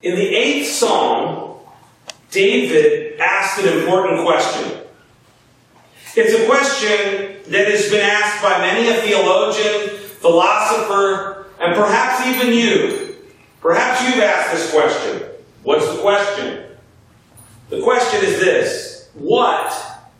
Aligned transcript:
In 0.00 0.14
the 0.14 0.28
eighth 0.28 0.68
psalm, 0.68 1.58
David 2.30 3.18
asked 3.18 3.58
an 3.60 3.78
important 3.78 4.24
question. 4.24 4.82
It's 6.14 6.34
a 6.34 6.46
question 6.46 7.42
that 7.50 7.66
has 7.66 7.90
been 7.90 8.08
asked 8.08 8.40
by 8.40 8.58
many 8.58 8.88
a 8.90 8.94
theologian, 9.02 9.98
philosopher, 9.98 11.46
and 11.58 11.74
perhaps 11.74 12.24
even 12.28 12.54
you. 12.54 13.16
Perhaps 13.60 14.02
you've 14.02 14.22
asked 14.22 14.52
this 14.52 14.70
question. 14.70 15.28
What's 15.64 15.90
the 15.90 16.00
question? 16.00 16.66
The 17.68 17.82
question 17.82 18.24
is 18.24 18.38
this 18.38 19.10
What 19.14 19.74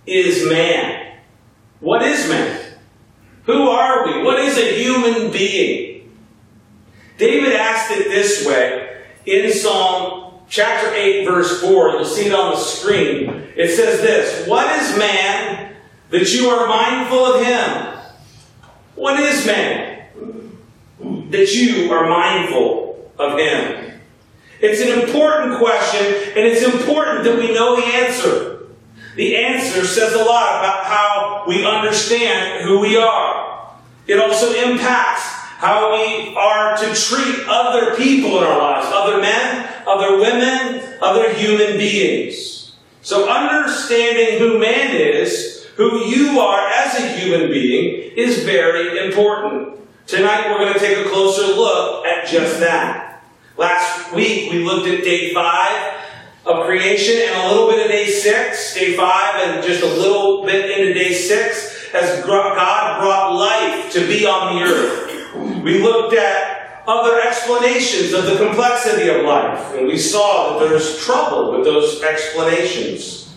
is 0.07 0.49
man? 0.49 1.19
What 1.79 2.03
is 2.03 2.29
man? 2.29 2.79
Who 3.45 3.69
are 3.69 4.09
we? 4.09 4.25
What 4.25 4.41
is 4.41 4.59
a 4.59 4.83
human 4.83 5.31
being? 5.31 6.19
David 7.17 7.53
asked 7.53 7.93
it 7.93 8.09
this 8.09 8.45
way 8.45 8.88
in 9.29 9.53
Psalm 9.53 10.35
chapter 10.49 10.93
8, 10.93 11.27
verse 11.27 11.61
4. 11.61 11.91
You'll 11.91 12.05
see 12.05 12.27
it 12.27 12.35
on 12.35 12.53
the 12.53 12.59
screen. 12.59 13.29
It 13.57 13.75
says 13.75 14.01
this 14.01 14.49
What 14.49 14.75
is 14.81 14.97
man 14.99 15.77
that 16.11 16.33
you 16.33 16.49
are 16.49 16.67
mindful 16.67 17.25
of 17.25 17.45
him? 17.45 17.99
What 18.95 19.21
is 19.21 19.47
man 19.47 20.07
that 21.31 21.53
you 21.53 21.93
are 21.93 22.09
mindful 22.09 23.13
of 23.19 23.39
him? 23.39 24.01
It's 24.61 24.81
an 24.81 25.01
important 25.01 25.59
question, 25.59 26.05
and 26.05 26.39
it's 26.39 26.63
important 26.63 27.25
that 27.25 27.39
we 27.39 27.53
know 27.53 27.77
the 27.77 27.87
answer. 27.87 28.69
The 29.15 29.37
answer 29.37 29.85
says 29.85 30.15
a 30.15 30.25
lot 30.25 30.59
about 30.59 30.85
how 30.85 31.45
we 31.47 31.65
understand 31.65 32.65
who 32.65 32.81
we 32.81 32.97
are. 32.97 33.71
It 34.07 34.19
also 34.19 34.53
impacts 34.55 35.39
how 35.59 35.93
we 35.93 36.37
are 36.37 36.77
to 36.77 36.95
treat 36.95 37.45
other 37.49 37.97
people 37.97 38.39
in 38.39 38.45
our 38.45 38.59
lives, 38.59 38.87
other 38.95 39.21
men, 39.21 39.69
other 39.89 40.17
women, 40.19 40.81
other 41.03 41.33
human 41.35 41.77
beings. 41.77 42.77
So 43.03 43.29
understanding 43.29 44.39
who 44.39 44.61
man 44.61 44.95
is, 44.95 45.67
who 45.75 46.05
you 46.05 46.39
are 46.39 46.69
as 46.69 47.01
a 47.01 47.09
human 47.09 47.51
being, 47.51 48.13
is 48.17 48.45
very 48.45 49.05
important. 49.05 49.81
Tonight 50.07 50.49
we're 50.49 50.59
going 50.59 50.75
to 50.75 50.79
take 50.79 51.05
a 51.05 51.11
closer 51.11 51.49
look 51.49 52.07
at 52.07 52.29
just 52.29 52.61
that. 52.61 53.25
Last 53.57 54.15
week 54.15 54.53
we 54.53 54.63
looked 54.65 54.87
at 54.87 55.03
day 55.03 55.35
five 55.35 55.95
of 56.47 56.67
creation 56.67 57.21
and 57.21 57.43
a 57.43 57.49
little 57.49 57.69
bit 57.69 57.85
of 57.85 57.91
day 57.91 58.07
six, 58.07 58.75
day 58.75 58.97
five 58.97 59.35
and 59.41 59.67
just 59.67 59.83
a 59.83 59.87
little 59.87 60.47
bit 60.47 60.71
into 60.79 60.95
day 60.95 61.13
six 61.13 61.89
as 61.93 62.25
God 62.25 63.01
brought 63.01 63.35
life 63.35 63.93
to 63.95 64.07
be 64.07 64.25
on 64.25 64.55
the 64.55 64.63
earth. 64.63 65.18
We 65.35 65.83
looked 65.83 66.15
at 66.15 66.83
other 66.87 67.21
explanations 67.21 68.15
of 68.15 68.25
the 68.25 68.37
complexity 68.37 69.09
of 69.11 69.25
life, 69.25 69.75
and 69.75 69.87
we 69.87 69.99
saw 69.99 70.59
that 70.59 70.69
there's 70.69 71.05
trouble 71.05 71.53
with 71.53 71.65
those 71.65 72.03
explanations. 72.03 73.35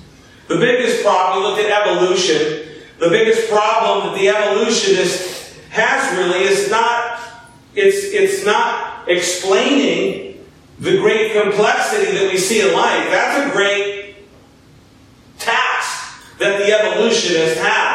The 0.48 0.56
biggest 0.58 1.04
problem, 1.04 1.44
we 1.44 1.50
looked 1.50 1.62
at 1.62 1.88
evolution. 1.88 2.68
The 3.00 3.10
biggest 3.10 3.50
problem 3.50 4.08
that 4.08 4.20
the 4.20 4.30
evolutionist 4.30 5.58
has 5.70 6.18
really 6.18 6.44
is 6.44 6.70
not, 6.70 7.20
it's, 7.76 8.04
it's 8.14 8.46
not 8.46 9.10
explaining 9.10 10.46
the 10.80 10.98
great 10.98 11.34
complexity 11.34 12.12
that 12.18 12.32
we 12.32 12.38
see 12.38 12.68
in 12.68 12.74
life. 12.74 13.10
That's 13.12 13.50
a 13.50 13.54
great 13.54 14.16
task 15.40 16.38
that 16.40 16.58
the 16.60 16.72
evolutionist 16.72 17.58
has, 17.58 17.91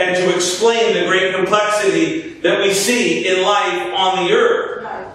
and 0.00 0.16
to 0.16 0.34
explain 0.34 0.94
the 0.94 1.06
great 1.06 1.34
complexity 1.34 2.40
that 2.40 2.60
we 2.60 2.72
see 2.72 3.28
in 3.28 3.42
life 3.42 3.92
on 3.94 4.24
the 4.24 4.32
earth. 4.32 4.70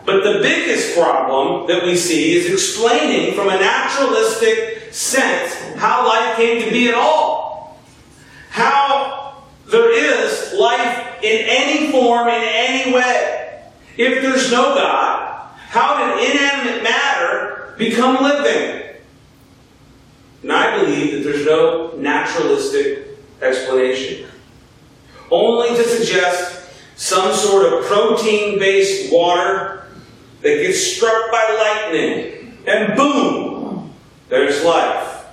But 0.05 0.23
the 0.23 0.39
biggest 0.43 0.95
problem 0.95 1.67
that 1.67 1.83
we 1.83 1.95
see 1.95 2.35
is 2.35 2.51
explaining 2.51 3.33
from 3.33 3.49
a 3.49 3.59
naturalistic 3.59 4.93
sense 4.93 5.55
how 5.77 6.07
life 6.07 6.37
came 6.37 6.63
to 6.63 6.69
be 6.69 6.89
at 6.89 6.93
all. 6.93 7.79
How 8.49 9.43
there 9.65 9.91
is 9.91 10.53
life 10.53 11.23
in 11.23 11.45
any 11.47 11.91
form, 11.91 12.27
in 12.27 12.41
any 12.43 12.93
way. 12.93 13.63
If 13.97 14.21
there's 14.21 14.51
no 14.51 14.75
God, 14.75 15.49
how 15.55 16.15
did 16.15 16.35
inanimate 16.35 16.83
matter 16.83 17.73
become 17.77 18.23
living? 18.23 18.97
And 20.43 20.51
I 20.51 20.79
believe 20.79 21.13
that 21.13 21.29
there's 21.29 21.45
no 21.45 21.95
naturalistic 21.97 23.07
explanation. 23.41 24.29
Only 25.31 25.69
to 25.69 25.83
suggest 25.83 26.69
some 26.95 27.33
sort 27.33 27.71
of 27.71 27.85
protein 27.85 28.59
based 28.59 29.11
water 29.11 29.87
that 30.41 30.61
gets 30.61 30.79
struck 30.79 31.31
by 31.31 31.83
lightning, 31.83 32.57
and 32.67 32.95
boom, 32.95 33.93
there's 34.29 34.63
life. 34.63 35.25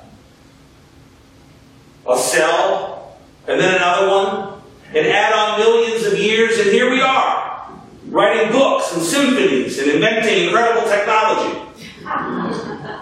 A 2.08 2.19
cell, 2.19 3.19
and 3.47 3.60
then 3.60 3.76
another 3.76 4.08
one, 4.08 4.62
and 4.88 5.06
add 5.06 5.32
on 5.32 5.58
millions 5.60 6.06
of 6.06 6.19
years, 6.19 6.58
and 6.58 6.70
here 6.70 6.91
we 6.91 7.00
are, 7.00 7.70
writing 8.06 8.50
books 8.50 8.92
and 8.94 9.02
symphonies 9.02 9.78
and 9.78 9.91
inventing 9.91 10.44
incredible 10.44 10.88
technology. 10.88 11.58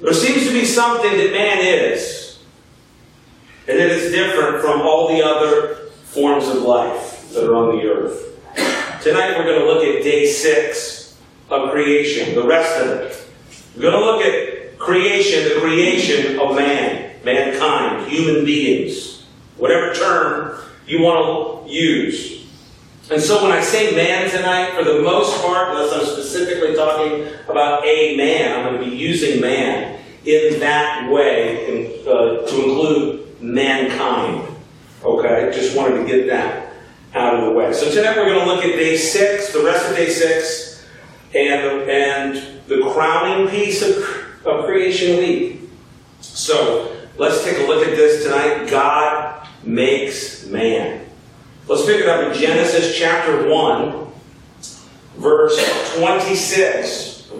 There 0.00 0.14
seems 0.14 0.46
to 0.46 0.52
be 0.52 0.64
something 0.64 1.14
that 1.18 1.32
man 1.32 1.58
is, 1.58 2.19
and 3.70 3.78
it 3.78 3.92
is 3.92 4.10
different 4.10 4.60
from 4.60 4.80
all 4.80 5.06
the 5.06 5.24
other 5.24 5.76
forms 6.02 6.48
of 6.48 6.56
life 6.62 7.30
that 7.32 7.48
are 7.48 7.54
on 7.54 7.76
the 7.76 7.84
earth. 7.84 8.36
Tonight 9.00 9.38
we're 9.38 9.44
going 9.44 9.60
to 9.60 9.66
look 9.66 9.84
at 9.84 10.02
day 10.02 10.26
six 10.26 11.16
of 11.50 11.70
creation, 11.70 12.34
the 12.34 12.42
rest 12.42 12.84
of 12.84 12.88
it. 12.88 13.26
We're 13.76 13.82
going 13.82 13.94
to 13.94 14.04
look 14.04 14.22
at 14.22 14.76
creation, 14.76 15.44
the 15.44 15.60
creation 15.60 16.40
of 16.40 16.56
man, 16.56 17.14
mankind, 17.24 18.10
human 18.10 18.44
beings, 18.44 19.24
whatever 19.56 19.94
term 19.94 20.60
you 20.88 21.02
want 21.02 21.68
to 21.68 21.72
use. 21.72 22.48
And 23.08 23.22
so 23.22 23.40
when 23.40 23.52
I 23.52 23.60
say 23.60 23.94
man 23.94 24.28
tonight, 24.30 24.74
for 24.76 24.82
the 24.82 25.00
most 25.00 25.40
part, 25.42 25.68
unless 25.68 25.92
I'm 25.92 26.06
specifically 26.06 26.74
talking 26.74 27.28
about 27.48 27.84
a 27.84 28.16
man, 28.16 28.52
I'm 28.52 28.64
going 28.64 28.84
to 28.84 28.90
be 28.90 28.96
using 28.96 29.40
man 29.40 30.00
in 30.24 30.58
that 30.58 31.08
way 31.08 32.02
uh, 32.04 32.46
to 32.48 32.64
include 32.64 33.29
mankind. 33.40 34.46
Okay, 35.02 35.50
just 35.54 35.76
wanted 35.76 35.98
to 35.98 36.06
get 36.06 36.26
that 36.28 36.72
out 37.14 37.34
of 37.34 37.44
the 37.44 37.52
way. 37.52 37.72
So 37.72 37.90
tonight 37.90 38.16
we're 38.16 38.26
going 38.26 38.40
to 38.40 38.46
look 38.46 38.64
at 38.64 38.76
day 38.76 38.96
six, 38.96 39.52
the 39.52 39.64
rest 39.64 39.88
of 39.88 39.96
day 39.96 40.08
six, 40.08 40.86
and, 41.34 41.88
and 41.90 42.60
the 42.68 42.90
crowning 42.92 43.48
piece 43.48 43.82
of, 43.82 43.96
of 44.46 44.64
creation 44.66 45.18
week. 45.18 45.60
So 46.20 46.96
let's 47.16 47.42
take 47.44 47.58
a 47.58 47.62
look 47.62 47.86
at 47.86 47.96
this 47.96 48.24
tonight. 48.24 48.70
God 48.70 49.48
makes 49.64 50.46
man. 50.46 51.06
Let's 51.66 51.86
pick 51.86 52.00
it 52.00 52.08
up 52.08 52.32
in 52.32 52.38
Genesis 52.38 52.98
chapter 52.98 53.48
1, 53.48 54.06
verse 55.16 55.94
26. 55.96 57.30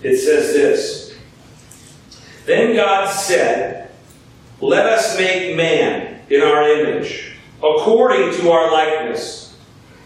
It 0.00 0.16
says 0.16 0.52
this 0.52 1.16
Then 2.46 2.76
God 2.76 3.10
said, 3.10 3.77
let 4.60 4.86
us 4.86 5.16
make 5.16 5.56
man 5.56 6.20
in 6.30 6.42
our 6.42 6.68
image, 6.68 7.36
according 7.58 8.32
to 8.40 8.50
our 8.50 8.70
likeness. 8.72 9.56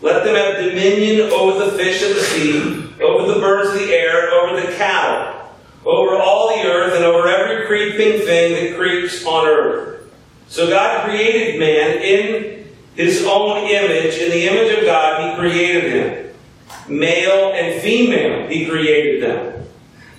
Let 0.01 0.25
them 0.25 0.35
have 0.35 0.57
dominion 0.57 1.31
over 1.31 1.65
the 1.65 1.73
fish 1.73 2.03
of 2.03 2.15
the 2.17 2.23
sea, 2.23 3.03
over 3.03 3.33
the 3.33 3.41
birds 3.41 3.71
of 3.71 3.75
the 3.77 3.93
air, 3.93 4.31
over 4.33 4.61
the 4.61 4.73
cattle, 4.77 5.49
over 5.85 6.17
all 6.17 6.49
the 6.49 6.63
earth, 6.65 6.95
and 6.95 7.05
over 7.05 7.29
every 7.29 7.67
creeping 7.67 8.27
thing 8.27 8.53
that 8.71 8.79
creeps 8.79 9.25
on 9.25 9.47
earth. 9.47 10.13
So 10.49 10.69
God 10.69 11.09
created 11.09 11.59
man 11.59 12.03
in 12.03 12.69
his 12.95 13.25
own 13.25 13.59
image. 13.67 14.19
In 14.19 14.31
the 14.31 14.49
image 14.49 14.79
of 14.79 14.84
God, 14.84 15.31
he 15.31 15.39
created 15.39 15.93
him. 15.93 16.34
Male 16.89 17.53
and 17.55 17.81
female, 17.81 18.48
he 18.48 18.66
created 18.66 19.22
them. 19.22 19.52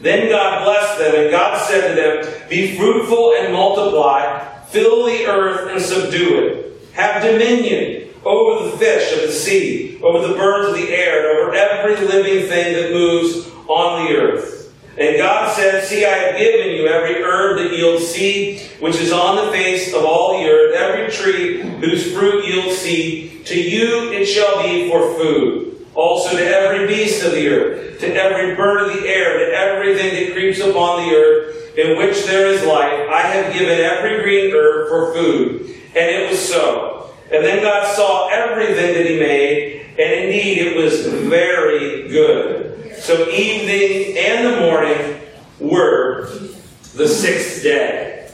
Then 0.04 0.28
God 0.28 0.66
blessed 0.66 1.00
them, 1.00 1.16
and 1.16 1.32
God 1.32 1.66
said 1.66 1.88
to 1.88 1.96
them, 1.96 2.50
Be 2.50 2.76
fruitful 2.76 3.36
and 3.40 3.54
multiply, 3.54 4.54
fill 4.66 5.06
the 5.06 5.26
earth 5.28 5.72
and 5.72 5.82
subdue 5.82 6.40
it. 6.40 6.94
Have 6.94 7.24
dominion 7.24 8.10
over 8.26 8.70
the 8.70 8.78
fish 8.78 9.14
of 9.14 9.22
the 9.22 9.32
sea, 9.32 10.02
over 10.04 10.28
the 10.28 10.36
birds 10.36 10.68
of 10.68 10.76
the 10.76 10.94
air, 10.94 11.20
and 11.20 11.40
over 11.40 11.56
every 11.56 12.06
living 12.06 12.50
thing 12.50 12.74
that 12.74 12.92
moves 12.92 13.50
on 13.70 14.06
the 14.06 14.18
earth. 14.18 14.76
And 14.98 15.16
God 15.16 15.56
said, 15.56 15.86
See, 15.86 16.06
I 16.06 16.10
have 16.10 16.38
given 16.38 16.72
you 16.72 16.88
every 16.88 17.24
herb 17.24 17.60
that 17.60 17.72
yields 17.72 18.06
seed, 18.06 18.60
which 18.82 18.98
is 18.98 19.14
on 19.14 19.38
the 19.38 19.54
face 19.54 19.94
of 19.94 20.04
all 20.04 20.38
the 20.38 20.50
earth, 20.50 20.76
every 20.76 21.12
tree 21.12 21.62
whose 21.62 22.12
fruit 22.12 22.46
yields 22.46 22.78
seed. 22.78 23.46
To 23.46 23.58
you 23.58 24.12
it 24.12 24.26
shall 24.26 24.62
be 24.62 24.90
for 24.90 25.18
food. 25.18 25.73
Also 25.96 26.36
to 26.36 26.44
every 26.44 26.88
beast 26.88 27.24
of 27.24 27.34
the 27.34 27.48
earth, 27.48 28.00
to 28.00 28.14
every 28.14 28.56
bird 28.56 28.90
of 28.90 28.94
the 28.94 29.08
air, 29.08 29.38
to 29.38 29.56
everything 29.56 30.14
that 30.16 30.34
creeps 30.34 30.60
upon 30.60 31.08
the 31.08 31.16
earth, 31.16 31.78
in 31.78 31.98
which 31.98 32.26
there 32.26 32.48
is 32.48 32.64
life, 32.64 33.10
I 33.10 33.22
have 33.22 33.54
given 33.54 33.80
every 33.80 34.24
green 34.24 34.54
herb 34.54 34.90
for 34.90 35.14
food. 35.14 35.62
And 35.96 36.10
it 36.10 36.30
was 36.30 36.40
so. 36.40 37.12
And 37.32 37.44
then 37.44 37.64
God 37.64 37.96
saw 37.96 38.30
everything 38.30 38.94
that 38.94 39.06
he 39.06 39.20
made, 39.20 39.82
And 39.98 40.12
indeed, 40.26 40.58
it 40.58 40.78
was 40.78 41.06
very 41.06 42.08
good. 42.08 42.96
So 42.96 43.30
evening 43.30 44.18
and 44.18 44.54
the 44.54 44.60
morning 44.62 45.22
were 45.60 46.30
the 46.96 47.08
sixth 47.08 47.62
day. 47.62 48.32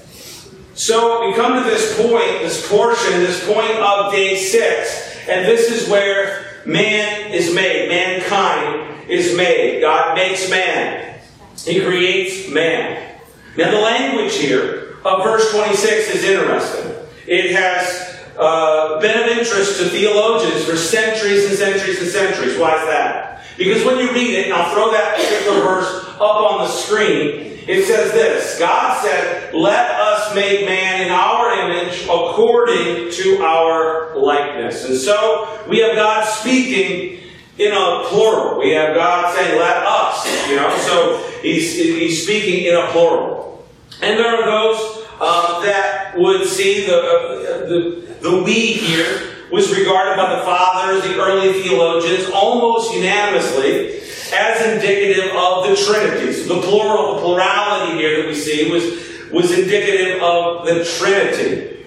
So 0.73 1.27
we 1.27 1.35
come 1.35 1.61
to 1.61 1.69
this 1.69 1.97
point, 1.97 2.39
this 2.41 2.69
portion, 2.69 3.11
this 3.19 3.45
point 3.45 3.75
of 3.75 4.13
day 4.13 4.37
six. 4.37 5.17
And 5.27 5.45
this 5.45 5.69
is 5.69 5.89
where 5.89 6.48
man 6.69 7.31
is 7.31 7.53
made. 7.53 7.89
Mankind 7.89 9.09
is 9.09 9.35
made. 9.35 9.81
God 9.81 10.15
makes 10.15 10.49
man. 10.49 11.19
He 11.65 11.81
creates 11.81 12.49
man. 12.49 13.15
Now 13.57 13.71
the 13.71 13.79
language 13.79 14.35
here 14.35 14.97
of 15.03 15.23
verse 15.23 15.51
26 15.51 16.15
is 16.15 16.23
interesting. 16.23 16.95
It 17.27 17.55
has 17.55 18.17
uh, 18.37 18.99
been 19.01 19.17
of 19.19 19.37
interest 19.37 19.79
to 19.81 19.89
theologians 19.89 20.63
for 20.63 20.77
centuries 20.77 21.45
and 21.45 21.57
centuries 21.57 22.01
and 22.01 22.09
centuries. 22.09 22.57
Why 22.57 22.75
is 22.75 22.87
that? 22.87 23.43
Because 23.57 23.83
when 23.83 23.99
you 23.99 24.11
read 24.13 24.33
it, 24.35 24.51
I'll 24.53 24.73
throw 24.73 24.91
that 24.91 25.17
particular 25.17 25.59
verse 25.59 26.05
up 26.15 26.21
on 26.21 26.59
the 26.59 26.67
screen, 26.67 27.58
it 27.69 27.85
says 27.85 28.11
this 28.11 28.57
God 28.57 28.99
said, 29.03 29.53
Let 29.53 29.91
us 29.91 30.33
make 30.33 30.65
man 30.65 31.01
in 31.05 31.11
our 31.11 31.53
image 31.53 32.03
according 32.03 33.11
to 33.11 33.43
our 33.43 34.17
likeness. 34.17 34.85
And 34.85 34.97
so 34.97 35.63
we 35.69 35.79
have 35.79 35.95
God 35.95 36.25
speaking 36.25 37.21
in 37.57 37.71
a 37.71 38.03
plural. 38.05 38.57
We 38.59 38.71
have 38.71 38.95
God 38.95 39.35
saying, 39.35 39.59
Let 39.59 39.83
us, 39.85 40.49
you 40.49 40.55
know, 40.55 40.75
so 40.79 41.31
he's, 41.41 41.75
he's 41.75 42.23
speaking 42.23 42.65
in 42.65 42.75
a 42.75 42.87
plural. 42.87 43.67
And 44.01 44.17
there 44.17 44.35
are 44.35 44.45
those 44.45 45.07
uh, 45.19 45.61
that 45.61 46.17
would 46.17 46.47
see 46.47 46.87
the, 46.87 46.97
uh, 46.97 47.67
the 47.67 48.09
the 48.21 48.43
we 48.43 48.73
here 48.73 49.35
was 49.51 49.75
regarded 49.75 50.17
by 50.17 50.35
the 50.35 50.41
fathers, 50.41 51.03
the 51.03 51.19
early 51.19 51.61
theologians, 51.61 52.29
almost 52.33 52.93
unanimously 52.93 53.99
as 54.33 54.73
indicative 54.73 55.35
of 55.35 55.67
the 55.67 55.75
Trinity. 55.75 56.33
So 56.33 56.55
the 56.55 56.61
plural, 56.61 57.15
the 57.15 57.21
plurality 57.21 57.97
here 57.97 58.21
that 58.21 58.27
we 58.27 58.35
see 58.35 58.71
was, 58.71 59.31
was 59.31 59.57
indicative 59.57 60.21
of 60.21 60.65
the 60.65 60.85
Trinity. 60.85 61.85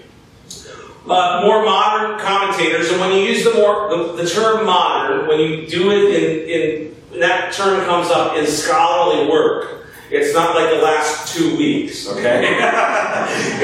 Uh, 1.09 1.43
more 1.45 1.65
modern 1.65 2.19
commentators, 2.21 2.91
and 2.91 3.01
when 3.01 3.13
you 3.13 3.25
use 3.25 3.43
the 3.43 3.53
more 3.55 3.91
the, 3.91 4.23
the 4.23 4.29
term 4.29 4.65
modern, 4.65 5.27
when 5.27 5.41
you 5.41 5.67
do 5.67 5.91
it 5.91 6.15
in, 6.15 6.93
in 7.13 7.21
that 7.21 7.53
term 7.53 7.85
comes 7.85 8.09
up 8.09 8.37
in 8.37 8.47
scholarly 8.47 9.29
work. 9.29 9.82
It's 10.13 10.35
not 10.35 10.55
like 10.55 10.69
the 10.69 10.83
last 10.83 11.35
two 11.35 11.57
weeks, 11.57 12.07
okay? 12.07 12.43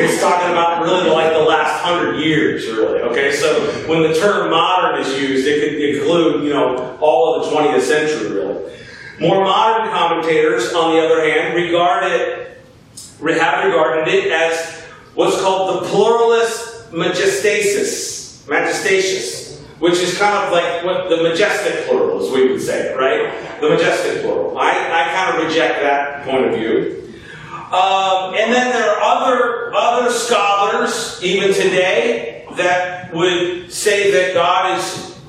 it's 0.01 0.19
talking 0.19 0.51
about 0.51 0.83
really 0.83 1.11
like 1.11 1.35
the 1.35 1.41
last 1.41 1.83
hundred 1.83 2.21
years, 2.21 2.65
really, 2.67 3.01
okay? 3.01 3.33
So 3.33 3.71
when 3.87 4.03
the 4.03 4.15
term 4.19 4.51
modern 4.51 4.99
is 4.99 5.21
used, 5.21 5.47
it 5.47 5.61
could 5.61 5.79
include, 5.79 6.45
you 6.45 6.55
know, 6.55 6.97
all 7.03 7.35
of 7.35 7.45
the 7.45 7.55
20th 7.55 7.83
century, 7.83 8.31
really. 8.31 8.73
More 9.21 9.45
modern 9.45 9.91
commentators, 9.91 10.73
on 10.73 10.95
the 10.95 11.05
other 11.05 11.23
hand, 11.23 11.55
regard 11.55 12.05
it, 12.05 12.63
have 13.21 13.65
regarded 13.67 14.09
it 14.09 14.33
as 14.33 14.81
what's 15.15 15.39
called 15.43 15.83
the 15.83 15.89
pluralis 15.89 16.89
majestatis, 16.93 18.47
majestatis 18.47 19.48
which 19.79 19.95
is 19.95 20.19
kind 20.19 20.45
of 20.45 20.53
like 20.53 20.85
what 20.85 21.09
the 21.09 21.23
majestic 21.23 21.87
plural, 21.87 22.25
as 22.25 22.33
we 22.33 22.51
would 22.51 22.61
say, 22.61 22.95
right? 22.95 23.61
The 23.61 23.71
majestic 23.71 24.23
plural. 24.23 24.59
I, 24.59 24.71
I 24.71 25.15
kind 25.15 25.37
of 25.37 25.47
reject 25.47 25.81
that 25.83 26.25
point 26.25 26.47
of 26.47 26.55
view. 26.55 26.95
Um, 27.73 28.35
and 28.35 28.53
then 28.53 28.73
there 28.73 28.91
are 28.91 29.03
other 29.03 29.75
other 29.75 30.11
scholars, 30.11 31.21
even 31.23 31.53
today, 31.53 32.47
that 32.57 33.13
would 33.15 33.71
say 33.71 34.11
that 34.11 34.35
God 34.35 34.79
is 34.79 35.21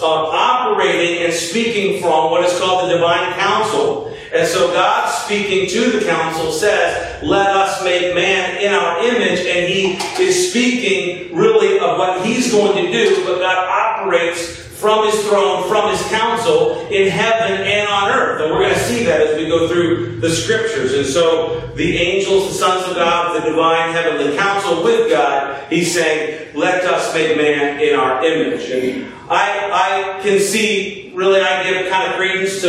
uh, 0.00 0.06
operating 0.06 1.24
and 1.24 1.32
speaking 1.32 2.02
from 2.02 2.30
what 2.30 2.44
is 2.44 2.58
called 2.58 2.90
the 2.90 2.94
divine 2.94 3.32
council. 3.34 4.11
And 4.34 4.48
so 4.48 4.72
God 4.72 5.08
speaking 5.10 5.68
to 5.68 5.98
the 5.98 6.06
council 6.06 6.52
says, 6.52 7.22
let 7.22 7.48
us 7.48 7.84
make 7.84 8.14
man 8.14 8.62
in 8.62 8.72
our 8.72 9.02
image. 9.04 9.40
And 9.40 9.68
he 9.68 9.98
is 10.22 10.50
speaking 10.50 11.36
really 11.36 11.78
of 11.78 11.98
what 11.98 12.24
he's 12.24 12.50
going 12.50 12.84
to 12.84 12.90
do, 12.90 13.24
but 13.26 13.40
God 13.40 13.68
operates 13.68 14.62
from 14.82 15.06
his 15.06 15.20
throne, 15.28 15.68
from 15.68 15.90
his 15.90 16.02
council 16.08 16.88
in 16.88 17.08
heaven 17.08 17.60
and 17.60 17.88
on 17.88 18.10
earth. 18.10 18.40
And 18.40 18.50
we're 18.50 18.62
going 18.62 18.74
to 18.74 18.80
see 18.80 19.04
that 19.04 19.20
as 19.20 19.36
we 19.36 19.46
go 19.46 19.68
through 19.68 20.18
the 20.20 20.30
scriptures. 20.30 20.94
And 20.94 21.06
so 21.06 21.70
the 21.76 21.98
angels, 21.98 22.48
the 22.48 22.54
sons 22.54 22.88
of 22.88 22.96
God, 22.96 23.40
the 23.40 23.48
divine 23.48 23.92
heavenly 23.92 24.36
council 24.36 24.82
with 24.82 25.08
God, 25.08 25.70
he's 25.70 25.94
saying, 25.94 26.56
let 26.56 26.84
us 26.84 27.14
make 27.14 27.36
man 27.36 27.80
in 27.80 27.94
our 27.94 28.24
image. 28.24 28.68
And 28.70 29.12
I, 29.30 30.16
I 30.18 30.22
can 30.22 30.40
see, 30.40 31.11
really, 31.14 31.40
I 31.40 31.62
give 31.62 31.90
kind 31.90 32.10
of 32.10 32.16
credence 32.16 32.60
to 32.62 32.68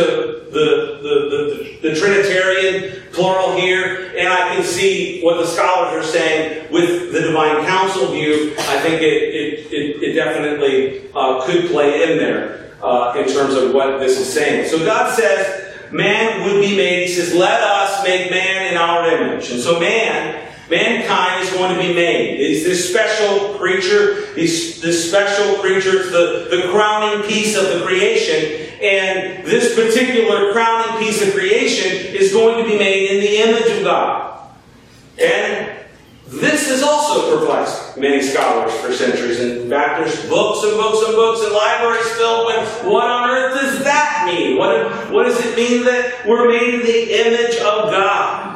the, 0.50 0.98
the, 1.02 1.78
the, 1.82 1.88
the, 1.88 1.94
Trinitarian 1.94 3.02
plural 3.12 3.56
here, 3.56 4.12
and 4.16 4.28
I 4.28 4.54
can 4.54 4.62
see 4.62 5.20
what 5.22 5.38
the 5.38 5.46
scholars 5.46 6.04
are 6.04 6.08
saying 6.08 6.72
with 6.72 7.12
the 7.12 7.20
divine 7.20 7.64
council 7.66 8.12
view. 8.12 8.54
I 8.58 8.78
think 8.80 9.02
it, 9.02 9.04
it, 9.04 9.72
it, 9.72 10.02
it 10.02 10.12
definitely 10.14 11.10
uh, 11.14 11.44
could 11.44 11.70
play 11.70 12.12
in 12.12 12.18
there 12.18 12.70
uh, 12.82 13.14
in 13.16 13.26
terms 13.32 13.54
of 13.54 13.72
what 13.72 13.98
this 13.98 14.18
is 14.18 14.32
saying. 14.32 14.68
So 14.68 14.84
God 14.84 15.14
says, 15.14 15.92
man 15.92 16.44
would 16.44 16.60
be 16.60 16.76
made. 16.76 17.08
He 17.08 17.14
says, 17.14 17.34
let 17.34 17.60
us 17.60 18.04
make 18.04 18.30
man 18.30 18.72
in 18.72 18.78
our 18.78 19.06
image. 19.06 19.50
And 19.50 19.60
so 19.60 19.80
man 19.80 20.43
Mankind 20.70 21.42
is 21.42 21.50
going 21.52 21.74
to 21.74 21.80
be 21.80 21.92
made. 21.92 22.40
It's 22.40 22.64
this 22.64 22.88
special 22.88 23.58
creature, 23.58 24.32
this, 24.34 24.80
this 24.80 25.08
special 25.08 25.60
creature, 25.60 26.00
it's 26.00 26.10
the, 26.10 26.48
the 26.56 26.68
crowning 26.70 27.28
piece 27.28 27.56
of 27.56 27.64
the 27.64 27.84
creation. 27.84 28.70
And 28.82 29.46
this 29.46 29.74
particular 29.74 30.52
crowning 30.52 30.98
piece 30.98 31.26
of 31.26 31.34
creation 31.34 32.14
is 32.14 32.32
going 32.32 32.62
to 32.62 32.70
be 32.70 32.78
made 32.78 33.10
in 33.10 33.20
the 33.20 33.36
image 33.42 33.78
of 33.78 33.84
God. 33.84 34.48
And 35.20 35.78
this 36.26 36.68
has 36.68 36.82
also 36.82 37.38
perplexed 37.38 37.96
many 37.98 38.22
scholars 38.22 38.74
for 38.80 38.92
centuries. 38.92 39.40
In 39.40 39.68
fact, 39.68 40.00
there's 40.00 40.28
books 40.28 40.64
and 40.64 40.72
books 40.72 41.06
and 41.06 41.14
books 41.14 41.42
and 41.44 41.52
libraries 41.52 42.10
filled 42.12 42.46
with 42.46 42.84
what 42.84 43.04
on 43.04 43.30
earth 43.30 43.60
does 43.60 43.84
that 43.84 44.24
mean? 44.26 44.58
What, 44.58 45.12
what 45.12 45.24
does 45.24 45.38
it 45.44 45.56
mean 45.56 45.84
that 45.84 46.26
we're 46.26 46.48
made 46.48 46.74
in 46.74 46.80
the 46.80 47.26
image 47.26 47.56
of 47.56 47.90
God? 47.90 48.53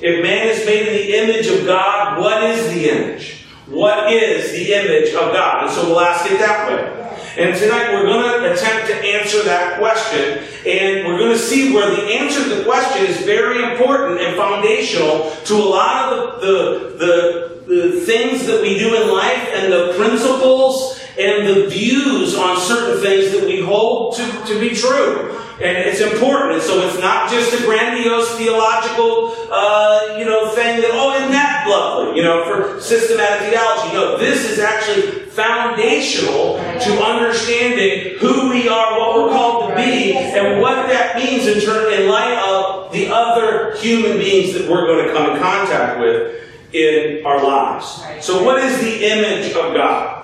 If 0.00 0.22
man 0.22 0.46
is 0.46 0.64
made 0.64 0.86
in 0.86 0.94
the 0.94 1.18
image 1.18 1.46
of 1.48 1.66
God, 1.66 2.20
what 2.20 2.44
is 2.44 2.72
the 2.72 2.88
image? 2.88 3.46
What 3.66 4.12
is 4.12 4.52
the 4.52 4.72
image 4.72 5.08
of 5.08 5.32
God? 5.32 5.64
And 5.64 5.72
so 5.72 5.88
we'll 5.88 6.00
ask 6.00 6.30
it 6.30 6.38
that 6.38 6.68
way. 6.68 6.94
And 7.36 7.56
tonight 7.56 7.92
we're 7.92 8.06
going 8.06 8.42
to 8.42 8.52
attempt 8.52 8.86
to 8.88 8.94
answer 8.94 9.42
that 9.42 9.78
question, 9.78 10.44
and 10.66 11.06
we're 11.06 11.18
going 11.18 11.32
to 11.32 11.38
see 11.38 11.72
where 11.72 11.90
the 11.90 12.02
answer 12.02 12.42
to 12.42 12.54
the 12.56 12.64
question 12.64 13.06
is 13.06 13.24
very 13.24 13.62
important 13.72 14.20
and 14.20 14.36
foundational 14.36 15.30
to 15.44 15.54
a 15.54 15.68
lot 15.68 16.12
of 16.12 16.40
the, 16.40 16.96
the, 16.96 17.64
the, 17.66 17.90
the 17.90 18.00
things 18.00 18.46
that 18.46 18.62
we 18.62 18.78
do 18.78 18.94
in 18.94 19.12
life 19.12 19.48
and 19.54 19.72
the 19.72 19.94
principles 19.96 21.00
and 21.18 21.48
the 21.48 21.66
views 21.66 22.36
on 22.36 22.60
certain 22.60 23.02
things 23.02 23.32
that 23.32 23.44
we 23.44 23.60
hold 23.60 24.16
to, 24.16 24.22
to 24.46 24.60
be 24.60 24.74
true. 24.74 25.34
And 25.60 25.76
it's 25.76 26.00
important. 26.00 26.54
And 26.54 26.62
so 26.62 26.86
it's 26.86 27.00
not 27.00 27.28
just 27.28 27.52
a 27.52 27.64
grandiose 27.64 28.38
theological, 28.38 29.34
uh, 29.50 30.14
you 30.16 30.24
know, 30.24 30.50
thing 30.54 30.80
that, 30.80 30.90
oh, 30.92 31.16
isn't 31.16 31.32
that 31.32 31.66
lovely, 31.68 32.16
you 32.16 32.22
know, 32.22 32.44
for 32.44 32.80
systematic 32.80 33.50
theology. 33.50 33.92
No, 33.92 34.16
this 34.16 34.48
is 34.48 34.60
actually 34.60 35.26
foundational 35.26 36.58
to 36.58 37.02
understanding 37.02 38.18
who 38.20 38.50
we 38.50 38.68
are, 38.68 39.00
what 39.00 39.16
we're 39.16 39.32
called 39.32 39.70
to 39.70 39.74
be, 39.74 40.16
and 40.16 40.60
what 40.60 40.86
that 40.86 41.16
means 41.16 41.48
in, 41.48 41.60
turn, 41.60 41.92
in 41.92 42.08
light 42.08 42.38
of 42.38 42.92
the 42.92 43.08
other 43.08 43.76
human 43.78 44.18
beings 44.18 44.54
that 44.54 44.70
we're 44.70 44.86
going 44.86 45.08
to 45.08 45.12
come 45.12 45.34
in 45.34 45.42
contact 45.42 45.98
with 45.98 46.44
in 46.72 47.26
our 47.26 47.42
lives. 47.42 48.00
So 48.24 48.44
what 48.44 48.62
is 48.62 48.78
the 48.80 49.04
image 49.06 49.52
of 49.54 49.74
God? 49.74 50.17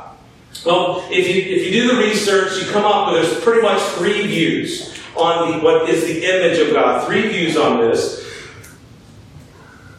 Well, 0.65 1.07
if 1.11 1.29
you, 1.29 1.43
if 1.43 1.67
you 1.67 1.83
do 1.83 1.95
the 1.95 2.01
research, 2.01 2.63
you 2.63 2.71
come 2.71 2.85
up 2.85 3.13
with 3.13 3.23
there's 3.23 3.43
pretty 3.43 3.63
much 3.63 3.81
three 3.95 4.27
views 4.27 4.99
on 5.17 5.53
the, 5.53 5.59
what 5.59 5.89
is 5.89 6.05
the 6.05 6.25
image 6.25 6.59
of 6.59 6.73
God. 6.73 7.07
Three 7.07 7.29
views 7.29 7.57
on 7.57 7.81
this. 7.81 8.25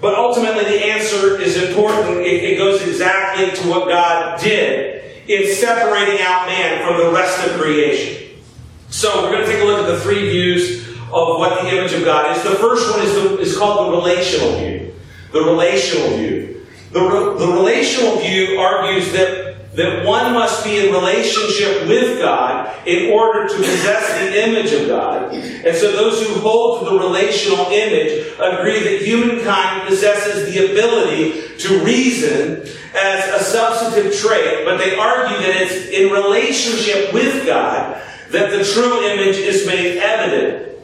But 0.02 0.16
ultimately, 0.16 0.64
the 0.64 0.86
answer 0.86 1.40
is 1.40 1.62
important. 1.62 2.18
It, 2.18 2.44
it 2.44 2.58
goes 2.58 2.82
exactly 2.82 3.52
to 3.52 3.70
what 3.70 3.88
God 3.88 4.40
did 4.40 5.04
in 5.28 5.54
separating 5.54 6.22
out 6.22 6.48
man 6.48 6.86
from 6.86 6.98
the 6.98 7.12
rest 7.12 7.48
of 7.48 7.60
creation. 7.60 8.40
So 8.90 9.24
we're 9.24 9.32
going 9.32 9.46
to 9.46 9.52
take 9.52 9.62
a 9.62 9.66
look 9.66 9.80
at 9.80 9.88
the 9.88 10.00
three 10.00 10.30
views 10.30 10.88
of 10.90 11.40
what 11.40 11.62
the 11.62 11.76
image 11.76 11.94
of 11.94 12.04
God 12.04 12.36
is. 12.36 12.44
The 12.44 12.56
first 12.56 12.90
one 12.92 13.06
is, 13.06 13.14
the, 13.14 13.40
is 13.40 13.58
called 13.58 13.92
the 13.92 13.98
relational 13.98 14.58
view. 14.58 14.94
The 15.32 15.42
relational 15.42 16.18
view. 16.18 16.66
The, 16.92 17.00
the 17.40 17.48
relational 17.48 18.20
view 18.20 18.60
argues 18.60 19.12
that 19.14 19.45
that 19.76 20.06
one 20.06 20.34
must 20.34 20.64
be 20.64 20.88
in 20.88 20.94
relationship 20.94 21.88
with 21.88 22.20
God 22.20 22.74
in 22.88 23.12
order 23.12 23.48
to 23.48 23.56
possess 23.56 24.20
the 24.20 24.48
image 24.48 24.72
of 24.72 24.88
God. 24.88 25.34
And 25.34 25.76
so 25.76 25.92
those 25.92 26.26
who 26.26 26.40
hold 26.40 26.80
to 26.80 26.92
the 26.92 27.00
relational 27.00 27.68
image 27.68 28.34
agree 28.40 28.80
that 28.80 29.02
humankind 29.06 29.88
possesses 29.88 30.54
the 30.54 30.72
ability 30.72 31.58
to 31.58 31.84
reason 31.84 32.62
as 32.96 33.42
a 33.42 33.44
substantive 33.44 34.16
trait, 34.16 34.64
but 34.64 34.78
they 34.78 34.96
argue 34.98 35.38
that 35.38 35.62
it's 35.62 35.90
in 35.90 36.12
relationship 36.12 37.14
with 37.14 37.46
God 37.46 38.02
that 38.32 38.52
the 38.52 38.64
true 38.64 39.04
image 39.04 39.38
is 39.38 39.68
made 39.68 39.98
evident. 39.98 40.78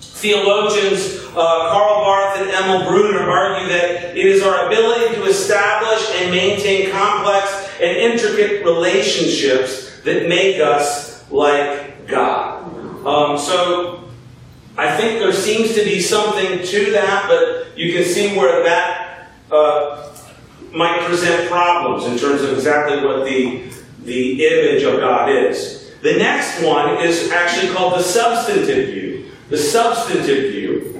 Theologians 0.00 1.18
uh, 1.28 1.70
Karl 1.70 2.02
Barth 2.02 2.40
and 2.40 2.50
Emil 2.50 2.90
Brunner 2.90 3.30
argue 3.30 3.68
that 3.68 4.16
it 4.16 4.26
is 4.26 4.42
our 4.42 4.66
ability 4.66 5.14
to 5.14 5.24
establish 5.24 6.10
and 6.16 6.30
maintain 6.30 6.90
complex 6.90 7.67
and 7.80 7.96
intricate 7.96 8.64
relationships 8.64 10.00
that 10.02 10.28
make 10.28 10.60
us 10.60 11.30
like 11.30 12.06
God. 12.06 12.64
Um, 13.06 13.38
so 13.38 14.08
I 14.76 14.96
think 14.96 15.18
there 15.18 15.32
seems 15.32 15.74
to 15.74 15.84
be 15.84 16.00
something 16.00 16.64
to 16.64 16.90
that, 16.92 17.26
but 17.28 17.76
you 17.78 17.92
can 17.92 18.04
see 18.04 18.36
where 18.36 18.62
that 18.64 19.28
uh, 19.50 20.08
might 20.72 21.00
present 21.02 21.50
problems 21.50 22.04
in 22.04 22.18
terms 22.18 22.42
of 22.42 22.52
exactly 22.52 23.04
what 23.04 23.24
the, 23.24 23.70
the 24.04 24.46
image 24.46 24.82
of 24.82 25.00
God 25.00 25.30
is. 25.30 25.92
The 26.02 26.14
next 26.14 26.62
one 26.62 26.98
is 26.98 27.30
actually 27.30 27.72
called 27.74 27.94
the 27.94 28.02
substantive 28.02 28.88
view. 28.90 29.30
The 29.48 29.58
substantive 29.58 30.52
view. 30.52 30.97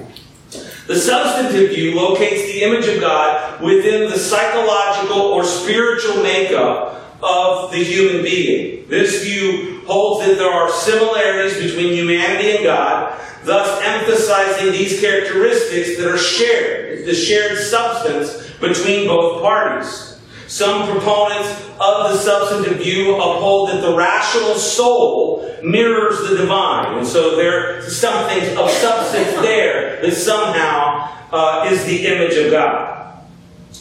The 0.89 0.95
substantive 0.95 1.69
view 1.69 1.93
locates 1.93 2.51
the 2.51 2.63
image 2.63 2.87
of 2.87 2.99
God 2.99 3.61
within 3.61 4.09
the 4.09 4.17
psychological 4.17 5.21
or 5.21 5.43
spiritual 5.43 6.23
makeup 6.23 7.05
of 7.21 7.69
the 7.71 7.83
human 7.83 8.23
being. 8.23 8.89
This 8.89 9.23
view 9.23 9.81
holds 9.85 10.25
that 10.25 10.39
there 10.39 10.51
are 10.51 10.71
similarities 10.71 11.61
between 11.61 11.93
humanity 11.93 12.55
and 12.55 12.63
God, 12.63 13.21
thus 13.43 13.79
emphasizing 13.83 14.71
these 14.71 14.99
characteristics 14.99 15.95
that 15.99 16.11
are 16.11 16.17
shared, 16.17 17.05
the 17.05 17.13
shared 17.13 17.59
substance 17.59 18.49
between 18.59 19.07
both 19.07 19.43
parties. 19.43 20.08
Some 20.49 20.89
proponents 20.89 21.47
of 21.79 22.11
the 22.11 22.17
substantive 22.17 22.79
view 22.79 23.13
uphold 23.15 23.69
that 23.69 23.81
the 23.81 23.95
rational 23.95 24.55
soul 24.55 25.47
mirrors 25.61 26.27
the 26.27 26.37
divine, 26.37 26.97
and 26.97 27.05
so 27.05 27.35
there's 27.35 27.95
something 27.95 28.57
of 28.57 28.67
substance 28.71 29.31
there 29.43 30.01
that 30.01 30.11
somehow 30.11 31.07
uh, 31.31 31.69
is 31.71 31.85
the 31.85 32.03
image 32.07 32.35
of 32.35 32.49
God. 32.49 33.23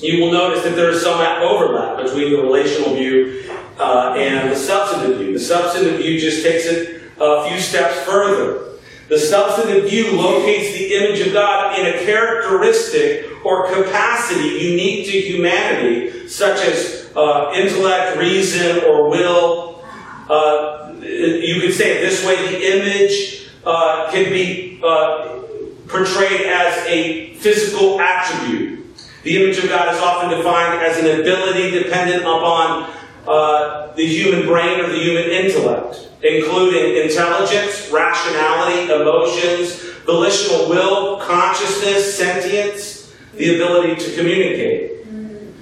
You 0.03 0.23
will 0.23 0.31
notice 0.31 0.63
that 0.65 0.77
there 0.77 0.91
is 0.91 1.03
some 1.03 1.19
overlap 1.19 2.05
between 2.05 2.33
the 2.33 2.43
relational 2.43 2.95
view 2.95 3.51
uh, 3.79 4.15
and 4.19 4.51
the 4.51 4.57
substantive 4.57 5.21
view. 5.21 5.33
The 5.33 5.41
substantive 5.41 5.97
view 5.97 6.21
just 6.21 6.43
takes 6.43 6.67
it 6.67 7.03
a 7.19 7.49
few 7.49 7.59
steps 7.61 7.99
further. 8.05 8.68
The 9.09 9.19
substantive 9.19 9.89
view 9.89 10.13
locates 10.13 10.77
the 10.77 10.95
image 10.95 11.27
of 11.27 11.33
God 11.33 11.79
in 11.79 11.87
a 11.87 12.05
characteristic 12.05 13.45
or 13.45 13.73
capacity 13.73 14.49
unique 14.49 15.07
to 15.07 15.13
humanity, 15.13 16.29
such 16.29 16.61
as 16.61 17.11
uh, 17.17 17.51
intellect, 17.55 18.19
reason, 18.19 18.85
or 18.85 19.09
will. 19.09 19.83
Uh, 20.29 20.93
you 21.01 21.61
could 21.61 21.73
say 21.73 21.97
it 21.97 22.01
this 22.03 22.25
way 22.27 22.37
the 22.37 22.79
image 22.79 23.49
uh, 23.65 24.11
can 24.11 24.31
be 24.31 24.79
uh, 24.85 25.39
portrayed 25.87 26.43
as 26.43 26.87
a 26.87 27.33
physical 27.35 27.99
attribute. 28.01 28.85
The 29.23 29.43
image 29.43 29.59
of 29.59 29.71
God 29.71 29.95
is 29.95 30.01
often 30.01 30.37
defined 30.37 30.83
as 30.83 30.99
an 30.99 31.21
ability 31.21 31.71
dependent 31.71 32.23
upon 32.23 32.93
uh, 33.29 33.95
the 33.95 34.07
human 34.07 34.47
brain 34.47 34.81
or 34.81 34.89
the 34.89 34.99
human 34.99 35.25
intellect, 35.25 36.09
including 36.23 37.03
intelligence, 37.03 37.91
rationality, 37.93 38.91
emotions, 38.93 39.83
volitional 40.07 40.69
will, 40.69 41.21
consciousness, 41.21 42.17
sentience, 42.17 43.15
the 43.35 43.55
ability 43.55 43.97
to 43.97 44.17
communicate. 44.17 45.05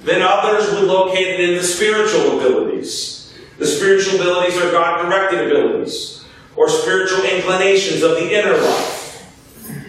Then 0.05 0.21
others 0.21 0.71
would 0.71 0.85
locate 0.85 1.27
it 1.27 1.49
in 1.49 1.57
the 1.57 1.63
spiritual 1.63 2.39
abilities. 2.39 3.33
The 3.57 3.67
spiritual 3.67 4.21
abilities 4.21 4.57
are 4.57 4.71
God 4.71 5.03
directed 5.03 5.51
abilities, 5.51 6.25
or 6.55 6.69
spiritual 6.69 7.23
inclinations 7.25 8.03
of 8.03 8.11
the 8.11 8.33
inner 8.33 8.57
life, 8.57 9.33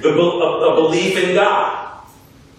the, 0.03 0.09
a, 0.09 0.13
a 0.13 0.75
belief 0.75 1.17
in 1.17 1.35
God, 1.35 2.05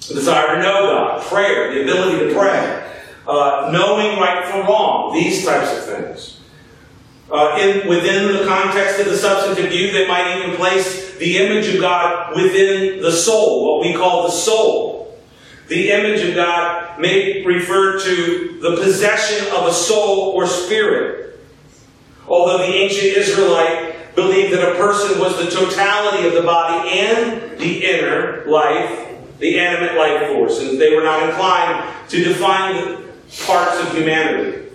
the 0.08 0.14
desire 0.14 0.56
to 0.56 0.62
know 0.62 0.88
God, 0.88 1.22
prayer, 1.24 1.74
the 1.74 1.84
ability 1.84 2.28
to 2.28 2.34
pray 2.34 2.86
uh, 3.30 3.70
knowing 3.72 4.20
right 4.20 4.46
from 4.46 4.62
wrong, 4.62 5.14
these 5.14 5.46
types 5.46 5.78
of 5.78 5.86
things. 5.86 6.40
Uh, 7.32 7.58
in, 7.62 7.88
within 7.88 8.34
the 8.34 8.46
context 8.46 9.00
of 9.00 9.06
the 9.06 9.16
substantive 9.16 9.72
view, 9.72 9.92
they 9.92 10.08
might 10.08 10.38
even 10.38 10.56
place 10.56 11.16
the 11.20 11.38
image 11.38 11.74
of 11.74 11.80
God 11.80 12.36
within 12.36 13.04
the 13.04 13.12
soul, 13.12 13.78
what 13.78 13.88
we 13.88 13.94
call 13.94 14.24
the 14.24 14.32
soul. 14.32 15.20
The 15.68 15.92
image 15.92 16.28
of 16.28 16.34
God 16.34 17.00
may 17.00 17.46
refer 17.46 18.00
to 18.00 18.60
the 18.62 18.78
possession 18.78 19.46
of 19.54 19.68
a 19.68 19.74
soul 19.74 20.32
or 20.32 20.48
spirit. 20.48 21.40
Although 22.28 22.58
the 22.58 22.74
ancient 22.74 23.16
Israelite 23.16 24.16
believed 24.16 24.52
that 24.54 24.72
a 24.72 24.76
person 24.76 25.20
was 25.20 25.38
the 25.38 25.52
totality 25.52 26.28
of 26.28 26.34
the 26.34 26.42
body 26.42 26.90
and 26.90 27.60
the 27.60 27.86
inner 27.86 28.44
life, 28.48 29.08
the 29.38 29.60
animate 29.60 29.96
life 29.96 30.30
force, 30.30 30.60
and 30.62 30.82
they 30.82 30.96
were 30.96 31.04
not 31.04 31.30
inclined 31.30 32.10
to 32.10 32.24
define 32.24 33.09
parts 33.46 33.80
of 33.80 33.94
humanity. 33.94 34.70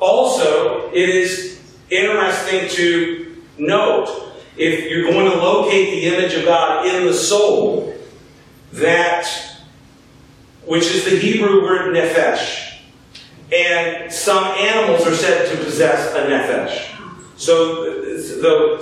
Also, 0.00 0.90
it 0.90 1.08
is 1.08 1.60
interesting 1.90 2.68
to 2.70 3.42
note 3.58 4.32
if 4.56 4.90
you're 4.90 5.10
going 5.10 5.30
to 5.30 5.36
locate 5.36 5.90
the 5.90 6.14
image 6.14 6.34
of 6.34 6.44
God 6.44 6.86
in 6.86 7.06
the 7.06 7.14
soul, 7.14 7.94
that 8.72 9.26
which 10.66 10.84
is 10.84 11.04
the 11.04 11.16
Hebrew 11.16 11.62
word 11.62 11.94
nephesh. 11.94 12.78
And 13.52 14.12
some 14.12 14.44
animals 14.44 15.06
are 15.06 15.14
said 15.14 15.50
to 15.50 15.64
possess 15.64 16.14
a 16.14 16.28
nephesh. 16.28 16.90
So, 17.36 18.03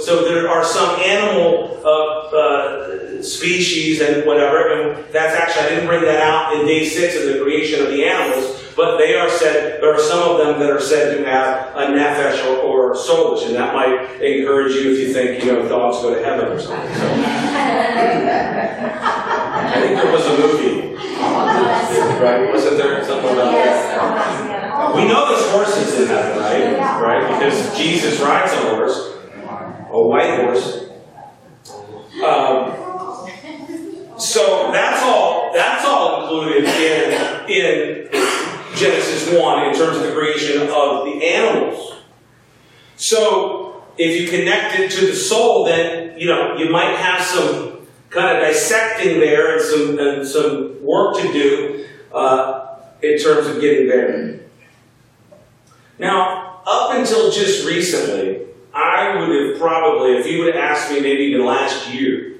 so 0.01 0.25
there 0.25 0.49
are 0.49 0.65
some 0.65 1.01
animal 1.01 1.81
uh, 1.85 1.89
uh, 1.89 3.23
species 3.23 4.01
and 4.01 4.25
whatever, 4.27 4.73
and 4.73 5.05
that's 5.13 5.35
actually, 5.35 5.67
I 5.67 5.69
didn't 5.71 5.87
bring 5.87 6.03
that 6.03 6.21
out 6.21 6.55
in 6.55 6.67
day 6.67 6.85
six 6.85 7.17
of 7.17 7.25
the 7.33 7.41
creation 7.43 7.81
of 7.83 7.89
the 7.89 8.05
animals, 8.05 8.61
but 8.75 8.97
they 8.99 9.15
are 9.15 9.29
said, 9.29 9.81
there 9.83 9.95
are 9.95 10.01
some 10.01 10.31
of 10.31 10.39
them 10.39 10.59
that 10.61 10.71
are 10.71 10.81
said 10.81 11.17
to 11.19 11.25
have 11.25 11.77
a 11.77 11.87
nefesh 11.93 12.43
or, 12.47 12.57
or 12.59 12.95
soulish, 12.95 13.47
and 13.47 13.55
that 13.55 13.75
might 13.75 14.21
encourage 14.23 14.75
you 14.75 14.93
if 14.93 14.99
you 14.99 15.13
think, 15.13 15.45
you 15.45 15.53
know, 15.53 15.69
dogs 15.69 15.99
go 16.03 16.15
to 16.15 16.25
heaven 16.25 16.49
or 16.49 16.59
something. 16.61 16.95
So. 16.95 17.07
I 19.65 19.81
think 19.81 19.97
there 20.01 20.13
was 20.13 20.27
a 20.27 20.37
movie, 20.39 20.95
right? 22.23 22.51
Wasn't 22.53 22.77
there 22.77 23.05
something 23.05 23.31
about 23.31 23.53
that? 23.53 24.95
We 24.97 25.07
know 25.09 25.29
there's 25.29 25.51
horses 25.51 26.01
in 26.01 26.07
heaven, 26.09 26.39
right? 26.39 27.01
Right? 27.01 27.27
Because 27.33 27.77
Jesus 27.77 28.21
rides 28.21 28.53
a 28.53 28.57
horse, 28.75 29.17
a 29.93 30.03
white 30.03 30.41
horse. 30.41 30.89
Um, 32.25 32.83
so 34.19 34.71
that's 34.73 35.03
all. 35.03 35.53
That's 35.53 35.85
all 35.85 36.23
included 36.23 36.65
in 36.65 37.51
in 37.51 38.09
Genesis 38.75 39.33
1 39.33 39.69
in 39.69 39.75
terms 39.75 39.99
of 39.99 40.03
the 40.05 40.13
creation 40.13 40.63
of 40.63 41.05
the 41.05 41.25
animals. 41.25 41.99
So, 42.97 43.85
if 43.99 44.21
you 44.21 44.29
connect 44.29 44.79
it 44.79 44.91
to 44.93 45.07
the 45.07 45.15
soul, 45.15 45.65
then, 45.65 46.19
you 46.19 46.27
know, 46.27 46.57
you 46.57 46.71
might 46.71 46.97
have 46.97 47.21
some 47.21 47.87
kind 48.11 48.37
of 48.37 48.43
dissecting 48.43 49.21
there 49.21 49.57
and 49.57 49.63
some, 49.63 49.99
and 49.99 50.27
some 50.27 50.85
work 50.85 51.17
to 51.17 51.33
do 51.33 51.87
uh, 52.15 52.77
in 53.03 53.19
terms 53.19 53.49
of 53.49 53.61
getting 53.61 53.89
there. 53.89 54.41
Now, 55.99 56.63
up 56.67 56.95
until 56.95 57.31
just 57.31 57.67
recently, 57.67 58.47
I 58.75 59.17
would 59.17 59.51
have 59.51 59.61
probably, 59.61 60.13
if 60.13 60.27
you 60.27 60.45
would 60.45 60.55
have 60.55 60.65
asked 60.65 60.91
me 60.91 61.01
maybe 61.01 61.25
even 61.25 61.45
last 61.45 61.93
year, 61.93 62.33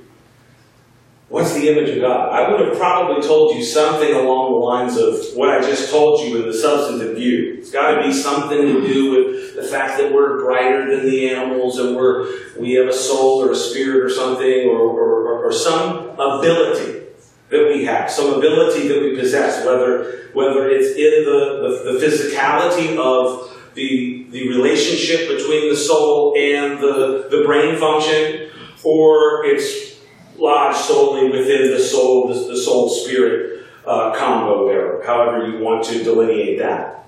What's 1.33 1.55
the 1.55 1.67
image 1.67 1.89
of 1.89 2.03
God? 2.03 2.29
I 2.31 2.51
would 2.51 2.61
have 2.61 2.77
probably 2.77 3.27
told 3.27 3.57
you 3.57 3.65
something 3.65 4.15
along 4.15 4.53
the 4.53 4.59
lines 4.59 4.99
of 4.99 5.35
what 5.35 5.49
I 5.49 5.63
just 5.63 5.91
told 5.91 6.21
you 6.21 6.37
in 6.37 6.47
the 6.47 6.53
substantive 6.53 7.17
view. 7.17 7.55
It's 7.57 7.71
got 7.71 7.95
to 7.95 8.03
be 8.07 8.13
something 8.13 8.59
to 8.59 8.87
do 8.87 9.11
with 9.13 9.57
the 9.57 9.63
fact 9.63 9.97
that 9.97 10.13
we're 10.13 10.45
brighter 10.45 10.95
than 10.95 11.07
the 11.07 11.31
animals 11.31 11.79
and 11.79 11.97
we're, 11.97 12.29
we 12.59 12.75
have 12.75 12.87
a 12.87 12.93
soul 12.93 13.43
or 13.43 13.53
a 13.53 13.57
spirit 13.57 14.05
or 14.05 14.11
something 14.11 14.69
or, 14.69 14.79
or, 14.79 15.47
or 15.47 15.53
some 15.53 16.11
ability 16.21 17.01
that 17.49 17.67
we 17.67 17.87
have, 17.87 18.11
some 18.11 18.35
ability 18.35 18.89
that 18.89 19.01
we 19.01 19.17
possess, 19.17 19.65
whether, 19.65 20.29
whether 20.35 20.69
it's 20.69 20.95
in 20.99 21.25
the, 21.25 21.83
the, 21.83 21.93
the 21.93 22.07
physicality 22.07 22.99
of 22.99 23.57
the, 23.75 24.27
the 24.31 24.49
relationship 24.49 25.29
between 25.29 25.71
the 25.71 25.77
soul 25.77 26.35
and 26.37 26.79
the, 26.79 27.29
the 27.31 27.43
brain 27.45 27.79
function, 27.79 28.51
or 28.85 29.45
it's 29.45 30.01
lodged 30.37 30.79
solely 30.79 31.31
within 31.31 31.71
the 31.71 31.79
soul, 31.79 32.29
the, 32.29 32.35
the 32.35 32.57
soul 32.57 32.89
spirit 32.89 33.65
uh, 33.87 34.15
combo 34.17 34.67
there, 34.69 35.05
however 35.05 35.47
you 35.47 35.59
want 35.59 35.85
to 35.85 36.03
delineate 36.03 36.59
that. 36.59 37.05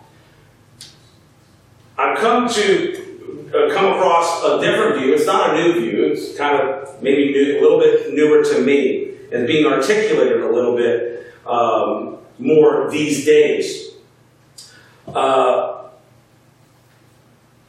I've 1.97 2.19
come 2.19 2.49
to 2.49 3.01
uh, 3.55 3.73
come 3.73 3.93
across 3.93 4.43
a 4.45 4.61
different 4.61 4.99
view. 4.99 5.15
It's 5.15 5.27
not 5.27 5.51
a 5.51 5.63
new 5.63 5.81
view. 5.81 6.07
It's 6.07 6.37
kind 6.37 6.61
of 6.61 7.01
maybe 7.03 7.33
new, 7.33 7.61
a 7.61 7.61
little 7.61 7.79
bit 7.79 8.13
newer 8.13 8.43
to 8.43 8.61
me 8.61 9.15
and 9.33 9.47
being 9.47 9.67
articulated 9.67 10.41
a 10.41 10.53
little 10.53 10.77
bit 10.77 11.33
um, 11.47 12.19
more 12.39 12.91
these 12.91 13.25
days. 13.25 13.93
uh, 15.09 15.74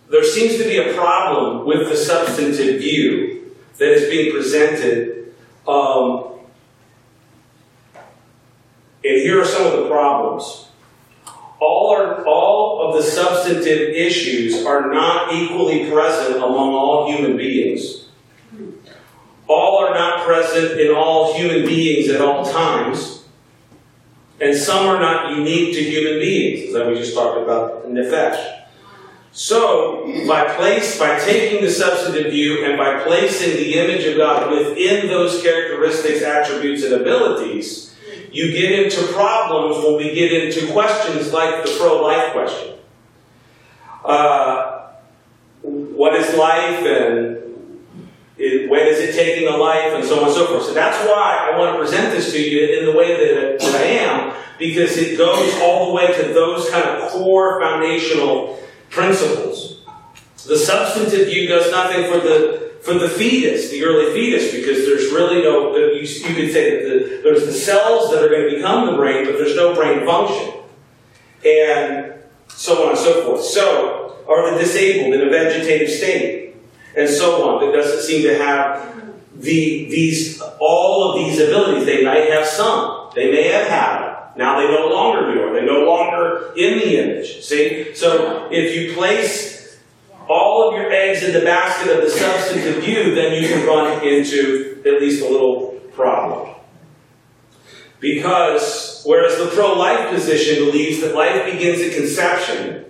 there 0.09 0.23
seems 0.23 0.57
to 0.57 0.63
be 0.63 0.77
a 0.77 0.93
problem 0.93 1.65
with 1.65 1.89
the 1.89 1.95
substantive 1.95 2.79
view 2.79 3.55
that 3.77 3.91
is 3.91 4.09
being 4.09 4.31
presented. 4.31 5.33
Um, 5.67 6.39
and 9.03 9.21
here 9.21 9.41
are 9.41 9.45
some 9.45 9.65
of 9.65 9.83
the 9.83 9.89
problems. 9.89 10.69
All, 11.59 11.95
are, 11.95 12.25
all 12.25 12.87
of 12.87 12.95
the 12.95 13.09
substantive 13.09 13.89
issues 13.89 14.65
are 14.65 14.93
not 14.93 15.33
equally 15.33 15.89
present 15.89 16.37
among 16.37 16.73
all 16.73 17.11
human 17.11 17.37
beings. 17.37 18.07
All 19.47 19.85
are 19.85 19.93
not 19.93 20.25
present 20.25 20.79
in 20.79 20.93
all 20.93 21.33
human 21.35 21.65
beings 21.65 22.09
at 22.09 22.21
all 22.21 22.45
times. 22.45 23.25
And 24.41 24.55
some 24.55 24.87
are 24.87 24.99
not 24.99 25.35
unique 25.35 25.73
to 25.75 25.83
human 25.83 26.19
beings, 26.19 26.75
as 26.75 26.87
we 26.87 26.95
just 26.95 27.13
talked 27.13 27.41
about 27.41 27.85
in 27.85 27.93
Nefesh. 27.93 28.64
So, 29.37 30.05
by 30.25 30.55
place, 30.55 30.97
by 30.97 31.19
taking 31.19 31.61
the 31.61 31.69
substantive 31.69 32.31
view 32.31 32.63
and 32.63 32.77
by 32.77 33.03
placing 33.03 33.57
the 33.57 33.73
image 33.73 34.05
of 34.05 34.15
God 34.15 34.49
within 34.49 35.07
those 35.07 35.41
characteristics, 35.41 36.21
attributes, 36.21 36.85
and 36.85 36.93
abilities, 36.93 37.93
you 38.31 38.53
get 38.53 38.71
into 38.71 39.11
problems 39.11 39.83
when 39.83 39.97
we 39.97 40.15
get 40.15 40.31
into 40.31 40.71
questions 40.71 41.33
like 41.33 41.65
the 41.65 41.75
pro-life 41.77 42.31
question. 42.31 42.75
Uh, 44.05 44.91
what 45.63 46.15
is 46.15 46.33
life 46.37 46.85
and 46.85 47.35
it, 48.37 48.69
when 48.69 48.87
is 48.87 48.99
it 48.99 49.15
taking 49.15 49.49
a 49.49 49.57
life 49.57 49.91
and 49.95 50.05
so 50.05 50.19
on 50.19 50.27
and 50.27 50.33
so 50.33 50.47
forth. 50.47 50.63
So 50.63 50.73
that's 50.73 50.97
why 51.09 51.51
I 51.51 51.57
want 51.57 51.73
to 51.73 51.79
present 51.79 52.13
this 52.13 52.31
to 52.31 52.41
you 52.41 52.79
in 52.79 52.85
the 52.85 52.93
way 52.93 53.17
that, 53.17 53.59
that 53.59 53.75
I 53.75 53.83
am, 53.83 54.33
because 54.57 54.95
it 54.95 55.17
goes 55.17 55.53
all 55.61 55.87
the 55.87 55.93
way 55.93 56.07
to 56.07 56.33
those 56.33 56.69
kind 56.69 56.85
of 56.85 57.11
core 57.11 57.59
foundational 57.59 58.61
principles. 58.89 59.81
The 60.45 60.57
substantive 60.57 61.27
view 61.27 61.47
does 61.47 61.71
nothing 61.71 62.03
for 62.11 62.19
the 62.19 62.65
for 62.85 62.93
the 62.93 63.09
fetus, 63.09 63.71
the 63.71 63.83
early 63.83 64.13
fetus, 64.13 64.53
because 64.53 64.85
there's 64.85 65.11
really 65.11 65.41
no, 65.41 65.75
you, 65.75 66.01
you 66.01 66.35
could 66.35 66.51
say 66.51 66.69
that 66.69 66.83
the, 66.87 67.21
there's 67.23 67.43
the 67.43 67.51
cells 67.51 68.11
that 68.11 68.23
are 68.23 68.29
going 68.29 68.47
to 68.47 68.55
become 68.57 68.85
the 68.85 68.95
brain, 68.95 69.25
but 69.25 69.39
there's 69.39 69.55
no 69.55 69.73
brain 69.73 70.05
function. 70.05 70.61
And 71.43 72.13
so 72.47 72.83
on 72.83 72.89
and 72.89 72.97
so 72.97 73.23
forth. 73.23 73.43
So, 73.43 74.23
are 74.27 74.51
the 74.51 74.59
disabled 74.59 75.15
in 75.15 75.27
a 75.27 75.31
vegetative 75.31 75.89
state, 75.89 76.55
and 76.95 77.09
so 77.09 77.49
on, 77.49 77.65
that 77.65 77.75
doesn't 77.75 78.01
seem 78.01 78.21
to 78.23 78.37
have 78.37 79.13
the, 79.33 79.85
these, 79.89 80.41
all 80.59 81.11
of 81.11 81.25
these 81.25 81.39
abilities. 81.39 81.85
They 81.85 82.05
might 82.05 82.29
have 82.29 82.45
some. 82.45 83.09
They 83.15 83.31
may 83.31 83.47
have 83.49 83.67
had 83.67 83.99
them. 84.01 84.14
Now 84.37 84.59
they 84.59 84.67
no 84.69 84.87
longer 84.89 85.33
do, 85.33 85.41
or 85.43 85.53
they're 85.53 85.65
no 85.65 85.85
longer 85.85 86.51
in 86.55 86.79
the 86.79 86.97
image. 86.97 87.41
See? 87.41 87.93
So, 87.95 88.49
if 88.51 88.75
you 88.75 88.93
place 88.93 89.79
all 90.27 90.69
of 90.69 90.75
your 90.75 90.91
eggs 90.91 91.23
in 91.23 91.33
the 91.33 91.41
basket 91.41 91.95
of 91.95 92.03
the 92.03 92.09
substantive 92.09 92.83
view, 92.83 93.15
then 93.15 93.41
you 93.41 93.47
can 93.47 93.65
run 93.65 94.03
into 94.05 94.81
at 94.85 95.01
least 95.01 95.23
a 95.23 95.29
little 95.29 95.79
problem. 95.93 96.55
Because 97.99 99.03
whereas 99.05 99.37
the 99.37 99.47
pro 99.55 99.73
life 99.73 100.09
position 100.09 100.65
believes 100.65 101.01
that 101.01 101.15
life 101.15 101.51
begins 101.51 101.81
at 101.81 101.93
conception, 101.93 102.85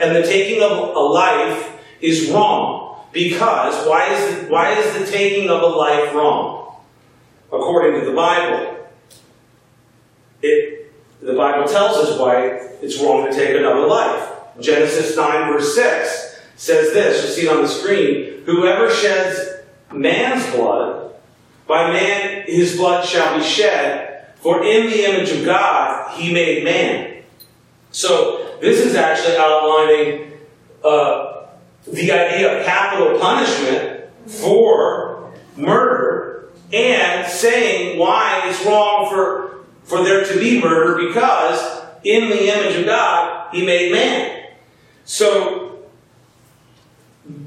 and 0.00 0.16
the 0.16 0.22
taking 0.22 0.62
of 0.62 0.70
a 0.70 1.00
life 1.00 1.72
is 2.00 2.30
wrong. 2.30 3.04
Because 3.12 3.86
why 3.86 4.12
is 4.12 4.36
the, 4.36 4.52
why 4.52 4.72
is 4.72 4.98
the 4.98 5.10
taking 5.10 5.48
of 5.48 5.62
a 5.62 5.66
life 5.66 6.14
wrong? 6.14 6.76
According 7.48 8.00
to 8.00 8.06
the 8.06 8.12
Bible, 8.14 8.76
it, 10.42 10.75
the 11.26 11.34
Bible 11.34 11.66
tells 11.66 11.96
us 11.96 12.18
why 12.20 12.46
it's 12.80 13.00
wrong 13.00 13.28
to 13.28 13.34
take 13.34 13.56
another 13.56 13.84
life. 13.84 14.30
Genesis 14.60 15.16
9, 15.16 15.52
verse 15.52 15.74
6 15.74 16.40
says 16.54 16.92
this, 16.92 17.24
you 17.24 17.30
see 17.30 17.48
it 17.48 17.52
on 17.52 17.62
the 17.62 17.68
screen, 17.68 18.44
whoever 18.46 18.88
sheds 18.88 19.40
man's 19.92 20.48
blood, 20.54 21.12
by 21.66 21.90
man 21.90 22.44
his 22.46 22.76
blood 22.76 23.04
shall 23.04 23.36
be 23.36 23.44
shed, 23.44 24.28
for 24.36 24.64
in 24.64 24.86
the 24.86 25.04
image 25.04 25.30
of 25.32 25.44
God 25.44 26.16
he 26.16 26.32
made 26.32 26.62
man. 26.62 27.24
So 27.90 28.56
this 28.60 28.86
is 28.86 28.94
actually 28.94 29.36
outlining 29.36 30.32
uh, 30.84 31.46
the 31.88 32.12
idea 32.12 32.60
of 32.60 32.66
capital 32.66 33.18
punishment 33.18 34.04
for 34.26 35.34
murder 35.56 36.50
and 36.72 37.26
saying 37.26 37.98
why 37.98 38.42
it's 38.44 38.64
wrong 38.64 39.10
for, 39.10 39.55
for 39.86 40.04
there 40.04 40.24
to 40.24 40.38
be 40.38 40.60
murder 40.60 41.06
because 41.06 41.82
in 42.04 42.28
the 42.28 42.48
image 42.48 42.76
of 42.76 42.84
God 42.84 43.54
he 43.54 43.64
made 43.64 43.92
man. 43.92 44.46
So 45.04 45.86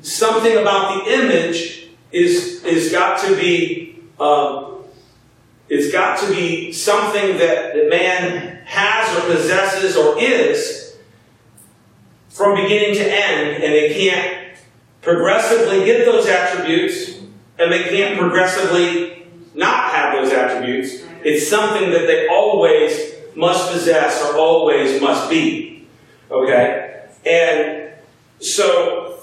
something 0.02 0.58
about 0.58 1.06
the 1.06 1.14
image 1.14 1.90
is 2.12 2.64
is 2.64 2.92
got 2.92 3.20
to 3.26 3.36
be 3.36 4.00
um, 4.20 4.84
it's 5.70 5.92
got 5.92 6.20
to 6.20 6.34
be 6.34 6.72
something 6.72 7.38
that, 7.38 7.76
that 7.76 7.90
man 7.90 8.62
has 8.66 9.18
or 9.18 9.36
possesses 9.36 9.96
or 9.96 10.20
is 10.20 10.98
from 12.30 12.56
beginning 12.56 12.96
to 12.96 13.04
end, 13.04 13.64
and 13.64 13.74
they 13.74 13.94
can't 13.94 14.58
progressively 15.02 15.86
get 15.86 16.06
those 16.06 16.26
attributes, 16.26 17.20
and 17.58 17.72
they 17.72 17.84
can't 17.84 18.18
progressively 18.20 19.19
not 19.60 19.92
have 19.92 20.14
those 20.14 20.32
attributes. 20.32 21.04
It's 21.24 21.48
something 21.48 21.92
that 21.92 22.08
they 22.08 22.28
always 22.30 23.14
must 23.36 23.72
possess 23.72 24.24
or 24.24 24.38
always 24.38 25.02
must 25.02 25.30
be. 25.30 25.88
Okay? 26.32 27.06
And 27.26 27.92
so 28.40 29.20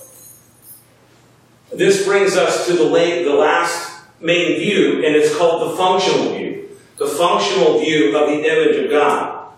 this 1.73 2.05
brings 2.05 2.37
us 2.37 2.67
to 2.67 2.75
the, 2.75 2.85
late, 2.85 3.25
the 3.25 3.35
last 3.35 4.05
main 4.21 4.59
view, 4.59 5.05
and 5.05 5.17
it's 5.17 5.37
called 5.37 5.73
the 5.73 5.77
functional 5.77 6.35
view. 6.35 6.69
The 6.99 7.07
functional 7.07 7.81
view 7.81 8.17
of 8.17 8.29
the 8.29 8.39
image 8.41 8.85
of 8.85 8.91
God. 8.91 9.53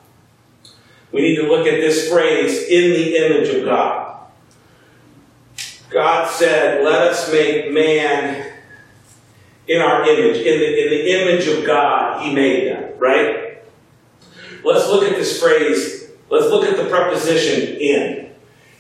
We 1.13 1.23
need 1.23 1.37
to 1.37 1.49
look 1.49 1.67
at 1.67 1.81
this 1.81 2.09
phrase, 2.11 2.69
in 2.69 2.91
the 2.93 3.17
image 3.17 3.49
of 3.55 3.65
God. 3.65 4.27
God 5.91 6.31
said, 6.31 6.85
let 6.85 7.01
us 7.03 7.33
make 7.33 7.73
man 7.73 8.48
in 9.69 9.81
our 9.81 10.03
image. 10.03 10.39
In 10.39 10.59
the, 10.59 10.83
in 10.83 10.91
the 10.91 11.11
image 11.11 11.47
of 11.47 11.65
God, 11.65 12.23
he 12.23 12.35
made 12.35 12.69
them, 12.69 12.99
right? 12.99 13.63
Let's 14.65 14.89
look 14.89 15.05
at 15.05 15.17
this 15.17 15.41
phrase. 15.41 16.11
Let's 16.31 16.47
look 16.47 16.65
at 16.65 16.77
the 16.77 16.89
preposition 16.89 17.77
in. 17.77 18.31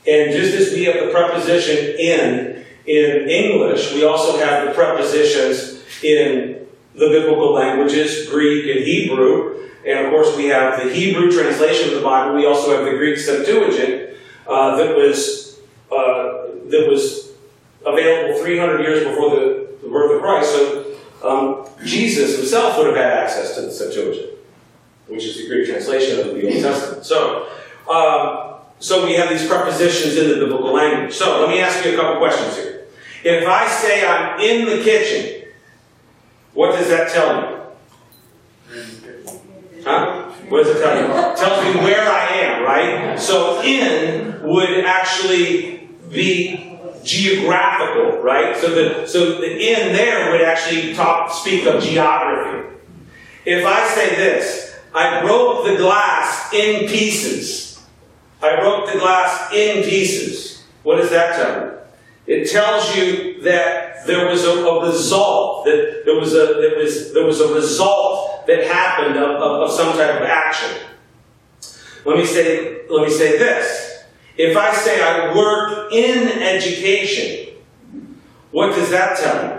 And 0.07 0.33
just 0.33 0.55
as 0.55 0.73
we 0.73 0.85
have 0.85 1.07
the 1.07 1.13
preposition 1.13 1.95
in 1.99 2.65
in 2.87 3.29
English, 3.29 3.93
we 3.93 4.05
also 4.05 4.39
have 4.39 4.67
the 4.67 4.73
prepositions 4.73 5.83
in 6.03 6.67
the 6.95 7.09
biblical 7.09 7.53
languages, 7.53 8.29
Greek 8.29 8.75
and 8.75 8.85
Hebrew. 8.85 9.69
And 9.87 10.07
of 10.07 10.11
course, 10.11 10.35
we 10.37 10.47
have 10.47 10.83
the 10.83 10.93
Hebrew 10.93 11.31
translation 11.31 11.91
of 11.91 11.97
the 11.97 12.01
Bible. 12.01 12.35
We 12.35 12.47
also 12.47 12.75
have 12.75 12.85
the 12.85 12.97
Greek 12.97 13.19
Septuagint 13.19 14.17
uh, 14.47 14.77
that 14.77 14.97
was 14.97 15.61
uh, 15.93 16.49
that 16.71 16.87
was 16.89 17.33
available 17.85 18.43
300 18.43 18.81
years 18.81 19.05
before 19.05 19.31
the, 19.31 19.69
the 19.83 19.89
birth 19.89 20.17
of 20.17 20.23
Christ. 20.23 20.53
So 20.53 20.78
um, 21.23 21.67
Jesus 21.85 22.37
himself 22.37 22.79
would 22.79 22.87
have 22.87 22.97
had 22.97 23.13
access 23.13 23.55
to 23.57 23.63
the 23.63 23.71
Septuagint, 23.71 24.39
which 25.07 25.25
is 25.25 25.37
the 25.39 25.49
Greek 25.49 25.69
translation 25.69 26.21
of 26.21 26.35
the 26.35 26.47
Old 26.47 26.63
Testament. 26.63 27.05
So. 27.05 27.49
Um, 27.89 28.49
so 28.81 29.05
we 29.05 29.15
have 29.15 29.29
these 29.29 29.47
prepositions 29.47 30.17
in 30.17 30.29
the 30.29 30.37
biblical 30.37 30.73
language. 30.73 31.15
So 31.15 31.41
let 31.41 31.51
me 31.51 31.61
ask 31.61 31.85
you 31.85 31.95
a 31.95 31.97
couple 31.97 32.19
questions 32.19 32.57
here. 32.57 32.87
If 33.25 33.47
I 33.47 33.67
say 33.67 34.07
I'm 34.07 34.41
in 34.41 34.67
the 34.67 34.85
kitchen, 34.85 35.49
what 36.55 36.73
does 36.73 36.89
that 36.89 37.11
tell 37.11 37.41
me? 37.41 37.59
Huh? 39.85 40.31
What 40.49 40.65
does 40.65 40.77
it 40.77 40.83
tell 40.83 40.97
you? 40.97 41.07
It 41.07 41.37
tells 41.37 41.65
me 41.65 41.81
where 41.83 42.09
I 42.09 42.27
am, 42.37 42.63
right? 42.63 43.19
So 43.19 43.61
in 43.63 44.43
would 44.43 44.85
actually 44.85 45.89
be 46.11 46.78
geographical, 47.09 48.21
right? 48.21 48.55
So 48.57 48.75
the 48.75 49.07
so 49.07 49.41
the 49.41 49.47
in 49.47 49.93
there 49.93 50.31
would 50.31 50.43
actually 50.43 50.95
talk 50.95 51.33
speak 51.33 51.67
of 51.67 51.83
geography. 51.83 52.77
If 53.47 53.65
I 53.65 53.89
say 53.89 54.15
this, 54.15 54.77
I 54.95 55.23
broke 55.23 55.65
the 55.65 55.77
glass 55.77 56.53
in 56.53 56.87
pieces. 56.89 57.83
I 58.43 58.61
broke 58.61 58.93
the 58.93 58.99
glass 58.99 59.53
in 59.53 59.83
pieces. 59.83 60.63
What 60.83 60.97
does 60.97 61.11
that 61.11 61.37
tell 61.37 61.65
you? 61.65 61.79
It 62.27 62.51
tells 62.51 62.95
you 62.95 63.41
that 63.43 64.07
there 64.07 64.29
was 64.29 64.45
a, 64.45 64.51
a 64.51 64.87
result, 64.87 65.65
that 65.65 66.03
there 66.05 66.15
was 66.15 66.35
a, 66.35 66.59
there 66.61 66.77
was, 66.77 67.15
there 67.15 67.25
was 67.25 67.41
a 67.41 67.55
result 67.55 68.47
that 68.47 68.65
happened 68.65 69.17
of, 69.17 69.31
of, 69.31 69.63
of 69.63 69.71
some 69.71 69.97
type 69.97 70.21
of 70.21 70.27
action. 70.27 70.77
Let 72.05 72.19
me 72.19 72.27
say, 72.27 72.87
let 72.91 73.07
me 73.07 73.11
say 73.11 73.39
this. 73.39 73.98
If 74.39 74.57
I 74.57 74.73
say 74.73 75.03
I 75.03 75.35
work 75.35 75.93
in 75.93 76.29
education, 76.29 77.57
what 78.53 78.69
does 78.75 78.89
that 78.91 79.19
tell 79.19 79.45
you? 79.45 79.59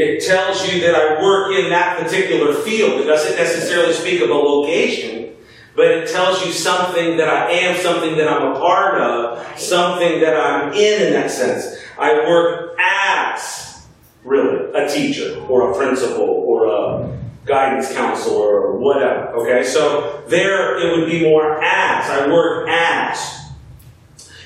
It 0.00 0.24
tells 0.24 0.72
you 0.72 0.80
that 0.82 0.94
I 0.94 1.20
work 1.20 1.52
in 1.52 1.70
that 1.70 1.98
particular 1.98 2.54
field. 2.54 3.00
It 3.00 3.06
doesn't 3.06 3.36
necessarily 3.36 3.92
speak 3.92 4.20
of 4.22 4.30
a 4.30 4.34
location, 4.34 5.34
but 5.74 5.86
it 5.88 6.08
tells 6.08 6.46
you 6.46 6.52
something 6.52 7.16
that 7.16 7.28
I 7.28 7.50
am, 7.50 7.76
something 7.80 8.16
that 8.16 8.28
I'm 8.28 8.52
a 8.52 8.58
part 8.60 9.00
of, 9.00 9.58
something 9.58 10.20
that 10.20 10.38
I'm 10.38 10.72
in 10.72 11.08
in 11.08 11.12
that 11.14 11.32
sense. 11.32 11.78
I 11.98 12.14
work 12.28 12.78
as, 12.78 13.88
really, 14.22 14.72
a 14.72 14.88
teacher 14.88 15.44
or 15.48 15.72
a 15.72 15.76
principal 15.76 16.22
or 16.22 16.66
a 16.66 17.18
guidance 17.44 17.92
counselor 17.92 18.60
or 18.60 18.76
whatever. 18.76 19.28
Okay, 19.34 19.64
so 19.64 20.22
there 20.28 20.78
it 20.78 20.98
would 20.98 21.08
be 21.10 21.22
more 21.22 21.62
as. 21.62 22.10
I 22.10 22.28
work 22.28 22.68
as. 22.68 23.50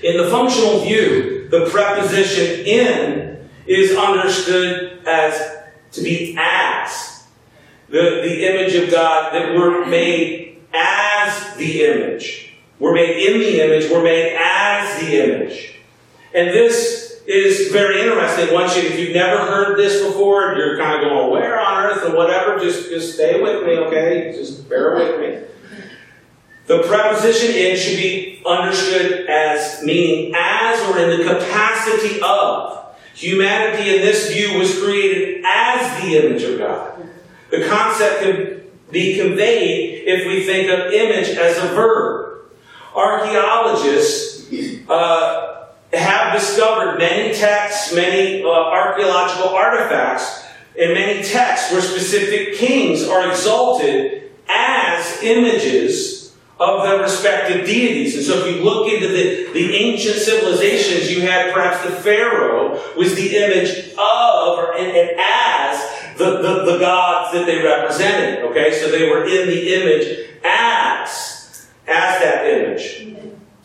In 0.02 0.16
the 0.16 0.28
functional 0.28 0.80
view, 0.80 1.48
the 1.48 1.68
preposition 1.70 2.66
in 2.66 3.48
is 3.66 3.96
understood 3.96 5.06
as 5.06 5.58
to 5.92 6.02
be 6.02 6.36
as. 6.38 7.24
The, 7.88 8.20
the 8.22 8.46
image 8.46 8.74
of 8.74 8.90
God 8.90 9.32
that 9.34 9.54
we're 9.54 9.86
made 9.86 10.62
as 10.72 11.56
the 11.56 11.84
image. 11.84 12.54
We're 12.78 12.94
made 12.94 13.24
in 13.26 13.40
the 13.40 13.60
image, 13.60 13.90
we're 13.90 14.02
made 14.02 14.36
as 14.36 15.00
the 15.00 15.24
image. 15.24 15.76
And 16.34 16.48
this 16.48 17.03
is 17.26 17.72
very 17.72 18.02
interesting. 18.02 18.52
Once 18.52 18.76
you, 18.76 18.82
if 18.82 18.98
you've 18.98 19.14
never 19.14 19.38
heard 19.38 19.78
this 19.78 20.04
before, 20.06 20.54
you're 20.56 20.78
kind 20.78 21.02
of 21.02 21.10
going, 21.10 21.30
where 21.30 21.58
on 21.58 21.84
earth 21.84 22.04
and 22.04 22.14
whatever, 22.14 22.58
just, 22.58 22.90
just 22.90 23.14
stay 23.14 23.40
with 23.40 23.64
me, 23.64 23.78
okay? 23.78 24.32
Just 24.36 24.68
bear 24.68 24.94
with 24.94 25.20
me. 25.20 25.48
The 26.66 26.82
preposition 26.82 27.54
in 27.54 27.76
should 27.76 27.96
be 27.96 28.42
understood 28.46 29.26
as 29.28 29.82
meaning 29.82 30.34
as 30.36 30.80
or 30.88 30.98
in 30.98 31.18
the 31.18 31.24
capacity 31.24 32.20
of. 32.22 32.72
Humanity 33.14 33.96
in 33.96 34.02
this 34.02 34.32
view 34.32 34.58
was 34.58 34.82
created 34.82 35.44
as 35.46 36.02
the 36.02 36.16
image 36.18 36.42
of 36.42 36.58
God. 36.58 37.08
The 37.50 37.66
concept 37.68 38.22
can 38.22 38.62
be 38.90 39.16
conveyed 39.16 40.04
if 40.06 40.26
we 40.26 40.44
think 40.44 40.68
of 40.70 40.92
image 40.92 41.28
as 41.28 41.58
a 41.58 41.68
verb. 41.68 42.50
Archaeologists 42.94 44.52
uh, 44.88 45.53
have 45.96 46.32
discovered 46.32 46.98
many 46.98 47.34
texts, 47.34 47.94
many 47.94 48.42
uh, 48.42 48.48
archaeological 48.48 49.50
artifacts, 49.50 50.44
and 50.78 50.92
many 50.94 51.22
texts 51.22 51.72
where 51.72 51.80
specific 51.82 52.56
kings 52.56 53.06
are 53.06 53.28
exalted 53.30 54.32
as 54.48 55.22
images 55.22 56.34
of 56.58 56.84
their 56.84 57.00
respective 57.00 57.66
deities. 57.66 58.16
And 58.16 58.24
so 58.24 58.46
if 58.46 58.56
you 58.56 58.62
look 58.62 58.92
into 58.92 59.08
the, 59.08 59.52
the 59.52 59.74
ancient 59.74 60.16
civilizations, 60.16 61.10
you 61.10 61.22
had 61.22 61.52
perhaps 61.52 61.84
the 61.84 61.90
Pharaoh 61.90 62.80
was 62.96 63.14
the 63.14 63.36
image 63.36 63.92
of 63.92 64.58
or, 64.58 64.76
and, 64.76 64.86
and 64.86 65.10
as 65.18 66.16
the, 66.16 66.42
the, 66.42 66.72
the 66.72 66.78
gods 66.78 67.32
that 67.32 67.46
they 67.46 67.62
represented. 67.62 68.44
Okay, 68.44 68.72
so 68.72 68.90
they 68.90 69.08
were 69.08 69.24
in 69.24 69.48
the 69.48 69.74
image 69.74 70.30
as, 70.44 71.66
as 71.88 72.20
that 72.20 72.46
image. 72.46 73.08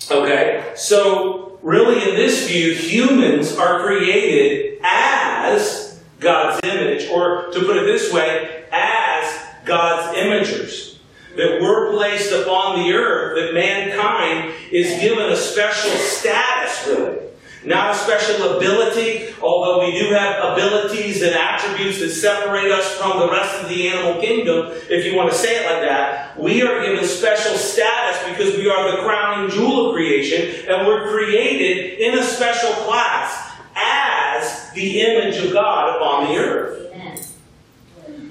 Okay, 0.10 0.74
so 0.76 1.49
really 1.62 2.10
in 2.10 2.16
this 2.16 2.48
view, 2.48 2.74
humans 2.74 3.56
are 3.56 3.84
created 3.84 4.80
as 4.84 6.00
God's 6.20 6.60
image, 6.66 7.10
or 7.10 7.50
to 7.52 7.60
put 7.62 7.78
it 7.78 7.86
this 7.86 8.12
way, 8.12 8.66
as 8.72 9.40
God's 9.66 10.18
imagers 10.18 10.98
that 11.36 11.62
we're 11.62 11.92
placed 11.94 12.34
upon 12.34 12.80
the 12.80 12.94
earth, 12.94 13.36
that 13.36 13.54
mankind 13.54 14.54
is 14.72 15.02
given 15.02 15.32
a 15.32 15.36
special 15.36 15.92
status, 15.92 16.88
really. 16.88 17.29
Not 17.64 17.94
a 17.94 17.98
special 17.98 18.56
ability, 18.56 19.36
although 19.42 19.86
we 19.86 20.00
do 20.00 20.14
have 20.14 20.54
abilities 20.54 21.22
and 21.22 21.36
attributes 21.36 22.00
that 22.00 22.12
separate 22.12 22.72
us 22.72 22.90
from 22.96 23.20
the 23.20 23.30
rest 23.30 23.62
of 23.62 23.68
the 23.68 23.90
animal 23.90 24.22
kingdom, 24.22 24.72
if 24.90 25.06
you 25.06 25.18
want 25.18 25.30
to 25.30 25.38
say 25.38 25.58
it 25.58 25.70
like 25.70 25.82
that. 25.82 26.40
We 26.40 26.62
are 26.62 26.82
given 26.82 27.06
special 27.06 27.58
status 27.58 28.30
because 28.30 28.56
we 28.56 28.70
are 28.70 28.92
the 28.92 29.04
crowning 29.04 29.50
jewel 29.50 29.90
of 29.90 29.96
creation, 29.96 30.70
and 30.70 30.88
we're 30.88 31.10
created 31.12 32.00
in 32.00 32.18
a 32.18 32.24
special 32.24 32.72
class 32.86 33.52
as 33.76 34.72
the 34.74 35.02
image 35.02 35.38
of 35.44 35.52
God 35.52 35.98
upon 35.98 36.28
the 36.28 36.40
earth. 36.40 36.94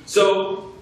So, 0.07 0.73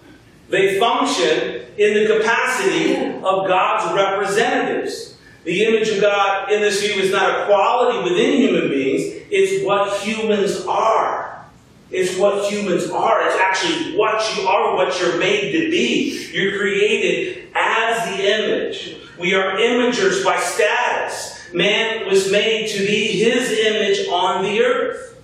they 0.48 0.78
function 0.78 1.62
in 1.76 1.94
the 1.94 2.16
capacity 2.16 2.94
of 2.94 3.48
God's 3.48 3.92
representatives. 3.92 5.15
The 5.46 5.64
image 5.64 5.88
of 5.90 6.00
God 6.00 6.50
in 6.50 6.60
this 6.60 6.82
view 6.82 7.00
is 7.00 7.12
not 7.12 7.42
a 7.42 7.46
quality 7.46 8.02
within 8.02 8.32
human 8.32 8.68
beings, 8.68 9.22
it's 9.30 9.64
what 9.64 9.96
humans 10.00 10.66
are. 10.66 11.46
It's 11.88 12.18
what 12.18 12.50
humans 12.50 12.90
are. 12.90 13.24
It's 13.24 13.36
actually 13.36 13.96
what 13.96 14.36
you 14.36 14.48
are, 14.48 14.74
what 14.74 15.00
you're 15.00 15.18
made 15.18 15.52
to 15.52 15.70
be. 15.70 16.28
You're 16.32 16.58
created 16.58 17.46
as 17.54 18.08
the 18.08 18.24
image. 18.24 18.96
We 19.20 19.34
are 19.34 19.56
imagers 19.56 20.24
by 20.24 20.36
status. 20.36 21.48
Man 21.54 22.08
was 22.08 22.32
made 22.32 22.68
to 22.70 22.78
be 22.80 23.06
his 23.06 23.52
image 23.52 24.08
on 24.08 24.42
the 24.42 24.60
earth. 24.60 25.16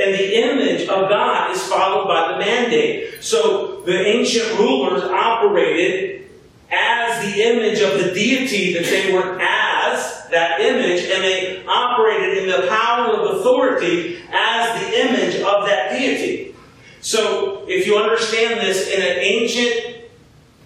And 0.00 0.14
the 0.14 0.34
image 0.34 0.88
of 0.88 1.10
God 1.10 1.50
is 1.54 1.62
followed 1.64 2.06
by 2.06 2.32
the 2.32 2.38
mandate. 2.38 3.22
So 3.22 3.82
the 3.82 4.00
ancient 4.00 4.58
rulers 4.58 5.02
operated 5.02 6.27
as 6.70 7.24
the 7.24 7.42
image 7.42 7.80
of 7.80 8.02
the 8.02 8.12
deity 8.12 8.74
that 8.74 8.84
they 8.84 9.12
were 9.12 9.40
as 9.40 10.28
that 10.30 10.60
image, 10.60 11.04
and 11.04 11.24
they 11.24 11.64
operated 11.66 12.38
in 12.38 12.48
the 12.48 12.68
power 12.68 13.14
of 13.14 13.36
authority 13.36 14.22
as 14.30 14.82
the 14.82 15.00
image 15.00 15.36
of 15.36 15.66
that 15.66 15.90
deity. 15.90 16.54
So, 17.00 17.64
if 17.66 17.86
you 17.86 17.96
understand 17.96 18.60
this 18.60 18.88
in 18.88 19.00
an 19.00 19.18
ancient 19.18 19.98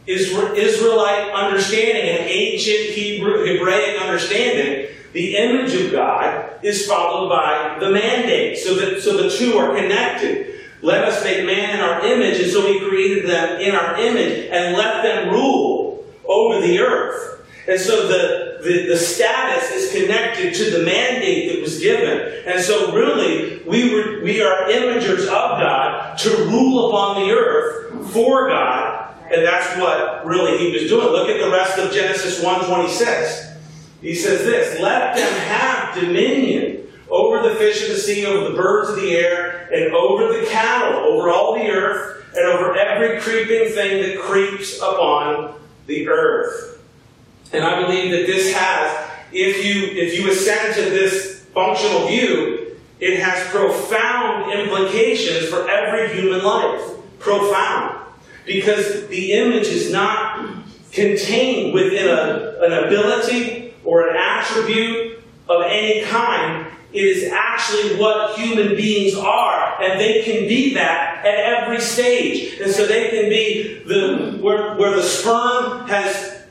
Israelite 0.06 1.32
understanding, 1.32 2.08
an 2.08 2.26
ancient 2.28 2.96
Hebrew, 2.96 3.44
Hebraic 3.46 4.00
understanding, 4.00 4.88
the 5.12 5.36
image 5.36 5.74
of 5.74 5.92
God 5.92 6.64
is 6.64 6.86
followed 6.86 7.28
by 7.28 7.76
the 7.78 7.90
mandate. 7.90 8.58
So 8.58 8.74
that 8.74 9.02
so 9.02 9.16
the 9.16 9.30
two 9.30 9.58
are 9.58 9.74
connected. 9.76 10.48
Let 10.80 11.04
us 11.04 11.22
make 11.22 11.46
man 11.46 11.76
in 11.76 11.80
our 11.80 12.04
image, 12.04 12.40
and 12.40 12.50
so 12.50 12.66
he 12.66 12.80
created 12.80 13.28
them 13.28 13.60
in 13.60 13.74
our 13.74 13.96
image 14.00 14.48
and 14.50 14.76
let 14.76 15.02
them 15.02 15.32
rule 15.32 15.81
over 16.32 16.66
the 16.66 16.80
earth. 16.80 17.32
And 17.68 17.78
so 17.78 18.08
the, 18.08 18.58
the, 18.62 18.88
the 18.88 18.96
status 18.96 19.70
is 19.70 19.92
connected 19.92 20.54
to 20.54 20.70
the 20.70 20.84
mandate 20.84 21.52
that 21.52 21.62
was 21.62 21.78
given. 21.78 22.42
And 22.44 22.60
so 22.60 22.92
really, 22.92 23.62
we, 23.64 23.94
were, 23.94 24.22
we 24.22 24.42
are 24.42 24.68
imagers 24.68 25.22
of 25.22 25.28
God 25.28 26.18
to 26.18 26.30
rule 26.46 26.88
upon 26.88 27.22
the 27.22 27.32
earth 27.32 28.10
for 28.12 28.48
God. 28.48 29.14
And 29.32 29.46
that's 29.46 29.78
what 29.78 30.26
really 30.26 30.58
he 30.58 30.72
was 30.72 30.88
doing. 30.88 31.06
Look 31.06 31.28
at 31.28 31.40
the 31.40 31.50
rest 31.50 31.78
of 31.78 31.92
Genesis 31.92 32.42
126. 32.42 33.50
He 34.00 34.16
says 34.16 34.40
this, 34.40 34.80
let 34.80 35.16
them 35.16 35.32
have 35.46 35.94
dominion 35.94 36.88
over 37.08 37.48
the 37.48 37.54
fish 37.54 37.82
of 37.82 37.90
the 37.90 37.98
sea, 37.98 38.26
over 38.26 38.50
the 38.50 38.56
birds 38.56 38.90
of 38.90 38.96
the 38.96 39.12
air, 39.12 39.68
and 39.72 39.94
over 39.94 40.32
the 40.32 40.46
cattle, 40.46 40.98
over 41.04 41.30
all 41.30 41.54
the 41.54 41.70
earth, 41.70 42.26
and 42.34 42.44
over 42.46 42.74
every 42.76 43.20
creeping 43.20 43.72
thing 43.72 44.02
that 44.02 44.20
creeps 44.20 44.78
upon 44.78 45.54
the 45.86 46.08
earth. 46.08 46.82
And 47.52 47.64
I 47.64 47.82
believe 47.82 48.10
that 48.12 48.26
this 48.26 48.54
has, 48.54 49.10
if 49.32 49.64
you 49.64 50.00
if 50.00 50.18
you 50.18 50.30
ascend 50.30 50.74
to 50.74 50.90
this 50.90 51.44
functional 51.54 52.06
view, 52.06 52.76
it 53.00 53.18
has 53.18 53.46
profound 53.48 54.52
implications 54.52 55.48
for 55.48 55.68
every 55.68 56.14
human 56.14 56.42
life. 56.44 56.80
Profound. 57.18 57.98
Because 58.46 59.06
the 59.08 59.32
image 59.32 59.68
is 59.68 59.92
not 59.92 60.56
contained 60.92 61.74
within 61.74 62.08
a, 62.08 62.58
an 62.60 62.84
ability 62.84 63.74
or 63.84 64.08
an 64.08 64.16
attribute 64.16 65.22
of 65.48 65.62
any 65.66 66.04
kind. 66.04 66.66
It 66.92 67.04
is 67.04 67.32
actually 67.32 67.96
what 67.96 68.38
human 68.38 68.76
beings 68.76 69.14
are, 69.14 69.82
and 69.82 69.98
they 69.98 70.22
can 70.22 70.46
be 70.46 70.74
that 70.74 71.24
at 71.24 71.34
every 71.34 71.80
stage. 71.80 72.60
And 72.60 72.70
so 72.70 72.86
they 72.86 73.08
can 73.08 73.30
be 73.30 73.82
the 73.84 74.38
where, 74.40 74.74
where 74.76 74.94
the 74.94 75.02
sperm 75.02 75.88
has 75.88 76.42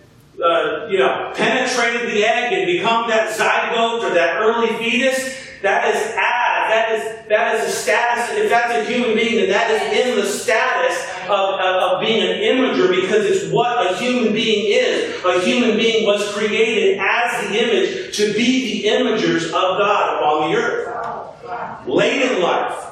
uh, 0.43 0.87
you 0.89 0.97
know 0.97 1.31
penetrated 1.35 2.09
the 2.11 2.25
egg 2.25 2.53
and 2.53 2.65
become 2.65 3.07
that 3.09 3.37
zygote 3.37 4.03
or 4.03 4.13
that 4.13 4.41
early 4.41 4.75
fetus. 4.77 5.37
That 5.61 5.93
is 5.93 6.01
ad. 6.17 6.71
That 6.71 6.91
is 6.91 7.27
that 7.27 7.55
is 7.55 7.73
a 7.73 7.75
status. 7.75 8.37
If 8.37 8.49
that's 8.49 8.73
a 8.73 8.91
human 8.91 9.15
being, 9.15 9.35
then 9.35 9.49
that 9.49 9.69
is 9.69 10.07
in 10.07 10.15
the 10.15 10.25
status 10.25 10.97
of, 11.25 11.59
of, 11.59 11.59
of 11.59 12.01
being 12.01 12.21
an 12.21 12.37
imager 12.41 12.89
because 12.89 13.25
it's 13.25 13.51
what 13.53 13.91
a 13.91 13.97
human 13.97 14.33
being 14.33 14.65
is. 14.69 15.23
A 15.23 15.39
human 15.41 15.77
being 15.77 16.05
was 16.05 16.31
created 16.33 16.99
as 16.99 17.47
the 17.47 17.61
image 17.61 18.17
to 18.17 18.33
be 18.33 18.81
the 18.81 18.89
imagers 18.89 19.45
of 19.47 19.51
God 19.51 20.17
upon 20.17 20.49
the 20.49 20.57
earth. 20.57 21.87
Late 21.87 22.21
in 22.21 22.41
life, 22.41 22.85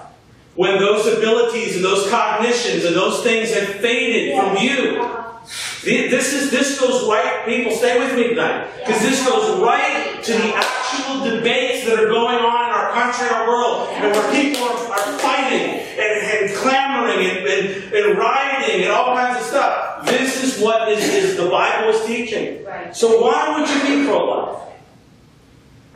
when 0.55 0.77
those 0.77 1.07
abilities 1.07 1.75
and 1.75 1.85
those 1.85 2.09
cognitions 2.09 2.83
and 2.85 2.95
those 2.95 3.23
things 3.23 3.53
have 3.53 3.75
faded 3.75 4.37
from 4.37 4.57
you, 4.57 5.28
this 5.83 6.33
is 6.33 6.51
this 6.51 6.79
goes 6.79 7.07
right. 7.07 7.45
People, 7.45 7.71
stay 7.71 7.99
with 7.99 8.15
me 8.15 8.29
tonight, 8.29 8.69
because 8.79 9.01
this 9.01 9.25
goes 9.25 9.61
right 9.61 10.21
to 10.23 10.31
the 10.33 10.53
actual 10.53 11.23
debates 11.23 11.85
that 11.85 11.99
are 11.99 12.07
going 12.07 12.37
on 12.37 12.65
in 12.65 12.71
our 12.71 12.91
country, 12.91 13.27
and 13.27 13.35
our 13.35 13.47
world, 13.47 13.87
and 13.91 14.11
where 14.11 14.31
people 14.31 14.63
are, 14.63 14.91
are 14.91 15.19
fighting 15.19 15.79
and, 15.97 16.49
and 16.49 16.55
clamoring 16.57 17.25
and, 17.25 17.47
and, 17.47 17.93
and 17.93 18.17
rioting 18.17 18.83
and 18.83 18.91
all 18.91 19.15
kinds 19.15 19.39
of 19.39 19.45
stuff. 19.47 20.05
This 20.05 20.43
is 20.43 20.61
what 20.61 20.89
is, 20.89 21.03
is 21.03 21.37
the 21.37 21.49
Bible 21.49 21.89
is 21.89 22.05
teaching. 22.05 22.65
So 22.93 23.21
why 23.21 23.59
would 23.59 23.69
you 23.69 24.01
be 24.01 24.05
pro-life? 24.05 24.63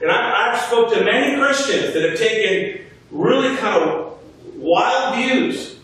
And 0.02 0.12
I, 0.12 0.52
I've 0.52 0.62
spoke 0.62 0.94
to 0.94 1.04
many 1.04 1.38
Christians 1.38 1.94
that 1.94 2.10
have 2.10 2.18
taken 2.18 2.86
really 3.12 3.56
kind 3.58 3.84
of 3.84 4.20
wild 4.56 5.16
views 5.16 5.78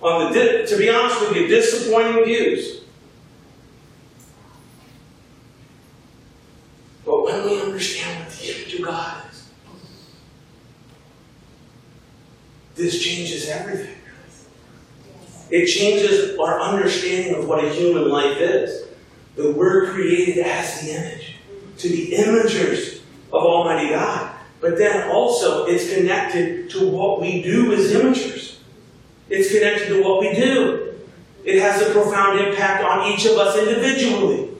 on 0.00 0.32
the, 0.32 0.66
to 0.68 0.76
be 0.76 0.88
honest 0.90 1.20
with 1.20 1.36
you, 1.36 1.46
disappointing 1.46 2.24
views. 2.24 2.82
When 7.26 7.44
we 7.44 7.60
understand 7.60 8.24
what 8.24 8.30
the 8.30 8.54
image 8.54 8.74
of 8.74 8.84
God 8.84 9.24
is, 9.32 9.50
this 12.76 13.02
changes 13.02 13.48
everything. 13.48 13.96
It 15.50 15.66
changes 15.66 16.38
our 16.38 16.60
understanding 16.60 17.34
of 17.34 17.48
what 17.48 17.64
a 17.64 17.68
human 17.70 18.08
life 18.08 18.36
is. 18.38 18.84
That 19.34 19.56
we're 19.56 19.90
created 19.90 20.46
as 20.46 20.80
the 20.80 20.92
image, 20.92 21.34
to 21.78 21.88
be 21.88 22.16
imagers 22.16 23.00
of 23.32 23.42
Almighty 23.42 23.90
God. 23.90 24.34
But 24.60 24.78
then 24.78 25.10
also, 25.10 25.66
it's 25.66 25.92
connected 25.92 26.70
to 26.70 26.88
what 26.88 27.20
we 27.20 27.42
do 27.42 27.72
as 27.72 27.92
imagers. 27.92 28.56
It's 29.28 29.52
connected 29.52 29.88
to 29.88 30.02
what 30.02 30.20
we 30.20 30.32
do. 30.32 30.94
It 31.44 31.60
has 31.60 31.82
a 31.82 31.90
profound 31.90 32.40
impact 32.40 32.82
on 32.82 33.12
each 33.12 33.26
of 33.26 33.32
us 33.32 33.58
individually. 33.58 34.50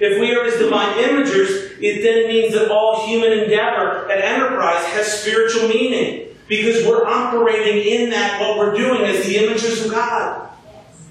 If 0.00 0.18
we 0.18 0.34
are 0.34 0.44
as 0.44 0.56
divine 0.56 0.96
imagers, 0.96 1.71
it 1.82 2.00
then 2.02 2.28
means 2.28 2.54
that 2.54 2.70
all 2.70 3.04
human 3.06 3.32
endeavor 3.32 4.08
and 4.08 4.22
enterprise 4.22 4.84
has 4.86 5.20
spiritual 5.20 5.68
meaning. 5.68 6.28
Because 6.48 6.86
we're 6.86 7.06
operating 7.06 7.82
in 7.82 8.10
that, 8.10 8.40
what 8.40 8.58
we're 8.58 8.76
doing 8.76 9.02
as 9.02 9.26
the 9.26 9.38
images 9.38 9.84
of 9.84 9.90
God. 9.90 10.50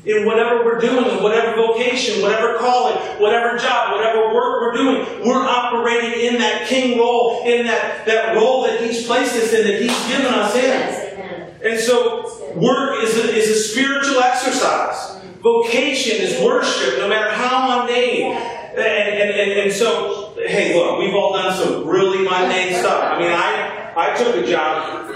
In 0.06 0.26
whatever 0.26 0.64
we're 0.64 0.80
doing, 0.80 1.06
in 1.06 1.24
whatever 1.24 1.56
vocation, 1.56 2.22
whatever 2.22 2.58
calling, 2.58 2.96
whatever 3.20 3.58
job, 3.58 3.92
whatever 3.96 4.34
work 4.34 4.62
we're 4.62 4.74
doing, 4.74 5.28
we're 5.28 5.44
operating 5.44 6.22
in 6.22 6.38
that 6.40 6.68
king 6.68 6.98
role, 6.98 7.44
in 7.46 7.66
that, 7.66 8.06
that 8.06 8.36
role 8.36 8.64
that 8.64 8.82
He's 8.82 9.06
placed 9.06 9.36
us 9.36 9.54
in, 9.54 9.68
that 9.68 9.82
He's 9.82 10.08
given 10.08 10.34
us 10.34 10.56
in. 10.56 11.70
And 11.70 11.80
so, 11.80 12.54
work 12.56 13.04
is 13.04 13.18
a, 13.18 13.36
is 13.36 13.50
a 13.50 13.56
spiritual 13.56 14.20
exercise. 14.20 15.22
Vocation 15.42 16.18
is 16.18 16.42
worship, 16.44 16.98
no 17.00 17.08
matter 17.08 17.32
how 17.32 17.68
mundane. 17.68 18.34
And, 18.34 18.80
and, 18.80 19.30
and, 19.32 19.52
and 19.60 19.72
so, 19.72 20.21
hey, 20.52 20.76
look, 20.76 21.00
we've 21.00 21.16
all 21.16 21.34
done 21.34 21.54
some 21.56 21.88
really 21.88 22.24
mundane 22.24 22.74
stuff. 22.76 23.04
I 23.04 23.20
mean, 23.20 23.32
I, 23.32 23.94
I 23.96 24.16
took 24.16 24.36
a 24.36 24.46
job 24.46 25.16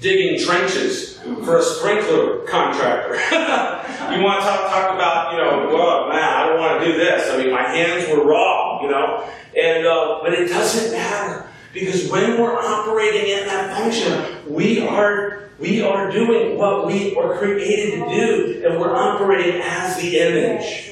digging 0.00 0.44
trenches 0.44 1.18
for 1.44 1.58
a 1.58 1.62
sprinkler 1.62 2.38
contractor. 2.46 3.14
you 4.16 4.22
want 4.22 4.40
to 4.40 4.46
talk, 4.46 4.70
talk 4.70 4.94
about, 4.94 5.32
you 5.32 5.38
know, 5.38 5.74
well, 5.74 6.08
man, 6.08 6.22
I 6.22 6.46
don't 6.46 6.58
want 6.58 6.80
to 6.80 6.86
do 6.86 6.96
this. 6.96 7.30
I 7.30 7.36
mean, 7.36 7.52
my 7.52 7.62
hands 7.62 8.08
were 8.08 8.24
raw, 8.24 8.82
you 8.82 8.90
know. 8.90 9.28
And 9.56 9.86
uh, 9.86 10.20
but 10.22 10.32
it 10.32 10.48
doesn't 10.48 10.92
matter 10.92 11.48
because 11.74 12.08
when 12.08 12.40
we're 12.40 12.56
operating 12.56 13.30
in 13.30 13.46
that 13.46 13.76
function, 13.76 14.52
we 14.52 14.86
are 14.86 15.50
we 15.58 15.82
are 15.82 16.10
doing 16.10 16.56
what 16.56 16.86
we 16.86 17.16
are 17.16 17.36
created 17.36 17.98
to 17.98 18.08
do, 18.08 18.62
and 18.64 18.80
we're 18.80 18.94
operating 18.94 19.60
as 19.60 19.96
the 20.00 20.18
image. 20.18 20.86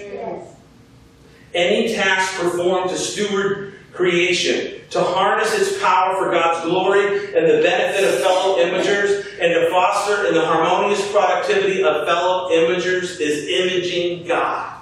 Any 1.55 1.95
task 1.95 2.39
performed 2.39 2.91
to 2.91 2.97
steward 2.97 3.68
creation, 3.93 4.81
to 4.91 5.03
harness 5.03 5.59
its 5.59 5.81
power 5.83 6.17
for 6.17 6.31
God's 6.31 6.65
glory 6.67 7.35
and 7.35 7.47
the 7.47 7.63
benefit 7.63 8.05
of 8.05 8.21
fellow 8.21 8.57
imagers, 8.59 9.27
and 9.41 9.55
to 9.55 9.71
foster 9.71 10.27
in 10.27 10.35
the 10.35 10.45
harmonious 10.45 11.11
productivity 11.11 11.83
of 11.83 12.07
fellow 12.07 12.51
imagers 12.51 13.21
is 13.21 13.49
imaging 13.49 14.27
God. 14.27 14.81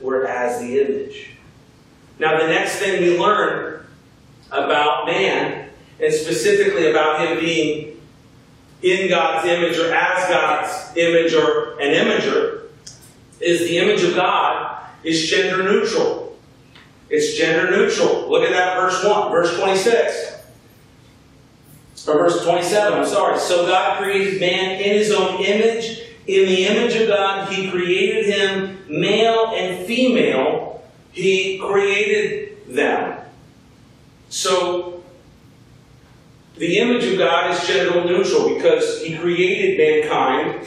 We're 0.00 0.26
as 0.26 0.60
the 0.60 0.80
image. 0.80 1.30
Now, 2.18 2.38
the 2.38 2.46
next 2.46 2.76
thing 2.76 3.02
we 3.02 3.18
learn 3.18 3.86
about 4.50 5.06
man, 5.06 5.70
and 6.00 6.12
specifically 6.12 6.90
about 6.90 7.20
him 7.20 7.38
being 7.38 8.00
in 8.82 9.08
God's 9.08 9.48
image 9.48 9.78
or 9.78 9.92
as 9.92 10.28
God's 10.28 10.96
image 10.96 11.32
or 11.32 11.78
an 11.80 11.92
imager, 11.94 12.66
is 13.40 13.60
the 13.60 13.78
image 13.78 14.02
of 14.02 14.14
God 14.14 14.84
is 15.02 15.28
gender 15.28 15.62
neutral. 15.62 16.23
It's 17.14 17.34
gender 17.34 17.70
neutral. 17.70 18.28
Look 18.28 18.42
at 18.42 18.50
that 18.50 18.76
verse 18.76 19.04
1, 19.04 19.30
verse 19.30 19.56
26. 19.56 20.32
Or 22.08 22.18
verse 22.18 22.42
27, 22.42 22.92
I'm 22.92 23.06
sorry. 23.06 23.38
So 23.38 23.68
God 23.68 24.02
created 24.02 24.40
man 24.40 24.80
in 24.80 24.96
his 24.98 25.12
own 25.12 25.40
image. 25.40 26.00
In 26.26 26.46
the 26.46 26.66
image 26.66 26.96
of 26.96 27.06
God, 27.06 27.52
he 27.52 27.70
created 27.70 28.26
him, 28.26 28.78
male 28.88 29.52
and 29.54 29.86
female. 29.86 30.82
He 31.12 31.58
created 31.58 32.74
them. 32.74 33.20
So, 34.28 35.04
the 36.56 36.78
image 36.78 37.04
of 37.04 37.18
God 37.18 37.52
is 37.52 37.64
gender 37.64 38.04
neutral 38.04 38.54
because 38.54 39.02
he 39.02 39.16
created 39.16 39.78
mankind 39.78 40.66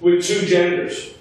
with 0.00 0.24
two 0.24 0.46
genders. 0.46 1.13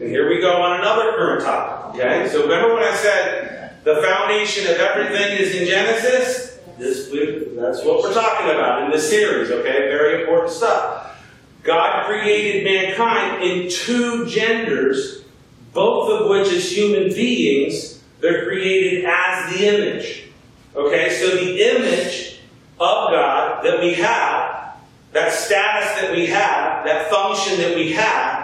And 0.00 0.08
here 0.08 0.28
we 0.28 0.40
go 0.40 0.62
on 0.62 0.78
another 0.80 1.12
current 1.12 1.44
topic. 1.44 2.00
Okay? 2.00 2.28
So 2.28 2.42
remember 2.42 2.74
when 2.74 2.84
I 2.84 2.94
said 2.94 3.82
the 3.82 4.00
foundation 4.02 4.70
of 4.70 4.76
everything 4.76 5.38
is 5.38 5.56
in 5.56 5.66
Genesis? 5.66 6.58
This, 6.78 7.08
that's 7.56 7.84
what 7.84 8.02
we're 8.02 8.14
talking 8.14 8.50
about 8.54 8.84
in 8.84 8.92
this 8.92 9.10
series, 9.10 9.50
okay? 9.50 9.88
Very 9.88 10.20
important 10.20 10.52
stuff. 10.52 11.18
God 11.64 12.06
created 12.06 12.62
mankind 12.62 13.42
in 13.42 13.68
two 13.68 14.26
genders, 14.26 15.24
both 15.72 16.20
of 16.20 16.28
which 16.28 16.46
as 16.52 16.70
human 16.70 17.08
beings, 17.08 18.00
they're 18.20 18.46
created 18.46 19.04
as 19.04 19.52
the 19.52 19.66
image. 19.66 20.28
Okay, 20.76 21.10
so 21.18 21.34
the 21.34 21.76
image 21.76 22.38
of 22.78 23.10
God 23.10 23.64
that 23.64 23.80
we 23.80 23.94
have, 23.94 24.76
that 25.12 25.32
status 25.32 26.00
that 26.00 26.12
we 26.12 26.26
have, 26.26 26.84
that 26.84 27.10
function 27.10 27.58
that 27.58 27.74
we 27.74 27.92
have, 27.92 28.37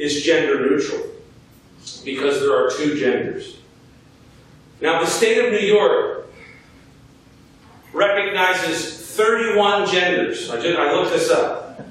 is 0.00 0.22
gender 0.22 0.68
neutral 0.68 1.06
because 2.04 2.40
there 2.40 2.56
are 2.56 2.70
two 2.70 2.98
genders. 2.98 3.58
Now, 4.80 5.00
the 5.00 5.06
state 5.06 5.44
of 5.44 5.52
New 5.52 5.58
York 5.58 6.26
recognizes 7.92 8.98
31 9.14 9.88
genders. 9.88 10.48
I, 10.50 10.60
just, 10.60 10.78
I 10.78 10.92
looked 10.92 11.10
this 11.10 11.30
up. 11.30 11.82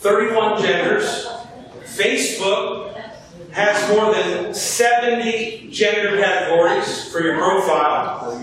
31 0.00 0.60
genders. 0.60 1.26
Facebook 1.84 2.94
has 3.52 3.88
more 3.96 4.12
than 4.12 4.52
70 4.52 5.70
gender 5.70 6.20
categories 6.20 7.10
for 7.10 7.22
your 7.22 7.36
profile. 7.38 8.38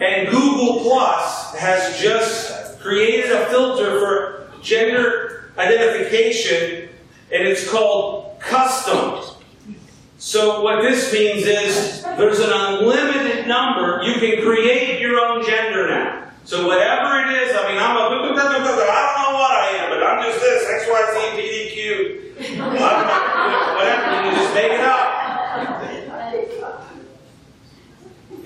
And 0.00 0.28
Google 0.28 0.82
Plus 0.82 1.56
has 1.56 2.00
just 2.00 2.78
created 2.78 3.32
a 3.32 3.46
filter 3.46 3.98
for 3.98 4.52
gender 4.62 5.37
identification, 5.58 6.88
and 7.32 7.46
it's 7.46 7.68
called 7.68 8.40
custom. 8.40 9.36
So 10.18 10.62
what 10.62 10.82
this 10.82 11.12
means 11.12 11.44
is 11.46 12.02
there's 12.02 12.38
an 12.40 12.50
unlimited 12.50 13.46
number. 13.46 14.02
You 14.02 14.14
can 14.14 14.42
create 14.42 15.00
your 15.00 15.18
own 15.20 15.44
gender 15.44 15.88
now. 15.88 16.30
So 16.44 16.66
whatever 16.66 17.20
it 17.20 17.42
is, 17.42 17.54
I 17.54 17.68
mean, 17.68 17.78
I'm 17.78 17.96
a, 17.96 18.00
I 18.08 18.40
don't 18.40 18.62
know 18.62 19.38
what 19.38 19.52
I 19.52 19.68
am, 19.76 19.90
but 19.90 20.02
I'm 20.02 20.22
just 20.24 20.40
this, 20.40 20.66
X, 20.66 20.86
Y, 20.88 21.00
Z, 21.12 21.36
P, 21.36 21.42
D, 21.48 21.70
Q. 21.74 21.82
Whatever, 22.62 24.06
you 24.14 24.20
can 24.22 24.34
just 24.34 24.54
make 24.54 24.72
it 24.72 24.80
up. 24.80 25.14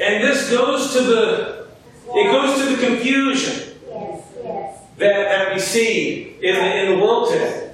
And 0.01 0.25
this 0.25 0.51
goes 0.51 0.93
to 0.95 1.03
the, 1.03 1.67
it 2.15 2.33
goes 2.33 2.59
to 2.59 2.77
the 2.77 2.87
confusion 2.87 3.77
Yes, 3.89 4.25
yes. 4.43 4.82
That, 4.99 5.13
that 5.15 5.55
we 5.55 5.61
see 5.61 6.37
in 6.43 6.55
the, 6.55 6.77
in 6.83 6.99
the 6.99 7.05
world 7.05 7.31
today. 7.31 7.73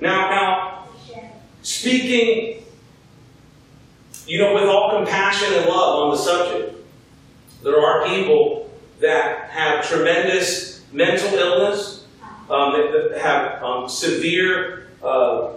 Now, 0.00 0.30
now, 0.30 0.88
speaking, 1.62 2.64
you 4.26 4.38
know, 4.38 4.54
with 4.54 4.64
all 4.64 4.96
compassion 4.96 5.52
and 5.54 5.66
love 5.66 6.04
on 6.04 6.10
the 6.10 6.16
subject, 6.16 6.76
there 7.62 7.80
are 7.80 8.06
people 8.06 8.70
that 9.00 9.50
have 9.50 9.86
tremendous 9.86 10.84
mental 10.92 11.32
illness, 11.34 12.06
um, 12.50 12.72
that, 12.72 13.18
have 13.20 13.62
um, 13.62 13.88
severe 13.88 14.88
uh, 15.02 15.52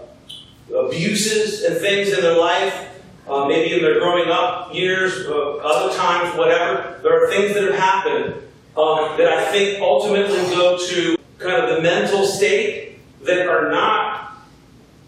abuses 0.76 1.64
and 1.64 1.78
things 1.78 2.10
in 2.10 2.22
their 2.22 2.38
life, 2.38 2.88
uh, 3.28 3.46
maybe 3.46 3.76
in 3.76 3.82
their 3.82 4.00
growing 4.00 4.30
up 4.30 4.74
years, 4.74 5.28
uh, 5.28 5.58
other 5.58 5.96
times, 5.96 6.36
whatever. 6.38 7.00
There 7.04 7.24
are 7.24 7.30
things 7.30 7.54
that 7.54 7.64
have 7.64 7.76
happened 7.76 8.42
um, 8.78 9.18
that 9.18 9.28
I 9.28 9.52
think 9.52 9.82
ultimately 9.82 10.38
go 10.56 10.78
to 10.78 11.18
kind 11.38 11.64
of 11.64 11.76
the 11.76 11.82
mental 11.82 12.26
state 12.26 13.00
that 13.24 13.48
are 13.48 13.70
not 13.70 14.38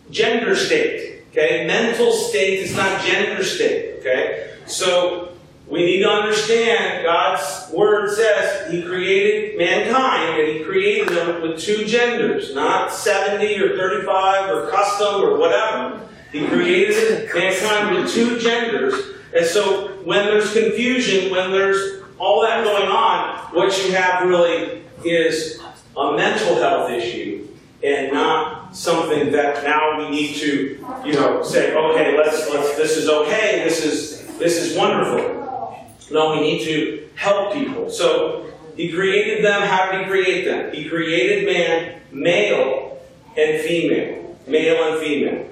gender 0.10 0.56
state. 0.56 1.24
Okay? 1.32 1.66
Mental 1.66 2.12
state 2.12 2.60
is 2.60 2.76
not 2.76 3.02
gender 3.02 3.44
state. 3.44 4.00
Okay? 4.00 4.56
So 4.66 5.32
we 5.68 5.86
need 5.86 6.04
to 6.04 6.10
understand 6.10 7.04
God's 7.04 7.72
word 7.72 8.10
says 8.14 8.70
He 8.72 8.84
created 8.84 9.58
mankind 9.58 10.40
and 10.40 10.48
He 10.58 10.64
created 10.64 11.10
them 11.10 11.42
with 11.42 11.60
two 11.60 11.86
genders, 11.86 12.54
not 12.54 12.94
70 12.94 13.58
or 13.60 13.78
35 13.78 14.50
or 14.50 14.70
custom 14.70 15.22
or 15.22 15.38
whatever. 15.38 16.02
He 16.32 16.46
created 16.48 17.30
mankind 17.34 17.96
with 17.96 18.14
two 18.14 18.40
genders. 18.40 18.96
And 19.36 19.46
so 19.46 19.90
when 20.04 20.26
there's 20.26 20.52
confusion, 20.54 21.32
when 21.32 21.52
there's 21.52 22.01
all 22.22 22.44
that 22.44 22.64
going 22.64 22.88
on, 22.88 23.40
what 23.56 23.76
you 23.84 23.94
have 23.94 24.28
really 24.28 24.84
is 25.04 25.60
a 25.98 26.16
mental 26.16 26.56
health 26.56 26.92
issue 26.92 27.48
and 27.84 28.14
not 28.14 28.76
something 28.76 29.32
that 29.32 29.64
now 29.64 29.98
we 29.98 30.08
need 30.12 30.36
to, 30.36 30.86
you 31.04 31.14
know, 31.14 31.42
say, 31.42 31.76
okay, 31.76 32.16
let's 32.16 32.48
let's 32.52 32.76
this 32.78 32.96
is 32.96 33.10
okay, 33.10 33.64
this 33.64 33.84
is 33.84 34.38
this 34.38 34.58
is 34.58 34.78
wonderful. 34.78 35.90
No, 36.12 36.36
we 36.36 36.42
need 36.42 36.64
to 36.66 37.10
help 37.16 37.54
people. 37.54 37.90
So 37.90 38.46
he 38.76 38.92
created 38.92 39.44
them. 39.44 39.64
How 39.64 39.92
did 39.92 40.02
he 40.02 40.08
create 40.08 40.46
them? 40.46 40.72
He 40.74 40.88
created 40.88 41.46
man, 41.46 42.02
male 42.12 43.02
and 43.36 43.62
female. 43.62 44.38
Male 44.46 44.92
and 44.92 45.02
female. 45.02 45.48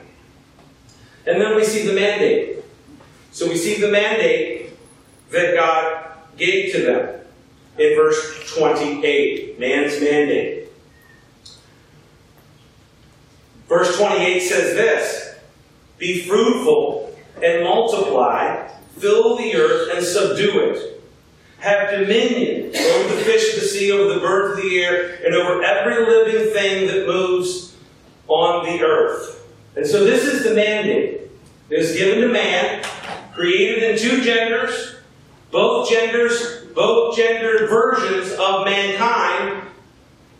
And 1.26 1.42
then 1.42 1.56
we 1.56 1.64
see 1.64 1.88
the 1.88 1.94
mandate. 1.94 2.64
So 3.32 3.48
we 3.48 3.56
see 3.56 3.80
the 3.82 3.90
mandate 3.90 4.72
that 5.32 5.56
God 5.56 6.09
gave 6.40 6.74
to 6.74 6.82
them 6.82 7.20
in 7.78 7.96
verse 7.96 8.54
28, 8.58 9.60
man's 9.60 10.02
mandate. 10.02 10.68
Verse 13.68 13.98
28 13.98 14.40
says 14.40 14.76
this 14.76 15.36
Be 15.98 16.24
fruitful 16.28 17.16
and 17.42 17.64
multiply, 17.64 18.68
fill 18.98 19.38
the 19.38 19.56
earth 19.56 19.96
and 19.96 20.06
subdue 20.06 20.72
it. 20.72 20.96
Have 21.60 21.92
dominion 21.92 22.68
over 22.76 23.16
the 23.16 23.22
fish 23.22 23.54
of 23.54 23.62
the 23.62 23.68
sea, 23.68 23.92
over 23.92 24.14
the 24.14 24.22
birds 24.22 24.58
of 24.58 24.64
the 24.64 24.82
air, 24.82 25.20
and 25.26 25.36
over 25.36 25.62
every 25.62 26.06
living 26.06 26.54
thing 26.54 26.88
that 26.88 27.06
moves 27.06 27.76
on 28.28 28.66
the 28.66 28.82
earth. 28.82 29.46
And 29.76 29.86
so 29.86 30.04
this 30.06 30.24
is 30.24 30.44
the 30.44 30.56
mandate. 30.56 31.22
It 31.70 31.80
is 31.80 31.96
given 31.96 32.22
to 32.22 32.30
man, 32.30 32.84
created 33.34 33.84
in 33.84 33.98
two 33.98 34.22
genders, 34.22 34.89
both 35.52 35.90
genders, 35.90 36.66
both 36.76 37.16
gender 37.16 37.68
versions 37.68 38.32
of 38.34 38.66
mankind 38.66 39.68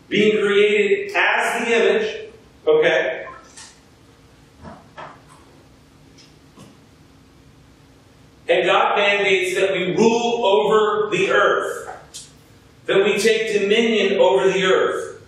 being 0.08 0.44
created 0.44 1.12
as 1.14 1.64
the 1.64 1.72
image, 1.72 2.30
okay? 2.66 3.26
And 8.48 8.66
God 8.66 8.96
mandates 8.96 9.54
that 9.54 9.72
we 9.72 9.94
rule 9.94 10.44
over 10.44 11.08
the 11.10 11.30
earth, 11.30 11.88
that 12.86 13.04
we 13.04 13.16
take 13.16 13.60
dominion 13.60 14.18
over 14.18 14.50
the 14.50 14.64
earth, 14.64 15.22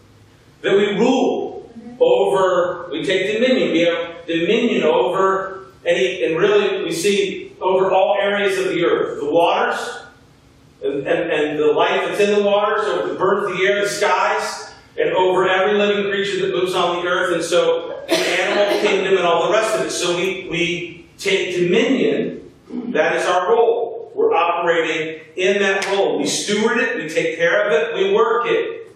that 0.62 0.76
we 0.76 0.96
rule 0.98 1.72
over, 2.00 2.88
we 2.90 3.04
take 3.04 3.32
dominion, 3.32 3.70
we 3.70 3.80
have 3.82 4.26
dominion 4.26 4.82
over 4.82 5.66
any, 5.86 6.24
and 6.24 6.36
really 6.36 6.82
we 6.82 6.92
see 6.92 7.51
over 7.62 7.90
all 7.90 8.18
areas 8.20 8.58
of 8.58 8.66
the 8.66 8.84
earth, 8.84 9.20
the 9.20 9.30
waters, 9.30 9.78
and, 10.82 11.06
and, 11.06 11.30
and 11.30 11.58
the 11.58 11.72
life 11.72 12.02
that's 12.08 12.20
in 12.20 12.34
the 12.34 12.44
waters, 12.44 12.84
over 12.86 13.08
the 13.08 13.18
birds 13.18 13.50
of 13.50 13.56
the 13.56 13.64
air, 13.64 13.82
the 13.82 13.88
skies, 13.88 14.74
and 14.98 15.10
over 15.10 15.48
every 15.48 15.78
living 15.78 16.10
creature 16.10 16.46
that 16.46 16.54
moves 16.54 16.74
on 16.74 16.96
the 16.96 17.08
earth, 17.08 17.34
and 17.34 17.42
so 17.42 18.02
the 18.08 18.14
animal 18.14 18.80
kingdom 18.80 19.16
and 19.16 19.26
all 19.26 19.46
the 19.46 19.52
rest 19.52 19.74
of 19.74 19.86
it. 19.86 19.90
So 19.90 20.16
we, 20.16 20.48
we 20.50 21.06
take 21.18 21.56
dominion 21.56 22.52
that 22.92 23.16
is 23.16 23.26
our 23.26 23.50
role. 23.50 24.12
We're 24.14 24.34
operating 24.34 25.22
in 25.36 25.62
that 25.62 25.86
role. 25.86 26.18
We 26.18 26.26
steward 26.26 26.78
it, 26.78 26.96
we 26.96 27.08
take 27.08 27.36
care 27.36 27.66
of 27.66 27.72
it, 27.72 27.94
we 27.94 28.14
work 28.14 28.46
it. 28.46 28.94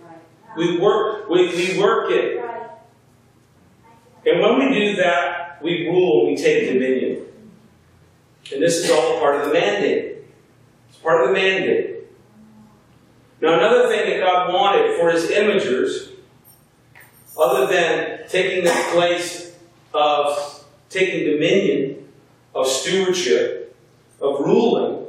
We 0.56 0.78
work, 0.78 1.28
we, 1.28 1.48
we 1.48 1.80
work 1.80 2.10
it. 2.10 2.42
And 4.26 4.40
when 4.40 4.58
we 4.58 4.74
do 4.74 4.96
that, 4.96 5.62
we 5.62 5.86
rule, 5.86 6.26
we 6.26 6.36
take 6.36 6.72
dominion. 6.72 7.26
And 8.52 8.62
this 8.62 8.84
is 8.84 8.90
all 8.90 9.18
part 9.18 9.40
of 9.40 9.48
the 9.48 9.52
mandate. 9.52 10.18
It's 10.88 10.98
part 10.98 11.22
of 11.22 11.28
the 11.28 11.34
mandate. 11.34 11.96
Now, 13.40 13.54
another 13.54 13.88
thing 13.88 14.08
that 14.10 14.20
God 14.20 14.52
wanted 14.52 14.96
for 14.98 15.10
his 15.10 15.30
imagers, 15.30 16.12
other 17.38 17.66
than 17.66 18.28
taking 18.28 18.64
the 18.64 18.70
place 18.92 19.54
of 19.92 20.64
taking 20.88 21.30
dominion, 21.30 22.08
of 22.54 22.66
stewardship, 22.66 23.76
of 24.20 24.40
ruling 24.40 25.06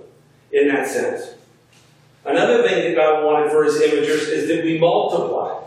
in 0.52 0.67
that 0.67 0.88
sense. 0.88 1.36
Another 2.26 2.67
thing 2.67 2.84
that 2.84 2.95
God 2.95 3.23
wanted 3.23 3.52
for 3.52 3.63
his 3.63 3.76
imagers 3.76 4.28
is 4.30 4.47
that 4.50 4.65
we 4.65 4.78
multiply. 4.78 5.63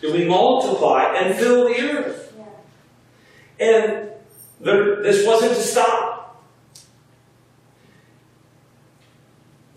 That 0.00 0.12
we 0.12 0.24
multiply 0.24 1.14
and 1.16 1.34
fill 1.34 1.68
the 1.68 1.80
earth. 1.80 2.34
And 3.58 4.10
there, 4.60 5.02
this 5.02 5.26
wasn't 5.26 5.54
to 5.54 5.60
stop. 5.60 6.11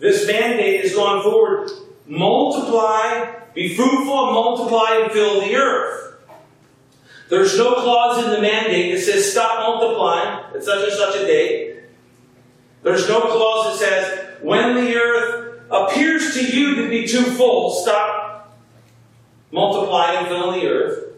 This 0.06 0.24
mandate 0.24 0.82
has 0.82 0.94
gone 0.94 1.20
forward. 1.20 1.68
Multiply, 2.06 3.40
be 3.54 3.74
fruitful 3.74 4.26
and 4.26 4.34
multiply 4.34 5.00
and 5.02 5.10
fill 5.10 5.40
the 5.40 5.56
earth. 5.56 6.14
There's 7.28 7.58
no 7.58 7.74
clause 7.74 8.24
in 8.24 8.30
the 8.30 8.40
mandate 8.40 8.94
that 8.94 9.00
says 9.00 9.32
stop 9.32 9.58
multiplying 9.58 10.54
at 10.54 10.62
such 10.62 10.88
and 10.88 10.92
such 10.92 11.16
a 11.16 11.26
date. 11.26 11.80
There's 12.84 13.08
no 13.08 13.20
clause 13.20 13.80
that 13.80 13.84
says, 13.84 14.42
when 14.42 14.76
the 14.76 14.94
earth 14.94 15.62
appears 15.72 16.34
to 16.34 16.56
you 16.56 16.76
to 16.76 16.88
be 16.88 17.08
too 17.08 17.24
full, 17.24 17.72
stop 17.72 18.56
multiplying 19.50 20.18
and 20.18 20.28
filling 20.28 20.60
the 20.60 20.68
earth. 20.68 21.16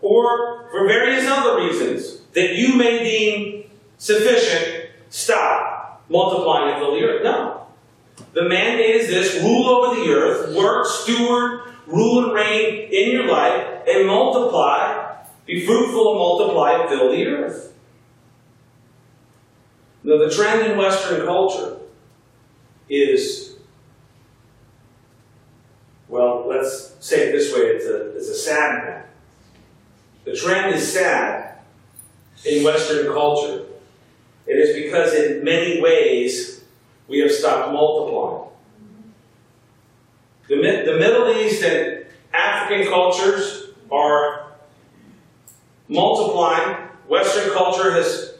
Or 0.00 0.68
for 0.72 0.88
various 0.88 1.24
other 1.28 1.64
reasons 1.64 2.22
that 2.32 2.56
you 2.56 2.74
may 2.74 3.04
deem 3.04 3.70
sufficient, 3.96 4.90
stop 5.08 6.02
multiplying 6.08 6.74
and 6.74 6.82
fill 6.82 6.96
the 6.96 7.04
earth. 7.04 7.22
No. 7.22 7.63
The 8.32 8.48
mandate 8.48 8.96
is 8.96 9.08
this 9.08 9.42
rule 9.42 9.68
over 9.68 10.00
the 10.00 10.10
earth, 10.10 10.56
work, 10.56 10.86
steward, 10.86 11.72
rule 11.86 12.24
and 12.24 12.32
reign 12.32 12.88
in 12.90 13.12
your 13.12 13.26
life, 13.26 13.82
and 13.88 14.06
multiply, 14.06 15.16
be 15.46 15.64
fruitful 15.64 16.10
and 16.12 16.18
multiply 16.18 16.86
fill 16.88 17.12
the 17.12 17.26
earth. 17.26 17.72
Now, 20.02 20.18
the 20.18 20.30
trend 20.30 20.70
in 20.70 20.76
Western 20.76 21.24
culture 21.24 21.78
is, 22.88 23.56
well, 26.08 26.44
let's 26.46 26.94
say 27.00 27.28
it 27.28 27.32
this 27.32 27.52
way 27.54 27.60
it's 27.60 27.86
a, 27.86 28.16
it's 28.16 28.28
a 28.28 28.34
sad 28.34 28.88
one. 28.88 29.02
The 30.24 30.36
trend 30.36 30.74
is 30.74 30.92
sad 30.92 31.58
in 32.44 32.64
Western 32.64 33.06
culture. 33.06 33.64
It 34.46 34.58
is 34.58 34.84
because, 34.84 35.14
in 35.14 35.42
many 35.42 35.80
ways, 35.80 36.53
we 37.08 37.20
have 37.20 37.30
stopped 37.30 37.72
multiplying. 37.72 38.50
The, 40.48 40.56
the 40.56 40.98
Middle 40.98 41.30
East 41.30 41.62
and 41.62 42.06
African 42.32 42.86
cultures 42.88 43.68
are 43.90 44.52
multiplying. 45.88 46.88
Western 47.08 47.52
culture 47.52 47.92
has 47.92 48.34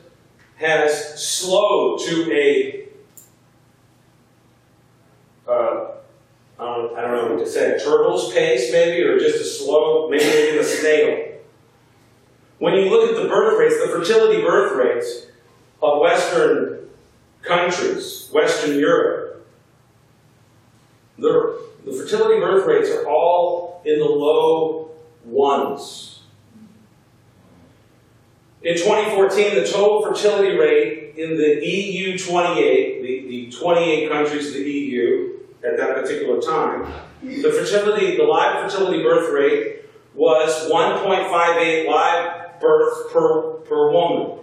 has 0.57 1.23
slowed 1.23 2.01
to 2.01 2.33
a 2.33 2.89
uh, 5.49 5.91
I 6.59 7.01
don't 7.01 7.13
know 7.13 7.35
what 7.35 7.45
to 7.45 7.51
say, 7.51 7.75
a 7.75 7.79
turtle's 7.79 8.33
pace 8.33 8.71
maybe, 8.73 9.03
or 9.03 9.19
just 9.19 9.41
a 9.41 9.45
slow, 9.45 10.09
maybe 10.09 10.25
even 10.25 10.61
a 10.61 10.65
snail. 10.65 11.33
When 12.59 12.75
you 12.75 12.89
look 12.89 13.11
at 13.11 13.21
the 13.21 13.29
birth 13.29 13.59
rates, 13.59 13.81
the 13.81 13.89
fertility 13.89 14.41
birth 14.41 14.77
rates 14.77 15.27
of 15.83 16.01
Western 16.01 16.84
countries, 17.45 18.29
Western 18.33 18.79
Europe, 18.79 19.47
the, 21.19 21.61
the 21.85 21.93
fertility 21.93 22.41
birth 22.41 22.67
rates 22.67 22.91
are 22.91 23.07
all 23.07 23.83
in 23.85 23.99
the 23.99 24.05
low 24.05 24.91
ones. 25.25 26.23
In 28.63 28.77
2014, 28.77 29.55
the 29.55 29.67
total 29.67 30.03
fertility 30.03 30.57
rate 30.57 31.15
in 31.17 31.37
the 31.37 31.67
EU 31.67 32.19
28, 32.19 33.03
the, 33.03 33.29
the 33.29 33.51
28 33.51 34.09
countries 34.09 34.49
of 34.49 34.55
the 34.55 34.71
EU 34.71 35.39
at 35.63 35.77
that 35.77 35.95
particular 35.95 36.41
time, 36.41 36.91
the 37.23 37.51
fertility, 37.51 38.17
the 38.17 38.23
live 38.23 38.71
fertility 38.71 39.03
birth 39.03 39.33
rate 39.33 39.83
was 40.15 40.71
1.58 40.71 41.87
live 41.89 42.61
births 42.61 43.13
per, 43.13 43.43
per 43.65 43.91
woman, 43.91 44.39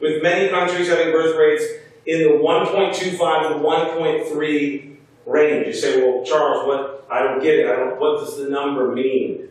with 0.00 0.22
many 0.22 0.48
countries 0.48 0.88
having 0.88 1.12
birth 1.12 1.36
rates 1.36 1.64
in 2.06 2.22
the 2.22 2.28
1.25 2.38 3.18
to 3.18 3.54
1.3 3.60 4.96
range. 5.26 5.66
You 5.66 5.72
say, 5.72 6.02
well, 6.02 6.24
Charles, 6.24 6.66
what? 6.66 7.06
I 7.10 7.22
don't 7.22 7.42
get 7.42 7.58
it. 7.58 7.66
I 7.66 7.76
don't, 7.76 8.00
what 8.00 8.20
does 8.20 8.36
the 8.36 8.48
number 8.48 8.92
mean? 8.92 9.48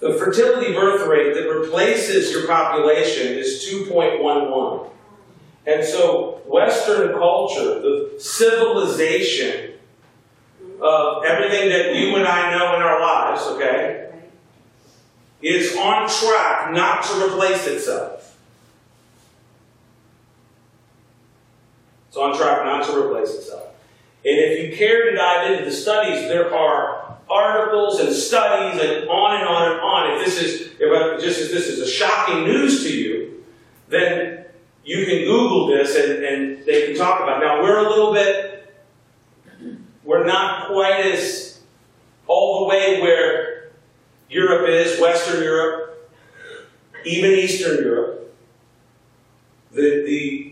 The 0.00 0.14
fertility 0.14 0.72
birth 0.72 1.06
rate 1.06 1.34
that 1.34 1.48
replaces 1.48 2.32
your 2.32 2.46
population 2.46 3.38
is 3.38 3.64
2.11. 3.70 4.90
And 5.64 5.84
so, 5.84 6.40
Western 6.46 7.12
culture, 7.12 7.80
the 7.80 8.14
civilization 8.18 9.74
of 10.80 11.24
everything 11.24 11.68
that 11.68 11.94
you 11.94 12.16
and 12.16 12.26
I 12.26 12.58
know 12.58 12.74
in 12.74 12.82
our 12.82 13.00
lives, 13.00 13.42
okay, 13.42 14.10
is 15.40 15.76
on 15.76 16.08
track 16.08 16.72
not 16.72 17.04
to 17.04 17.26
replace 17.26 17.66
itself. 17.68 18.21
It's 22.12 22.18
on 22.18 22.36
track 22.36 22.66
not 22.66 22.84
to 22.84 23.06
replace 23.06 23.34
itself. 23.34 23.68
And 24.22 24.38
if 24.38 24.70
you 24.70 24.76
care 24.76 25.10
to 25.10 25.16
dive 25.16 25.50
into 25.50 25.64
the 25.64 25.74
studies, 25.74 26.28
there 26.28 26.54
are 26.54 27.16
articles 27.30 28.00
and 28.00 28.12
studies 28.12 28.78
and 28.82 29.08
on 29.08 29.40
and 29.40 29.48
on 29.48 29.72
and 29.72 29.80
on. 29.80 30.12
If 30.12 30.26
this 30.26 30.42
is, 30.42 30.72
if 30.78 31.22
just 31.22 31.40
as 31.40 31.50
this 31.50 31.68
is 31.68 31.78
a 31.78 31.88
shocking 31.88 32.44
news 32.44 32.82
to 32.82 32.94
you, 32.94 33.44
then 33.88 34.44
you 34.84 35.06
can 35.06 35.24
Google 35.24 35.68
this 35.68 35.96
and, 35.96 36.22
and 36.22 36.66
they 36.66 36.88
can 36.88 36.96
talk 36.98 37.22
about 37.22 37.42
it. 37.42 37.46
Now, 37.46 37.62
we're 37.62 37.78
a 37.78 37.88
little 37.88 38.12
bit, 38.12 38.74
we're 40.04 40.26
not 40.26 40.68
quite 40.68 41.06
as 41.06 41.60
all 42.26 42.64
the 42.64 42.68
way 42.68 43.00
where 43.00 43.70
Europe 44.28 44.68
is, 44.68 45.00
Western 45.00 45.42
Europe, 45.42 46.12
even 47.06 47.30
Eastern 47.30 47.82
Europe. 47.82 48.34
The, 49.72 50.04
the, 50.04 50.51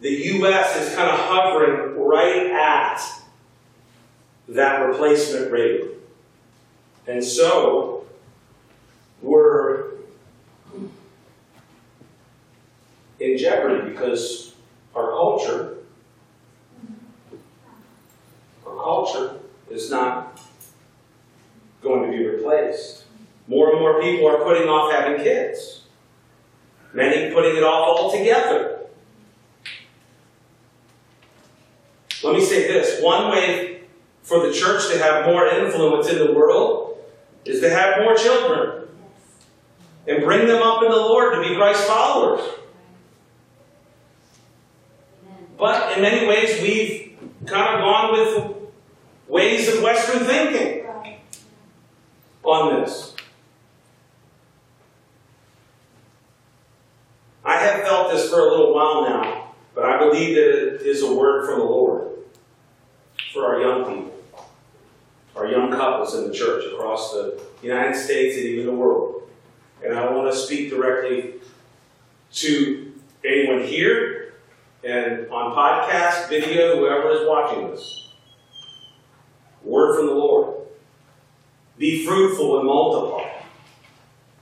the 0.00 0.10
U.S. 0.10 0.76
is 0.76 0.94
kind 0.94 1.08
of 1.08 1.18
hovering 1.18 1.98
right 1.98 2.46
at 2.46 3.00
that 4.48 4.78
replacement 4.78 5.50
rate. 5.50 5.84
And 7.06 7.22
so, 7.22 8.04
we're 9.22 9.92
in 13.20 13.38
jeopardy 13.38 13.90
because 13.90 14.54
our 14.94 15.10
culture, 15.10 15.78
our 18.66 18.76
culture 18.76 19.36
is 19.70 19.90
not 19.90 20.40
going 21.82 22.10
to 22.10 22.16
be 22.16 22.24
replaced. 22.26 23.04
More 23.48 23.70
and 23.70 23.80
more 23.80 24.00
people 24.00 24.28
are 24.28 24.42
putting 24.42 24.68
off 24.68 24.92
having 24.92 25.22
kids. 25.22 25.82
Many 26.92 27.32
putting 27.32 27.56
it 27.56 27.62
off 27.62 27.98
altogether. 28.00 28.75
Let 32.26 32.34
me 32.34 32.44
say 32.44 32.66
this 32.66 33.00
one 33.00 33.30
way 33.30 33.82
for 34.24 34.44
the 34.44 34.52
church 34.52 34.90
to 34.90 34.98
have 34.98 35.26
more 35.26 35.46
influence 35.46 36.08
in 36.08 36.18
the 36.18 36.32
world 36.32 36.98
is 37.44 37.60
to 37.60 37.70
have 37.70 38.02
more 38.02 38.16
children 38.16 38.88
and 40.08 40.24
bring 40.24 40.48
them 40.48 40.60
up 40.60 40.82
in 40.82 40.90
the 40.90 40.96
Lord 40.96 41.34
to 41.34 41.48
be 41.48 41.54
Christ 41.54 41.84
followers. 41.84 42.44
But 45.56 45.96
in 45.96 46.02
many 46.02 46.26
ways, 46.26 46.60
we've 46.60 47.16
kind 47.46 47.76
of 47.76 47.80
gone 47.80 48.12
with 48.12 48.56
ways 49.28 49.68
of 49.72 49.84
Western 49.84 50.24
thinking 50.24 50.84
on 52.42 52.80
this. 52.80 53.14
I 57.44 57.56
have 57.58 57.84
felt 57.84 58.10
this 58.10 58.28
for 58.28 58.40
a 58.40 58.50
little 58.50 58.74
while 58.74 59.08
now, 59.08 59.54
but 59.76 59.84
I 59.84 60.00
believe 60.00 60.34
that 60.34 60.74
it 60.74 60.82
is 60.82 61.04
a 61.04 61.14
word 61.14 61.46
from 61.46 61.60
the 61.60 61.64
Lord 61.64 62.15
for 63.36 63.44
our 63.44 63.60
young 63.60 63.84
people, 63.84 64.48
our 65.36 65.46
young 65.46 65.70
couples 65.70 66.14
in 66.14 66.26
the 66.26 66.34
church 66.34 66.64
across 66.72 67.12
the 67.12 67.38
United 67.62 67.94
States 67.94 68.36
and 68.36 68.46
even 68.46 68.66
the 68.66 68.72
world. 68.72 69.28
And 69.84 69.96
I 69.96 70.10
want 70.10 70.32
to 70.32 70.36
speak 70.36 70.70
directly 70.70 71.34
to 72.32 72.92
anyone 73.22 73.62
here 73.62 74.34
and 74.82 75.28
on 75.30 75.54
podcast, 75.54 76.30
video, 76.30 76.78
whoever 76.78 77.10
is 77.10 77.28
watching 77.28 77.70
this. 77.70 78.08
Word 79.62 79.96
from 79.96 80.06
the 80.06 80.14
Lord. 80.14 80.56
Be 81.76 82.06
fruitful 82.06 82.58
and 82.58 82.66
multiply. 82.66 83.30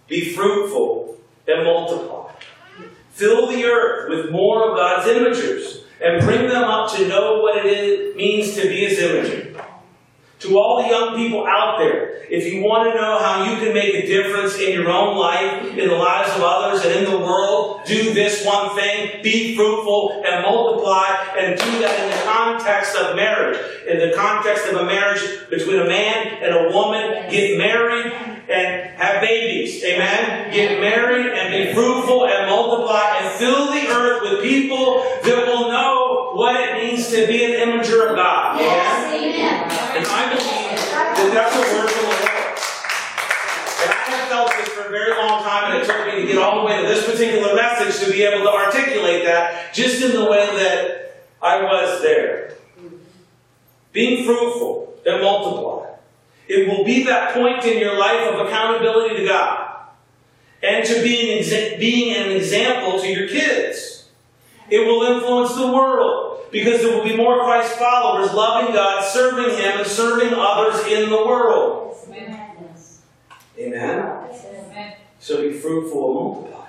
Be 0.06 0.32
fruitful 0.32 1.18
and 1.48 1.64
multiply. 1.64 2.30
Fill 3.10 3.48
the 3.48 3.64
earth 3.64 4.08
with 4.08 4.30
more 4.30 4.70
of 4.70 4.76
God's 4.76 5.08
imagers 5.08 5.83
and 6.00 6.24
bring 6.24 6.48
them 6.48 6.64
up 6.64 6.94
to 6.96 7.08
know 7.08 7.40
what 7.40 7.64
it 7.64 7.66
is, 7.66 8.16
means 8.16 8.54
to 8.54 8.62
be 8.62 8.86
His 8.86 8.98
imager. 8.98 9.43
To 10.44 10.58
all 10.58 10.82
the 10.82 10.88
young 10.90 11.16
people 11.16 11.46
out 11.46 11.78
there, 11.78 12.22
if 12.28 12.52
you 12.52 12.62
want 12.62 12.92
to 12.92 12.94
know 12.94 13.18
how 13.18 13.50
you 13.50 13.56
can 13.64 13.72
make 13.72 13.94
a 13.94 14.06
difference 14.06 14.58
in 14.58 14.72
your 14.72 14.90
own 14.90 15.16
life, 15.16 15.66
in 15.70 15.88
the 15.88 15.96
lives 15.96 16.36
of 16.36 16.42
others, 16.42 16.84
and 16.84 16.92
in 16.94 17.10
the 17.10 17.18
world, 17.18 17.80
do 17.86 18.12
this 18.12 18.44
one 18.44 18.76
thing. 18.76 19.22
Be 19.22 19.56
fruitful 19.56 20.22
and 20.26 20.42
multiply, 20.42 21.16
and 21.38 21.58
do 21.58 21.78
that 21.80 21.98
in 21.98 22.10
the 22.10 22.24
context 22.30 22.94
of 22.94 23.16
marriage. 23.16 23.58
In 23.88 23.98
the 23.98 24.14
context 24.14 24.66
of 24.68 24.76
a 24.76 24.84
marriage 24.84 25.22
between 25.48 25.80
a 25.80 25.86
man 25.86 26.42
and 26.42 26.54
a 26.54 26.76
woman, 26.76 27.30
get 27.30 27.56
married 27.56 28.12
and 28.48 28.90
have 29.00 29.22
babies. 29.22 29.82
Amen? 29.82 30.52
Get 30.52 30.78
married 30.78 31.32
and 31.32 31.52
be 31.52 31.72
fruitful 31.72 32.26
and 32.26 32.50
multiply 32.50 33.16
and 33.20 33.32
fill 33.38 33.72
the 33.72 33.86
earth 33.88 34.22
with 34.22 34.42
people 34.42 35.02
that 35.24 35.46
will 35.46 35.70
know 35.70 36.32
what 36.34 36.60
it 36.60 36.82
means 36.82 37.08
to 37.08 37.26
be 37.26 37.44
an 37.44 37.52
imager 37.52 38.10
of 38.10 38.16
God. 38.16 38.60
Amen? 38.60 39.73
And 40.04 40.12
I 40.12 40.28
believe 40.28 40.76
that 41.16 41.30
that's 41.32 41.56
a 41.56 41.60
word 41.72 41.88
from 41.88 42.04
the 42.04 42.12
Lord. 42.12 42.60
And 43.80 43.88
I 43.88 44.04
have 44.12 44.28
felt 44.28 44.50
this 44.50 44.68
for 44.68 44.88
a 44.88 44.90
very 44.90 45.16
long 45.16 45.42
time, 45.42 45.72
and 45.72 45.82
it 45.82 45.86
took 45.86 46.06
me 46.06 46.20
to 46.20 46.26
get 46.26 46.36
all 46.36 46.60
the 46.60 46.66
way 46.66 46.82
to 46.82 46.86
this 46.86 47.06
particular 47.06 47.54
message 47.54 48.04
to 48.04 48.12
be 48.12 48.22
able 48.22 48.44
to 48.44 48.52
articulate 48.52 49.24
that 49.24 49.72
just 49.72 50.02
in 50.02 50.12
the 50.12 50.30
way 50.30 50.44
that 50.44 51.24
I 51.40 51.62
was 51.62 52.02
there. 52.02 52.52
Being 53.92 54.26
fruitful 54.26 54.94
and 55.06 55.22
multiply. 55.22 55.96
It 56.48 56.68
will 56.68 56.84
be 56.84 57.04
that 57.04 57.32
point 57.32 57.64
in 57.64 57.78
your 57.78 57.98
life 57.98 58.28
of 58.28 58.46
accountability 58.46 59.16
to 59.16 59.26
God 59.26 59.86
and 60.62 60.84
to 60.84 61.02
being, 61.02 61.42
being 61.80 62.14
an 62.14 62.30
example 62.30 63.00
to 63.00 63.08
your 63.08 63.26
kids. 63.26 64.08
It 64.68 64.80
will 64.80 65.02
influence 65.14 65.54
the 65.54 65.72
world 65.72 66.23
because 66.54 66.82
there 66.82 66.96
will 66.96 67.02
be 67.02 67.16
more 67.16 67.42
Christ 67.42 67.72
followers 67.72 68.32
loving 68.32 68.72
God, 68.72 69.04
serving 69.04 69.58
Him, 69.58 69.80
and 69.80 69.86
serving 69.86 70.32
others 70.32 70.86
in 70.86 71.10
the 71.10 71.16
world. 71.16 71.96
Amen? 73.58 74.30
Amen. 74.38 74.94
So 75.18 75.42
be 75.42 75.52
fruitful 75.52 76.06
and 76.06 76.14
multiply. 76.14 76.68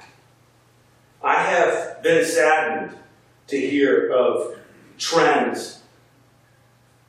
I 1.23 1.35
have 1.35 2.01
been 2.01 2.25
saddened 2.25 2.97
to 3.45 3.59
hear 3.59 4.11
of 4.11 4.57
trends. 4.97 5.83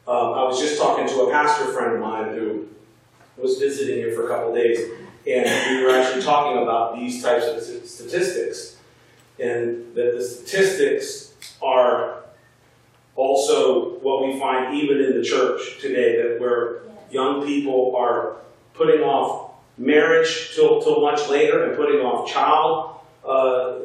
Um, 0.07 0.35
I 0.35 0.43
was 0.43 0.61
just 0.61 0.79
talking 0.79 1.09
to 1.09 1.21
a 1.23 1.31
pastor 1.31 1.73
friend 1.73 1.95
of 1.95 2.01
mine 2.01 2.35
who 2.35 2.69
was 3.39 3.59
visiting 3.59 3.97
here 3.97 4.15
for 4.15 4.27
a 4.27 4.29
couple 4.29 4.55
days, 4.55 4.81
and 5.27 5.79
we 5.79 5.83
were 5.83 5.93
actually 5.93 6.23
talking 6.23 6.63
about 6.63 6.95
these 6.95 7.23
types 7.23 7.47
of 7.47 7.63
statistics, 7.89 8.77
and 9.41 9.95
that 9.95 10.13
the 10.15 10.23
statistics 10.23 11.33
are 11.63 12.26
also 13.17 13.99
what 13.99 14.25
we 14.27 14.39
find 14.39 14.75
even 14.75 15.03
in 15.03 15.17
the 15.17 15.25
church 15.25 15.81
today, 15.81 16.23
that 16.23 16.41
where 16.41 16.83
young 17.11 17.45
people 17.45 17.97
are 17.97 18.37
putting 18.75 19.01
off 19.01 19.53
marriage 19.79 20.53
till, 20.55 20.81
till 20.83 21.01
much 21.01 21.29
later 21.29 21.65
and 21.65 21.77
putting 21.77 22.01
off 22.01 22.31
child 22.31 22.97
uh, 23.27 23.79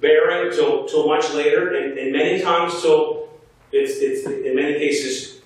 bearing 0.00 0.52
till, 0.52 0.86
till 0.86 1.08
much 1.08 1.32
later, 1.32 1.74
and, 1.74 1.98
and 1.98 2.12
many 2.12 2.40
times 2.40 2.80
till 2.82 3.28
it's, 3.72 3.98
it's 3.98 4.26
in 4.26 4.54
many 4.54 4.78
cases 4.78 5.40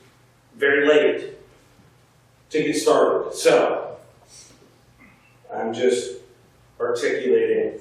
very 0.56 0.86
late 0.86 1.38
to 2.50 2.62
get 2.62 2.76
started. 2.76 3.32
So, 3.32 3.96
I'm 5.52 5.72
just 5.72 6.18
articulating 6.78 7.80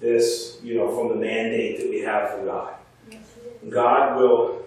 this, 0.00 0.58
you 0.62 0.76
know, 0.76 0.94
from 0.96 1.08
the 1.08 1.16
mandate 1.16 1.80
that 1.80 1.90
we 1.90 2.00
have 2.00 2.30
from 2.30 2.46
God. 2.46 2.74
God 3.68 4.16
will, 4.16 4.62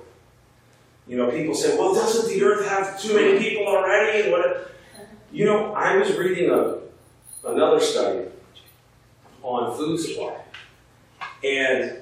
you 1.07 1.17
know, 1.17 1.31
people 1.31 1.55
say, 1.55 1.77
well, 1.77 1.93
doesn't 1.93 2.29
the 2.29 2.43
earth 2.43 2.67
have 2.67 3.01
too 3.01 3.15
many 3.15 3.39
people 3.39 3.67
already? 3.67 4.23
And 4.23 4.31
what? 4.31 4.71
You 5.31 5.45
know, 5.45 5.73
I 5.73 5.97
was 5.97 6.15
reading 6.15 6.51
a, 6.51 6.77
another 7.47 7.79
study 7.79 8.27
on 9.41 9.75
food 9.75 9.99
supply. 9.99 10.37
And 11.43 11.97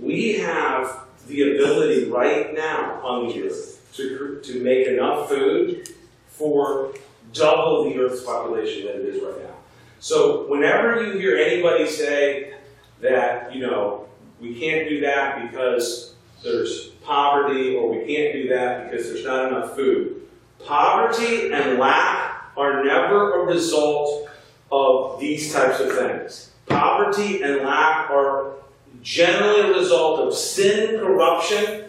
we 0.00 0.38
have 0.38 1.00
the 1.26 1.54
ability 1.54 2.10
right 2.10 2.54
now 2.54 3.00
on 3.02 3.28
the 3.28 3.42
earth 3.44 3.90
to, 3.94 4.40
to 4.42 4.62
make 4.62 4.86
enough 4.86 5.28
food 5.28 5.88
for 6.28 6.94
double 7.32 7.84
the 7.84 7.98
earth's 7.98 8.24
population 8.24 8.86
than 8.86 8.96
it 8.96 9.02
is 9.02 9.22
right 9.22 9.42
now. 9.42 9.54
So 10.00 10.48
whenever 10.48 11.04
you 11.04 11.18
hear 11.18 11.36
anybody 11.36 11.86
say 11.86 12.54
that, 13.00 13.54
you 13.54 13.60
know, 13.60 14.08
we 14.40 14.58
can't 14.58 14.88
do 14.88 15.00
that 15.02 15.48
because 15.48 16.11
there's 16.42 16.88
poverty 17.04 17.76
or 17.76 17.90
we 17.90 17.98
can't 18.06 18.32
do 18.32 18.48
that 18.48 18.90
because 18.90 19.06
there's 19.06 19.24
not 19.24 19.48
enough 19.48 19.74
food, 19.74 20.22
poverty 20.64 21.52
and 21.52 21.78
lack 21.78 22.44
are 22.56 22.84
never 22.84 23.42
a 23.42 23.46
result 23.46 24.28
of 24.70 25.20
these 25.20 25.52
types 25.52 25.80
of 25.80 25.92
things. 25.92 26.50
Poverty 26.66 27.42
and 27.42 27.62
lack 27.62 28.10
are 28.10 28.54
generally 29.02 29.60
a 29.60 29.78
result 29.78 30.20
of 30.20 30.34
sin 30.34 31.00
corruption 31.00 31.84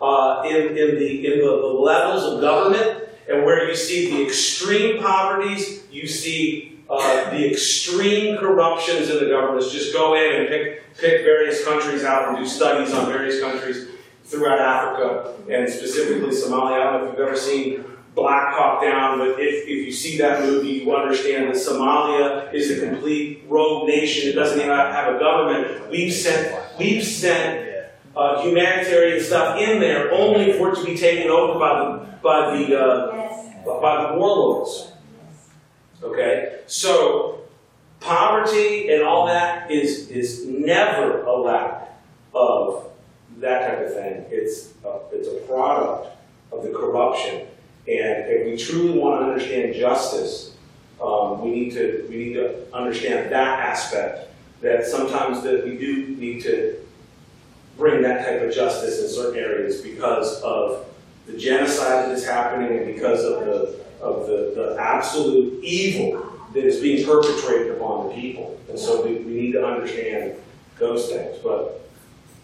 uh, 0.00 0.42
in, 0.46 0.68
in, 0.76 0.98
the, 0.98 1.26
in 1.26 1.38
the, 1.40 1.44
the 1.44 1.66
levels 1.66 2.24
of 2.24 2.40
government, 2.40 3.08
and 3.28 3.44
where 3.44 3.68
you 3.68 3.74
see 3.74 4.10
the 4.10 4.24
extreme 4.24 5.02
poverties, 5.02 5.82
you 5.90 6.06
see 6.06 6.78
uh, 6.88 7.30
the 7.30 7.50
extreme 7.50 8.38
corruptions 8.38 9.10
in 9.10 9.18
the 9.18 9.26
governments. 9.26 9.72
Just 9.72 9.92
go 9.92 10.14
in 10.14 10.40
and 10.40 10.48
pick, 10.48 10.96
pick 10.96 11.22
various 11.22 11.64
countries 11.64 12.04
out 12.04 12.28
and 12.28 12.38
do 12.38 12.46
studies 12.46 12.94
on 12.94 13.06
various 13.06 13.40
countries 13.40 13.88
throughout 14.28 14.60
Africa, 14.60 15.34
and 15.50 15.68
specifically 15.68 16.30
Somalia. 16.30 16.80
I 16.80 16.92
don't 16.92 17.04
know 17.04 17.10
if 17.10 17.18
you've 17.18 17.26
ever 17.26 17.36
seen 17.36 17.84
Black 18.14 18.54
Hawk 18.54 18.82
Down, 18.82 19.18
but 19.18 19.40
if, 19.40 19.62
if 19.64 19.86
you 19.86 19.92
see 19.92 20.18
that 20.18 20.42
movie, 20.42 20.68
you 20.68 20.94
understand 20.94 21.48
that 21.48 21.56
Somalia 21.56 22.52
is 22.52 22.70
a 22.70 22.86
complete 22.86 23.44
rogue 23.48 23.88
nation. 23.88 24.28
It 24.28 24.34
doesn't 24.34 24.58
even 24.58 24.70
have 24.70 25.14
a 25.14 25.18
government. 25.18 25.90
We've 25.90 26.12
sent, 26.12 26.54
we've 26.78 27.04
sent 27.04 27.86
uh, 28.14 28.42
humanitarian 28.42 29.22
stuff 29.22 29.58
in 29.60 29.80
there 29.80 30.12
only 30.12 30.52
for 30.52 30.72
it 30.72 30.76
to 30.76 30.84
be 30.84 30.96
taken 30.96 31.30
over 31.30 31.58
by 31.58 31.78
the, 31.78 32.18
by 32.22 32.56
the, 32.58 32.78
uh, 32.78 33.80
by 33.80 34.10
the 34.10 34.18
warlords. 34.18 34.92
Okay? 36.02 36.60
So, 36.66 37.40
poverty 38.00 38.92
and 38.92 39.02
all 39.02 39.26
that 39.26 39.70
is, 39.70 40.08
is 40.08 40.44
never 40.46 41.22
a 41.22 41.36
lack 41.36 41.88
of 42.34 42.90
that 43.40 43.68
type 43.68 43.86
of 43.86 43.94
thing. 43.94 44.24
It's 44.30 44.72
a, 44.84 45.00
it's 45.12 45.28
a 45.28 45.46
product 45.46 46.16
of 46.52 46.62
the 46.62 46.70
corruption. 46.70 47.46
And 47.86 48.26
if 48.26 48.46
we 48.46 48.56
truly 48.56 48.98
want 48.98 49.20
to 49.20 49.26
understand 49.26 49.74
justice, 49.74 50.56
um, 51.02 51.40
we 51.42 51.50
need 51.50 51.72
to 51.74 52.06
we 52.10 52.16
need 52.16 52.34
to 52.34 52.74
understand 52.74 53.30
that 53.32 53.60
aspect. 53.60 54.28
That 54.60 54.84
sometimes 54.84 55.42
that 55.44 55.64
we 55.64 55.78
do 55.78 56.08
need 56.16 56.42
to 56.42 56.84
bring 57.76 58.02
that 58.02 58.26
type 58.26 58.42
of 58.42 58.52
justice 58.52 59.00
in 59.00 59.08
certain 59.08 59.38
areas 59.38 59.80
because 59.80 60.42
of 60.42 60.86
the 61.26 61.38
genocide 61.38 62.06
that 62.06 62.10
is 62.10 62.26
happening 62.26 62.76
and 62.76 62.86
because 62.86 63.22
of 63.24 63.44
the 63.44 63.78
of 64.00 64.26
the, 64.26 64.52
the 64.54 64.76
absolute 64.80 65.62
evil 65.62 66.24
that 66.54 66.64
is 66.64 66.80
being 66.80 67.06
perpetrated 67.06 67.72
upon 67.72 68.08
the 68.08 68.14
people. 68.14 68.58
And 68.68 68.78
so 68.78 69.04
we, 69.04 69.14
we 69.18 69.32
need 69.32 69.52
to 69.52 69.64
understand 69.64 70.34
those 70.78 71.08
things. 71.08 71.38
But 71.42 71.87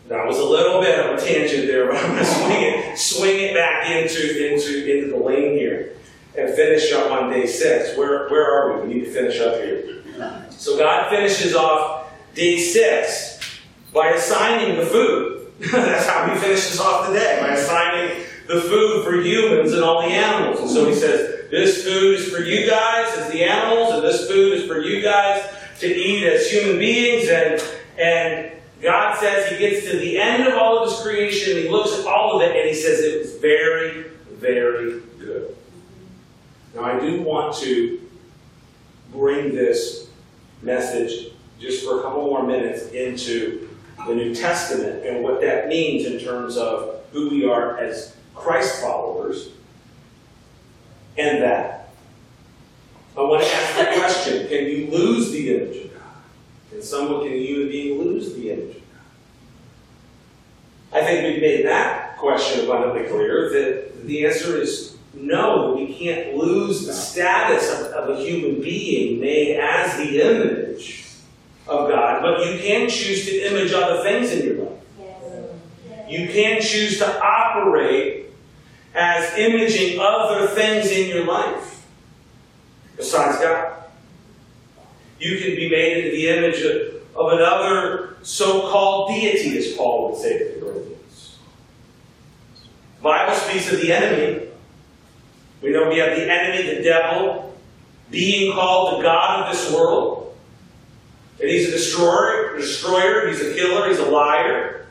that 0.08 0.26
was 0.26 0.38
a 0.38 0.44
little 0.44 0.80
bit 0.80 0.98
of 0.98 1.18
a 1.18 1.24
tangent 1.24 1.66
there, 1.66 1.86
but 1.90 1.96
I'm 1.96 2.10
going 2.10 2.18
to 2.18 2.24
swing 2.24 2.62
it, 2.62 2.98
swing 2.98 3.40
it 3.40 3.54
back 3.54 3.90
into, 3.90 4.52
into, 4.52 4.96
into 4.96 5.10
the 5.10 5.22
lane 5.22 5.56
here 5.56 5.94
and 6.36 6.52
finish 6.54 6.92
up 6.92 7.10
on 7.10 7.30
day 7.30 7.46
six. 7.46 7.96
Where, 7.96 8.28
where 8.28 8.44
are 8.44 8.82
we? 8.82 8.88
We 8.88 8.94
need 8.94 9.04
to 9.04 9.10
finish 9.12 9.40
up 9.40 9.62
here. 9.62 10.02
So 10.50 10.78
God 10.78 11.10
finishes 11.10 11.54
off 11.54 12.12
day 12.34 12.58
six 12.58 13.60
by 13.92 14.10
assigning 14.10 14.76
the 14.76 14.86
food. 14.86 15.52
That's 15.72 16.06
how 16.06 16.32
he 16.32 16.38
finishes 16.40 16.80
off 16.80 17.08
the 17.08 17.14
day, 17.14 17.38
by 17.40 17.54
assigning 17.54 18.24
the 18.46 18.60
food 18.60 19.04
for 19.04 19.20
humans 19.20 19.72
and 19.72 19.82
all 19.82 20.02
the 20.02 20.08
animals. 20.08 20.60
And 20.60 20.70
so 20.70 20.88
he 20.88 20.94
says, 20.94 21.50
this 21.50 21.84
food 21.84 22.18
is 22.18 22.28
for 22.28 22.42
you 22.42 22.68
guys 22.68 23.16
as 23.16 23.30
the 23.30 23.44
animals, 23.44 23.94
and 23.94 24.02
this 24.02 24.28
food 24.28 24.54
is 24.54 24.66
for 24.66 24.80
you 24.80 25.02
guys 25.02 25.48
to 25.80 25.86
eat 25.86 26.24
as 26.26 26.50
human 26.50 26.78
beings. 26.78 27.28
And, 27.28 27.62
and 27.98 28.43
says 29.24 29.50
he 29.50 29.58
gets 29.58 29.90
to 29.90 29.98
the 29.98 30.18
end 30.18 30.46
of 30.46 30.54
all 30.54 30.78
of 30.78 30.90
his 30.90 31.00
creation, 31.00 31.56
he 31.56 31.68
looks 31.68 31.98
at 31.98 32.06
all 32.06 32.36
of 32.36 32.42
it, 32.42 32.54
and 32.54 32.68
he 32.68 32.74
says 32.74 33.00
it 33.00 33.18
was 33.20 33.36
very, 33.36 34.04
very 34.32 35.00
good. 35.18 35.56
Now, 36.74 36.84
I 36.84 37.00
do 37.00 37.22
want 37.22 37.56
to 37.58 38.00
bring 39.12 39.54
this 39.54 40.10
message 40.60 41.32
just 41.58 41.84
for 41.84 42.00
a 42.00 42.02
couple 42.02 42.24
more 42.24 42.42
minutes 42.42 42.88
into 42.88 43.68
the 44.06 44.14
New 44.14 44.34
Testament 44.34 45.06
and 45.06 45.22
what 45.22 45.40
that 45.40 45.68
means 45.68 46.04
in 46.04 46.18
terms 46.18 46.58
of 46.58 47.00
who 47.12 47.30
we 47.30 47.48
are 47.48 47.78
as 47.78 48.16
Christ 48.34 48.82
followers 48.82 49.50
and 51.16 51.42
that. 51.42 51.88
I 53.16 53.20
want 53.20 53.44
to 53.44 53.48
ask 53.48 53.78
the 53.78 54.00
question 54.00 54.48
can 54.48 54.66
you 54.66 54.88
lose 54.90 55.30
the 55.30 55.54
image 55.54 55.84
of 55.84 55.94
God? 55.94 56.02
Can 56.70 56.82
someone, 56.82 57.22
can 57.22 57.32
a 57.32 57.36
human 57.36 57.68
being 57.68 57.98
lose 57.98 58.34
the 58.34 58.50
image? 58.50 58.83
I 60.94 61.04
think 61.04 61.24
we've 61.24 61.42
made 61.42 61.66
that 61.66 62.16
question 62.18 62.64
abundantly 62.64 63.08
clear 63.08 63.50
that 63.50 64.06
the 64.06 64.26
answer 64.26 64.60
is 64.60 64.96
no, 65.12 65.74
we 65.74 65.92
can't 65.94 66.36
lose 66.36 66.86
the 66.86 66.92
status 66.92 67.68
of, 67.72 67.86
of 67.92 68.18
a 68.18 68.22
human 68.22 68.60
being 68.60 69.20
made 69.20 69.58
as 69.58 69.96
the 69.96 70.20
image 70.20 71.06
of 71.66 71.88
God, 71.88 72.22
but 72.22 72.46
you 72.46 72.58
can 72.58 72.88
choose 72.88 73.24
to 73.26 73.40
image 73.48 73.72
other 73.72 74.02
things 74.02 74.30
in 74.32 74.46
your 74.46 74.64
life. 74.64 74.80
You 76.08 76.28
can 76.28 76.60
choose 76.60 76.98
to 76.98 77.22
operate 77.22 78.26
as 78.94 79.36
imaging 79.36 79.98
other 80.00 80.46
things 80.48 80.90
in 80.90 81.08
your 81.08 81.26
life 81.26 81.86
besides 82.96 83.38
God. 83.38 83.84
You 85.18 85.38
can 85.38 85.56
be 85.56 85.70
made 85.70 86.04
in 86.04 86.10
the 86.12 86.28
image 86.28 86.60
of, 86.62 86.93
of 87.16 87.32
another 87.32 88.16
so 88.22 88.70
called 88.70 89.10
deity, 89.10 89.58
as 89.58 89.74
Paul 89.74 90.10
would 90.10 90.20
say 90.20 90.38
to 90.38 90.44
the 90.44 90.60
Corinthians. 90.60 91.38
The 92.96 93.02
Bible 93.02 93.34
speaks 93.34 93.72
of 93.72 93.80
the 93.80 93.92
enemy. 93.92 94.48
We 95.62 95.70
know 95.70 95.88
we 95.88 95.98
have 95.98 96.16
the 96.16 96.30
enemy, 96.30 96.74
the 96.76 96.82
devil, 96.82 97.56
being 98.10 98.52
called 98.52 98.98
the 98.98 99.02
God 99.02 99.46
of 99.46 99.54
this 99.54 99.72
world. 99.72 100.36
And 101.40 101.48
he's 101.48 101.68
a 101.68 101.72
destroyer, 101.72 102.56
destroyer, 102.56 103.28
he's 103.28 103.40
a 103.40 103.54
killer, 103.54 103.88
he's 103.88 103.98
a 103.98 104.06
liar. 104.06 104.86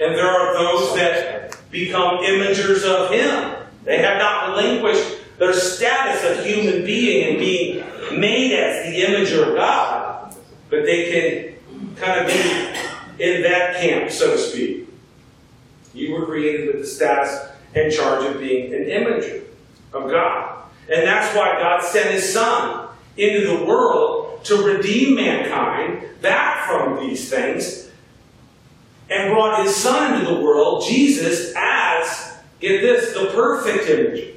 And 0.00 0.14
there 0.14 0.28
are 0.28 0.54
those 0.54 0.94
that 0.96 1.56
become 1.70 2.18
imagers 2.18 2.84
of 2.84 3.10
him. 3.10 3.56
They 3.84 3.98
have 3.98 4.18
not 4.18 4.50
relinquished 4.50 5.18
their 5.38 5.52
status 5.52 6.38
of 6.38 6.44
human 6.44 6.84
being 6.84 7.28
and 7.28 7.38
being 7.38 8.20
made 8.20 8.52
as 8.58 8.86
the 8.86 9.02
imager 9.02 9.48
of 9.48 9.56
God. 9.56 9.95
But 10.70 10.84
they 10.84 11.56
can 11.70 11.96
kind 11.96 12.20
of 12.20 12.26
be 12.26 13.24
in 13.24 13.42
that 13.42 13.76
camp, 13.76 14.10
so 14.10 14.32
to 14.32 14.38
speak. 14.38 14.88
You 15.94 16.12
were 16.14 16.26
created 16.26 16.66
with 16.66 16.82
the 16.82 16.86
status 16.86 17.38
and 17.74 17.92
charge 17.92 18.24
of 18.24 18.40
being 18.40 18.74
an 18.74 18.84
imager 18.84 19.44
of 19.92 20.10
God. 20.10 20.64
And 20.92 21.06
that's 21.06 21.34
why 21.34 21.58
God 21.58 21.82
sent 21.82 22.10
his 22.10 22.32
son 22.32 22.88
into 23.16 23.46
the 23.46 23.64
world 23.64 24.44
to 24.44 24.62
redeem 24.62 25.16
mankind 25.16 26.06
back 26.20 26.66
from 26.66 27.00
these 27.00 27.28
things 27.30 27.90
and 29.08 29.32
brought 29.32 29.64
his 29.64 29.74
son 29.74 30.14
into 30.14 30.34
the 30.34 30.40
world, 30.40 30.84
Jesus, 30.86 31.52
as, 31.56 32.34
get 32.60 32.80
this, 32.80 33.14
the 33.14 33.30
perfect 33.32 33.88
image. 33.88 34.34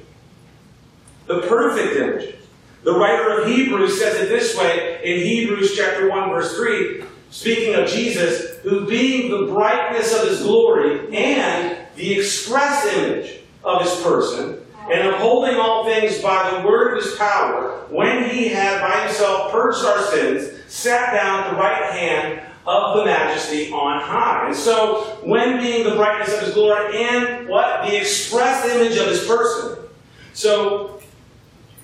The 1.26 1.40
perfect 1.42 1.96
image. 1.96 2.34
The 2.82 2.92
writer 2.92 3.40
of 3.40 3.48
Hebrews 3.48 4.00
says 4.00 4.16
it 4.16 4.28
this 4.30 4.56
way 4.56 5.00
in 5.04 5.26
Hebrews 5.26 5.76
chapter 5.76 6.08
1, 6.08 6.30
verse 6.30 6.56
3, 6.56 7.04
speaking 7.30 7.74
of 7.74 7.86
Jesus, 7.86 8.58
who 8.60 8.86
being 8.86 9.30
the 9.30 9.52
brightness 9.52 10.14
of 10.14 10.28
his 10.28 10.42
glory 10.42 11.14
and 11.14 11.76
the 11.96 12.18
express 12.18 12.86
image 12.96 13.40
of 13.64 13.82
his 13.82 13.94
person, 14.02 14.64
and 14.90 15.08
upholding 15.08 15.56
all 15.56 15.84
things 15.84 16.22
by 16.22 16.50
the 16.50 16.66
word 16.66 16.96
of 16.96 17.04
his 17.04 17.14
power, 17.16 17.86
when 17.90 18.30
he 18.30 18.48
had 18.48 18.80
by 18.80 19.06
himself 19.06 19.52
purged 19.52 19.84
our 19.84 20.02
sins, 20.04 20.50
sat 20.66 21.12
down 21.12 21.44
at 21.44 21.50
the 21.50 21.56
right 21.56 21.92
hand 21.92 22.40
of 22.66 22.96
the 22.96 23.04
majesty 23.04 23.70
on 23.72 24.00
high. 24.00 24.46
And 24.46 24.56
so, 24.56 25.18
when 25.22 25.60
being 25.60 25.84
the 25.84 25.96
brightness 25.96 26.34
of 26.34 26.40
his 26.40 26.54
glory 26.54 27.04
and 27.04 27.46
what? 27.46 27.86
The 27.86 28.00
express 28.00 28.64
image 28.66 28.96
of 28.96 29.06
his 29.06 29.26
person. 29.26 29.78
So, 30.32 30.99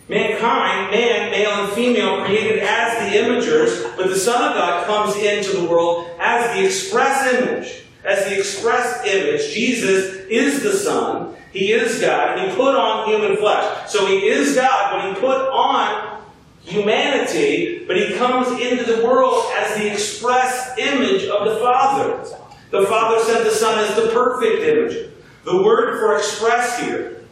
mankind, 0.09 0.91
man, 0.91 1.31
male 1.31 1.51
and 1.51 1.73
female, 1.73 2.25
created 2.25 2.61
as 2.63 3.13
the 3.13 3.19
imagers, 3.19 3.97
but 3.97 4.09
the 4.09 4.17
Son 4.17 4.51
of 4.51 4.57
God 4.57 4.87
comes 4.87 5.17
into 5.17 5.61
the 5.61 5.69
world 5.69 6.09
as 6.21 6.55
the 6.57 6.65
express 6.65 7.33
image. 7.35 7.83
As 8.05 8.25
the 8.27 8.39
express 8.39 9.05
image, 9.05 9.53
Jesus 9.53 10.15
is 10.29 10.63
the 10.63 10.73
Son, 10.73 11.35
He 11.53 11.73
is 11.73 12.01
God, 12.01 12.39
and 12.39 12.51
He 12.51 12.57
put 12.57 12.77
on 12.77 13.09
human 13.09 13.37
flesh. 13.37 13.91
So 13.91 14.07
He 14.07 14.29
is 14.29 14.55
God, 14.55 14.93
but 14.93 15.09
He 15.09 15.21
put 15.21 15.41
on 15.49 16.23
humanity, 16.63 17.85
but 17.85 17.97
He 17.97 18.15
comes 18.15 18.49
into 18.61 18.85
the 18.85 19.05
world 19.05 19.51
as 19.57 19.77
the 19.77 19.93
express 19.93 20.79
image 20.79 21.25
of 21.25 21.49
the 21.49 21.57
Father. 21.57 22.25
The 22.71 22.87
Father 22.87 23.25
sent 23.25 23.45
the 23.45 23.51
Son 23.51 23.77
as 23.79 23.97
the 23.97 24.09
perfect 24.13 24.63
image. 24.63 25.11
The 25.45 25.63
word 25.63 25.99
for 25.99 26.17
express 26.17 26.79
here, 26.81 27.23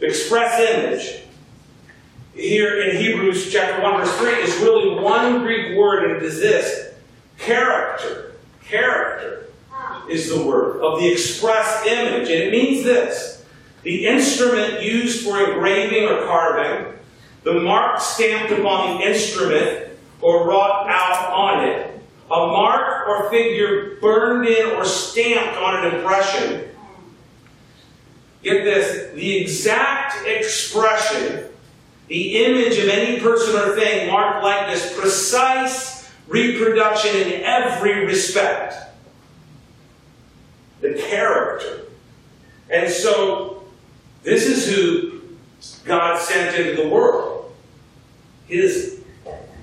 express 0.00 0.60
image, 0.60 1.22
here 2.34 2.80
in 2.80 2.96
Hebrews 2.96 3.52
chapter 3.52 3.82
1, 3.82 4.00
verse 4.00 4.16
3, 4.18 4.32
is 4.34 4.56
really 4.58 5.00
one 5.00 5.42
Greek 5.42 5.76
word, 5.76 6.04
and 6.04 6.16
it 6.16 6.22
is 6.22 6.40
this 6.40 6.94
character. 7.38 8.32
Character 8.64 9.46
is 10.08 10.28
the 10.28 10.44
word 10.44 10.80
of 10.82 11.00
the 11.00 11.10
express 11.10 11.86
image. 11.86 12.28
And 12.28 12.42
it 12.42 12.50
means 12.50 12.84
this 12.84 13.44
the 13.82 14.06
instrument 14.06 14.82
used 14.82 15.24
for 15.24 15.38
engraving 15.38 16.04
or 16.04 16.24
carving, 16.24 16.94
the 17.42 17.60
mark 17.60 18.00
stamped 18.00 18.50
upon 18.50 18.96
the 18.96 19.06
instrument 19.06 19.90
or 20.22 20.48
wrought 20.48 20.88
out 20.88 21.30
on 21.32 21.68
it, 21.68 22.00
a 22.30 22.46
mark 22.46 23.06
or 23.06 23.28
figure 23.28 23.98
burned 24.00 24.48
in 24.48 24.70
or 24.70 24.84
stamped 24.86 25.58
on 25.58 25.84
an 25.84 25.94
impression. 25.94 26.70
Get 28.42 28.64
this 28.64 29.14
the 29.14 29.38
exact 29.38 30.26
expression, 30.26 31.44
the 32.08 32.44
image 32.44 32.78
of 32.78 32.88
any 32.88 33.20
person 33.20 33.56
or 33.56 33.74
thing 33.74 34.10
marked 34.10 34.42
like 34.42 34.68
this, 34.68 34.98
precise 34.98 36.10
reproduction 36.26 37.16
in 37.16 37.42
every 37.42 38.04
respect. 38.04 38.74
The 40.80 40.94
character. 40.94 41.86
And 42.70 42.90
so, 42.90 43.64
this 44.22 44.44
is 44.46 44.74
who 44.74 45.20
God 45.84 46.20
sent 46.20 46.58
into 46.58 46.82
the 46.82 46.88
world. 46.88 47.54
His 48.46 49.02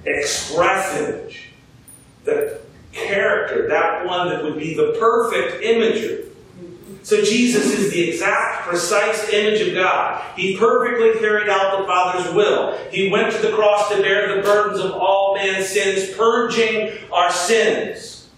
express 0.05 0.99
image. 0.99 1.49
The 2.23 2.59
character, 2.91 3.67
that 3.67 4.05
one 4.05 4.29
that 4.29 4.43
would 4.43 4.57
be 4.57 4.73
the 4.73 4.95
perfect 4.99 5.63
imager. 5.63 6.30
So 7.03 7.21
Jesus 7.23 7.65
is 7.65 7.91
the 7.91 8.09
exact, 8.09 8.67
precise 8.67 9.29
image 9.29 9.67
of 9.67 9.73
God. 9.73 10.23
He 10.37 10.55
perfectly 10.55 11.19
carried 11.19 11.49
out 11.49 11.79
the 11.79 11.85
Father's 11.85 12.33
will. 12.33 12.77
He 12.91 13.09
went 13.09 13.33
to 13.33 13.41
the 13.41 13.51
cross 13.53 13.89
to 13.89 14.01
bear 14.01 14.35
the 14.35 14.43
burdens 14.43 14.79
of 14.79 14.91
all 14.91 15.35
man's 15.35 15.67
sins, 15.67 16.15
purging 16.15 16.91
our 17.11 17.31
sins. 17.31 18.29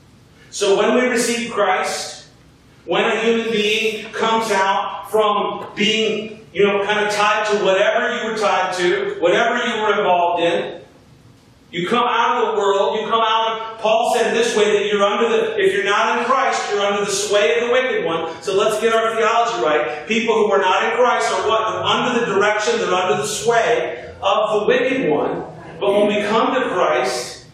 So 0.49 0.77
when 0.77 0.95
we 0.95 1.01
receive 1.09 1.51
Christ, 1.51 2.27
when 2.85 3.03
a 3.03 3.19
human 3.21 3.51
being 3.51 4.11
comes 4.11 4.51
out 4.51 5.09
from 5.09 5.67
being, 5.75 6.45
you 6.53 6.65
know, 6.65 6.83
kind 6.85 7.05
of 7.05 7.13
tied 7.13 7.45
to 7.47 7.65
whatever 7.65 8.17
you 8.17 8.31
were 8.31 8.37
tied 8.37 8.73
to, 8.75 9.17
whatever 9.19 9.57
you 9.57 9.81
were 9.81 9.97
involved 9.97 10.43
in, 10.43 10.82
you 11.73 11.87
come 11.87 12.05
out 12.07 12.37
of 12.37 12.53
the 12.53 12.61
world, 12.61 12.99
you 12.99 13.07
come 13.07 13.23
out, 13.25 13.79
Paul 13.79 14.13
said 14.13 14.35
this 14.35 14.55
way 14.55 14.77
that 14.77 14.85
you're 14.85 15.01
under 15.01 15.27
the, 15.27 15.59
if 15.59 15.73
you're 15.73 15.83
not 15.83 16.19
in 16.19 16.25
Christ, 16.25 16.71
you're 16.71 16.81
under 16.81 17.03
the 17.03 17.09
sway 17.09 17.55
of 17.59 17.67
the 17.67 17.73
wicked 17.73 18.05
one. 18.05 18.39
So 18.43 18.55
let's 18.55 18.79
get 18.79 18.93
our 18.93 19.15
theology 19.15 19.65
right. 19.65 20.07
People 20.07 20.35
who 20.35 20.51
are 20.51 20.59
not 20.59 20.83
in 20.83 20.91
Christ 20.95 21.31
are 21.31 21.49
what? 21.49 21.71
They're 21.71 21.83
under 21.83 22.19
the 22.19 22.25
direction, 22.27 22.77
they're 22.77 22.93
under 22.93 23.19
the 23.19 23.27
sway 23.27 24.13
of 24.21 24.61
the 24.61 24.67
wicked 24.67 25.09
one. 25.09 25.45
But 25.79 25.93
when 25.93 26.07
we 26.09 26.21
come 26.27 26.53
to 26.53 26.69
Christ, 26.69 27.47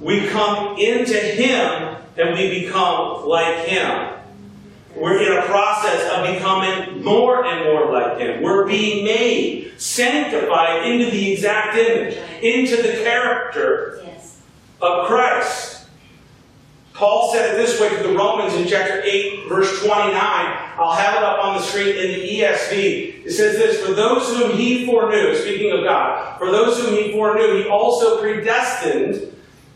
we 0.00 0.28
come 0.28 0.78
into 0.78 1.18
Him 1.18 1.96
and 2.16 2.38
we 2.38 2.64
become 2.64 3.28
like 3.28 3.66
Him. 3.66 4.17
We're 4.96 5.22
in 5.22 5.38
a 5.38 5.46
process 5.46 6.10
of 6.12 6.34
becoming 6.34 7.02
more 7.04 7.44
and 7.44 7.64
more 7.64 7.92
like 7.92 8.18
Him. 8.18 8.42
We're 8.42 8.66
being 8.66 9.04
made, 9.04 9.72
sanctified 9.78 10.86
into 10.86 11.10
the 11.10 11.32
exact 11.32 11.76
image, 11.76 12.16
into 12.42 12.76
the 12.76 13.02
character 13.04 14.04
of 14.80 15.06
Christ. 15.06 15.86
Paul 16.94 17.32
said 17.32 17.54
it 17.54 17.56
this 17.56 17.80
way 17.80 17.90
to 17.96 18.02
the 18.02 18.16
Romans 18.16 18.54
in 18.54 18.66
chapter 18.66 19.00
8, 19.04 19.48
verse 19.48 19.84
29. 19.84 20.10
I'll 20.16 20.96
have 20.96 21.14
it 21.14 21.22
up 21.22 21.44
on 21.44 21.56
the 21.56 21.62
screen 21.62 21.94
in 21.96 22.20
the 22.20 22.40
ESV. 22.40 23.26
It 23.26 23.30
says 23.30 23.56
this 23.56 23.86
For 23.86 23.92
those 23.92 24.36
whom 24.36 24.56
he 24.56 24.84
foreknew, 24.84 25.36
speaking 25.36 25.70
of 25.70 25.84
God, 25.84 26.38
for 26.38 26.50
those 26.50 26.80
whom 26.80 26.94
he 26.94 27.12
foreknew, 27.12 27.62
he 27.62 27.68
also 27.68 28.20
predestined 28.20 29.32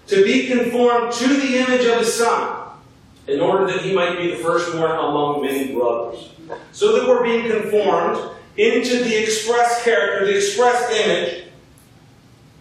to 0.08 0.24
be 0.24 0.48
conformed 0.48 1.12
to 1.12 1.28
the 1.28 1.58
image 1.58 1.86
of 1.86 1.98
his 1.98 2.12
Son 2.12 2.61
in 3.26 3.40
order 3.40 3.66
that 3.66 3.82
he 3.82 3.94
might 3.94 4.18
be 4.18 4.30
the 4.30 4.36
firstborn 4.36 4.90
among 4.90 5.42
many 5.42 5.74
brothers. 5.74 6.30
So 6.72 6.98
that 6.98 7.08
we're 7.08 7.22
being 7.22 7.50
conformed 7.50 8.18
into 8.56 9.04
the 9.04 9.22
express 9.22 9.82
character, 9.84 10.26
the 10.26 10.36
express 10.36 10.90
image, 10.90 11.44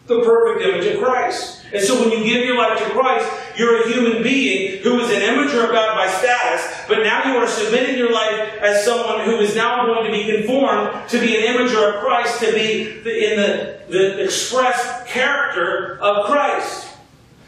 the 0.07 0.21
perfect 0.21 0.65
image 0.65 0.85
of 0.95 1.01
Christ. 1.01 1.65
And 1.73 1.83
so 1.83 1.99
when 1.99 2.11
you 2.11 2.23
give 2.23 2.45
your 2.45 2.57
life 2.57 2.77
to 2.79 2.85
Christ, 2.91 3.29
you're 3.57 3.83
a 3.83 3.91
human 3.91 4.23
being 4.23 4.81
who 4.83 4.99
is 4.99 5.09
an 5.09 5.21
imager 5.21 5.63
of 5.63 5.71
God 5.71 5.95
by 5.95 6.07
status, 6.07 6.85
but 6.87 6.99
now 6.99 7.31
you 7.31 7.37
are 7.37 7.47
submitting 7.47 7.97
your 7.97 8.11
life 8.11 8.57
as 8.61 8.83
someone 8.83 9.25
who 9.25 9.37
is 9.37 9.55
now 9.55 9.85
going 9.85 10.05
to 10.05 10.11
be 10.11 10.25
conformed 10.37 11.09
to 11.09 11.19
be 11.19 11.37
an 11.37 11.55
imager 11.55 11.95
of 11.95 12.03
Christ, 12.03 12.39
to 12.41 12.51
be 12.51 12.87
in 12.89 13.37
the, 13.37 13.79
the 13.89 14.23
express 14.23 15.07
character 15.07 15.97
of 16.01 16.25
Christ. 16.25 16.90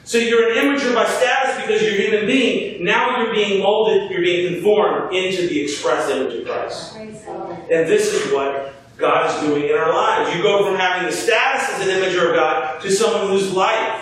So 0.06 0.18
you're 0.18 0.52
an 0.52 0.58
imager 0.58 0.94
by 0.94 1.06
status 1.06 1.62
because 1.62 1.82
you're 1.82 1.94
a 1.94 2.02
human 2.02 2.26
being. 2.26 2.84
Now 2.84 3.22
you're 3.22 3.34
being 3.34 3.62
molded, 3.62 4.12
you're 4.12 4.22
being 4.22 4.54
conformed 4.54 5.16
into 5.16 5.48
the 5.48 5.62
express 5.62 6.10
image 6.10 6.42
of 6.42 6.46
Christ. 6.46 6.96
And 6.96 7.88
this 7.88 8.14
is 8.14 8.32
what 8.34 8.74
God 8.98 9.30
is 9.30 9.48
doing 9.48 9.70
in 9.70 9.76
our 9.78 9.94
lives. 9.94 10.36
You 10.36 10.44
go 10.44 10.66
from 10.66 10.76
having 10.76 11.10
the 11.10 11.16
status 11.16 11.70
as 11.70 11.88
an 11.88 11.96
imager 11.96 12.30
of 12.30 12.36
God 12.36 12.82
to 12.82 12.92
someone 12.92 13.28
whose 13.30 13.54
life, 13.54 14.02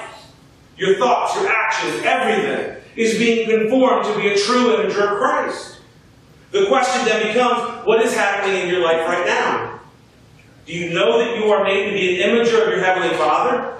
your 0.75 0.97
thoughts, 0.97 1.35
your 1.35 1.47
actions, 1.47 2.01
everything 2.03 2.77
is 2.95 3.17
being 3.17 3.47
conformed 3.47 4.05
to 4.05 4.15
be 4.19 4.29
a 4.29 4.37
true 4.37 4.75
imager 4.75 5.11
of 5.11 5.17
Christ. 5.19 5.79
The 6.51 6.65
question 6.65 7.05
then 7.05 7.27
becomes 7.27 7.85
what 7.85 8.01
is 8.01 8.13
happening 8.13 8.63
in 8.63 8.69
your 8.69 8.81
life 8.81 9.07
right 9.07 9.25
now? 9.25 9.79
Do 10.65 10.73
you 10.73 10.93
know 10.93 11.19
that 11.19 11.37
you 11.37 11.45
are 11.51 11.63
made 11.63 11.89
to 11.89 11.93
be 11.93 12.21
an 12.21 12.29
imager 12.29 12.61
of 12.61 12.69
your 12.69 12.83
Heavenly 12.83 13.15
Father? 13.17 13.77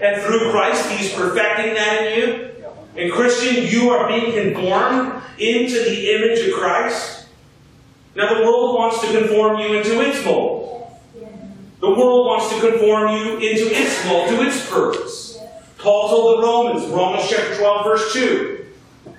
And 0.00 0.22
through 0.22 0.50
Christ, 0.50 0.90
He's 0.90 1.12
perfecting 1.12 1.74
that 1.74 2.06
in 2.06 2.18
you? 2.18 2.50
And 2.96 3.12
Christian, 3.12 3.66
you 3.66 3.90
are 3.90 4.08
being 4.08 4.32
conformed 4.32 5.22
into 5.38 5.84
the 5.84 6.14
image 6.14 6.48
of 6.48 6.54
Christ? 6.54 7.26
Now, 8.14 8.34
the 8.34 8.44
world 8.44 8.74
wants 8.74 9.00
to 9.02 9.18
conform 9.18 9.58
you 9.60 9.74
into 9.74 10.00
its 10.00 10.24
mold. 10.24 10.68
The 11.80 11.90
world 11.90 12.26
wants 12.26 12.52
to 12.52 12.60
conform 12.60 13.12
you 13.12 13.34
into 13.34 13.72
its 13.72 14.04
mold, 14.04 14.28
to 14.30 14.42
its 14.42 14.68
purpose. 14.68 15.38
Paul 15.78 16.08
told 16.08 16.38
the 16.38 16.42
Romans, 16.42 16.86
Romans 16.88 17.28
chapter 17.28 17.56
12, 17.56 17.84
verse 17.84 18.12
2, 18.12 18.57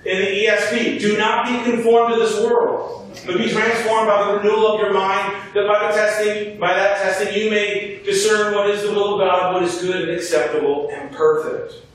in 0.05 0.17
the 0.19 0.45
ESV, 0.45 0.99
do 0.99 1.17
not 1.17 1.45
be 1.45 1.71
conformed 1.71 2.13
to 2.13 2.19
this 2.19 2.39
world, 2.39 3.11
but 3.25 3.37
be 3.37 3.49
transformed 3.49 4.07
by 4.07 4.25
the 4.25 4.37
renewal 4.37 4.73
of 4.73 4.79
your 4.79 4.93
mind, 4.93 5.35
that 5.53 5.67
by 5.67 5.87
the 5.87 5.93
testing, 5.93 6.59
by 6.59 6.73
that 6.73 7.01
testing 7.01 7.33
you 7.33 7.49
may 7.49 8.01
discern 8.03 8.53
what 8.55 8.69
is 8.69 8.83
the 8.83 8.91
will 8.91 9.15
of 9.15 9.27
God, 9.27 9.53
what 9.53 9.63
is 9.63 9.81
good 9.81 10.07
and 10.07 10.11
acceptable 10.11 10.89
and 10.91 11.11
perfect. 11.11 11.85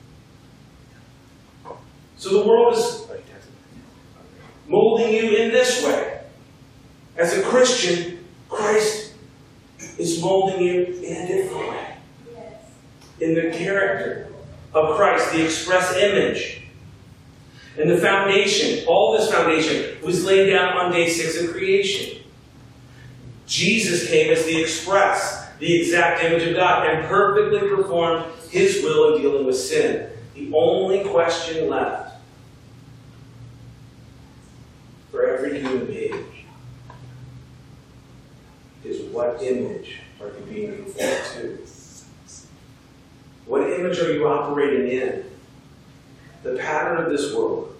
So 2.17 2.41
the 2.41 2.47
world 2.47 2.75
is 2.75 3.05
molding 4.67 5.13
you 5.13 5.35
in 5.35 5.51
this 5.51 5.83
way. 5.83 6.21
As 7.17 7.37
a 7.37 7.41
Christian, 7.43 8.25
Christ 8.49 9.13
is 9.97 10.21
molding 10.21 10.61
you 10.61 10.83
in 10.85 11.15
a 11.15 11.27
different 11.27 11.69
way. 11.69 11.97
In 13.21 13.35
the 13.35 13.51
character 13.51 14.33
of 14.73 14.95
Christ, 14.97 15.31
the 15.31 15.45
express 15.45 15.95
image. 15.95 16.64
And 17.77 17.89
the 17.89 17.97
foundation, 17.97 18.85
all 18.87 19.17
this 19.17 19.29
foundation, 19.31 20.01
was 20.01 20.23
laid 20.23 20.49
down 20.49 20.77
on 20.77 20.91
day 20.91 21.09
six 21.09 21.41
of 21.41 21.51
creation. 21.51 22.21
Jesus 23.47 24.07
came 24.07 24.31
as 24.31 24.45
the 24.45 24.59
express, 24.61 25.49
the 25.59 25.81
exact 25.81 26.23
image 26.23 26.47
of 26.47 26.55
God, 26.55 26.87
and 26.87 27.05
perfectly 27.07 27.67
performed 27.69 28.25
his 28.49 28.81
will 28.81 29.15
in 29.15 29.21
dealing 29.21 29.45
with 29.45 29.57
sin. 29.57 30.09
The 30.33 30.51
only 30.53 31.03
question 31.03 31.69
left 31.69 32.17
for 35.11 35.27
every 35.27 35.59
human 35.59 35.85
being 35.85 36.25
is 38.83 39.01
what 39.11 39.41
image 39.41 40.01
are 40.21 40.27
you 40.27 40.45
being 40.49 40.75
conformed 40.75 41.21
to? 41.33 41.59
What 43.45 43.69
image 43.69 43.99
are 43.99 44.13
you 44.13 44.27
operating 44.27 44.89
in? 44.89 45.25
the 46.45 46.55
pattern 46.59 47.03
of 47.03 47.09
this 47.09 47.33
world, 47.33 47.75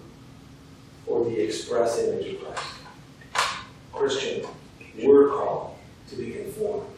or 1.06 1.24
the 1.24 1.40
express 1.40 2.00
image 2.00 2.34
of 2.34 2.44
Christ. 2.44 2.66
Christian, 3.92 4.44
we're 5.04 5.28
called 5.28 5.76
to 6.10 6.16
be 6.16 6.32
conformed 6.32 6.88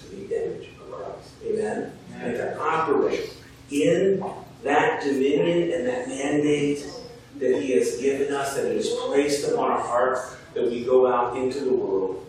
to 0.00 0.08
the 0.14 0.24
image 0.24 0.68
of 0.68 0.92
Christ. 0.92 1.30
Amen? 1.42 1.92
Amen. 2.10 2.22
And 2.22 2.36
to 2.36 2.60
operate 2.60 3.34
in 3.70 4.22
that 4.62 5.02
dominion 5.02 5.72
and 5.72 5.88
that 5.88 6.06
mandate 6.06 6.84
that 7.38 7.62
He 7.62 7.72
has 7.72 7.96
given 7.98 8.34
us, 8.34 8.54
that 8.54 8.68
He 8.68 8.76
has 8.76 8.90
placed 8.90 9.48
upon 9.48 9.70
our 9.70 9.80
hearts, 9.80 10.36
that 10.52 10.70
we 10.70 10.84
go 10.84 11.10
out 11.10 11.38
into 11.38 11.60
the 11.60 11.72
world 11.72 12.26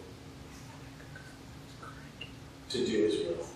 to 2.69 2.85
do 2.85 3.03
His 3.03 3.17
will. 3.17 3.46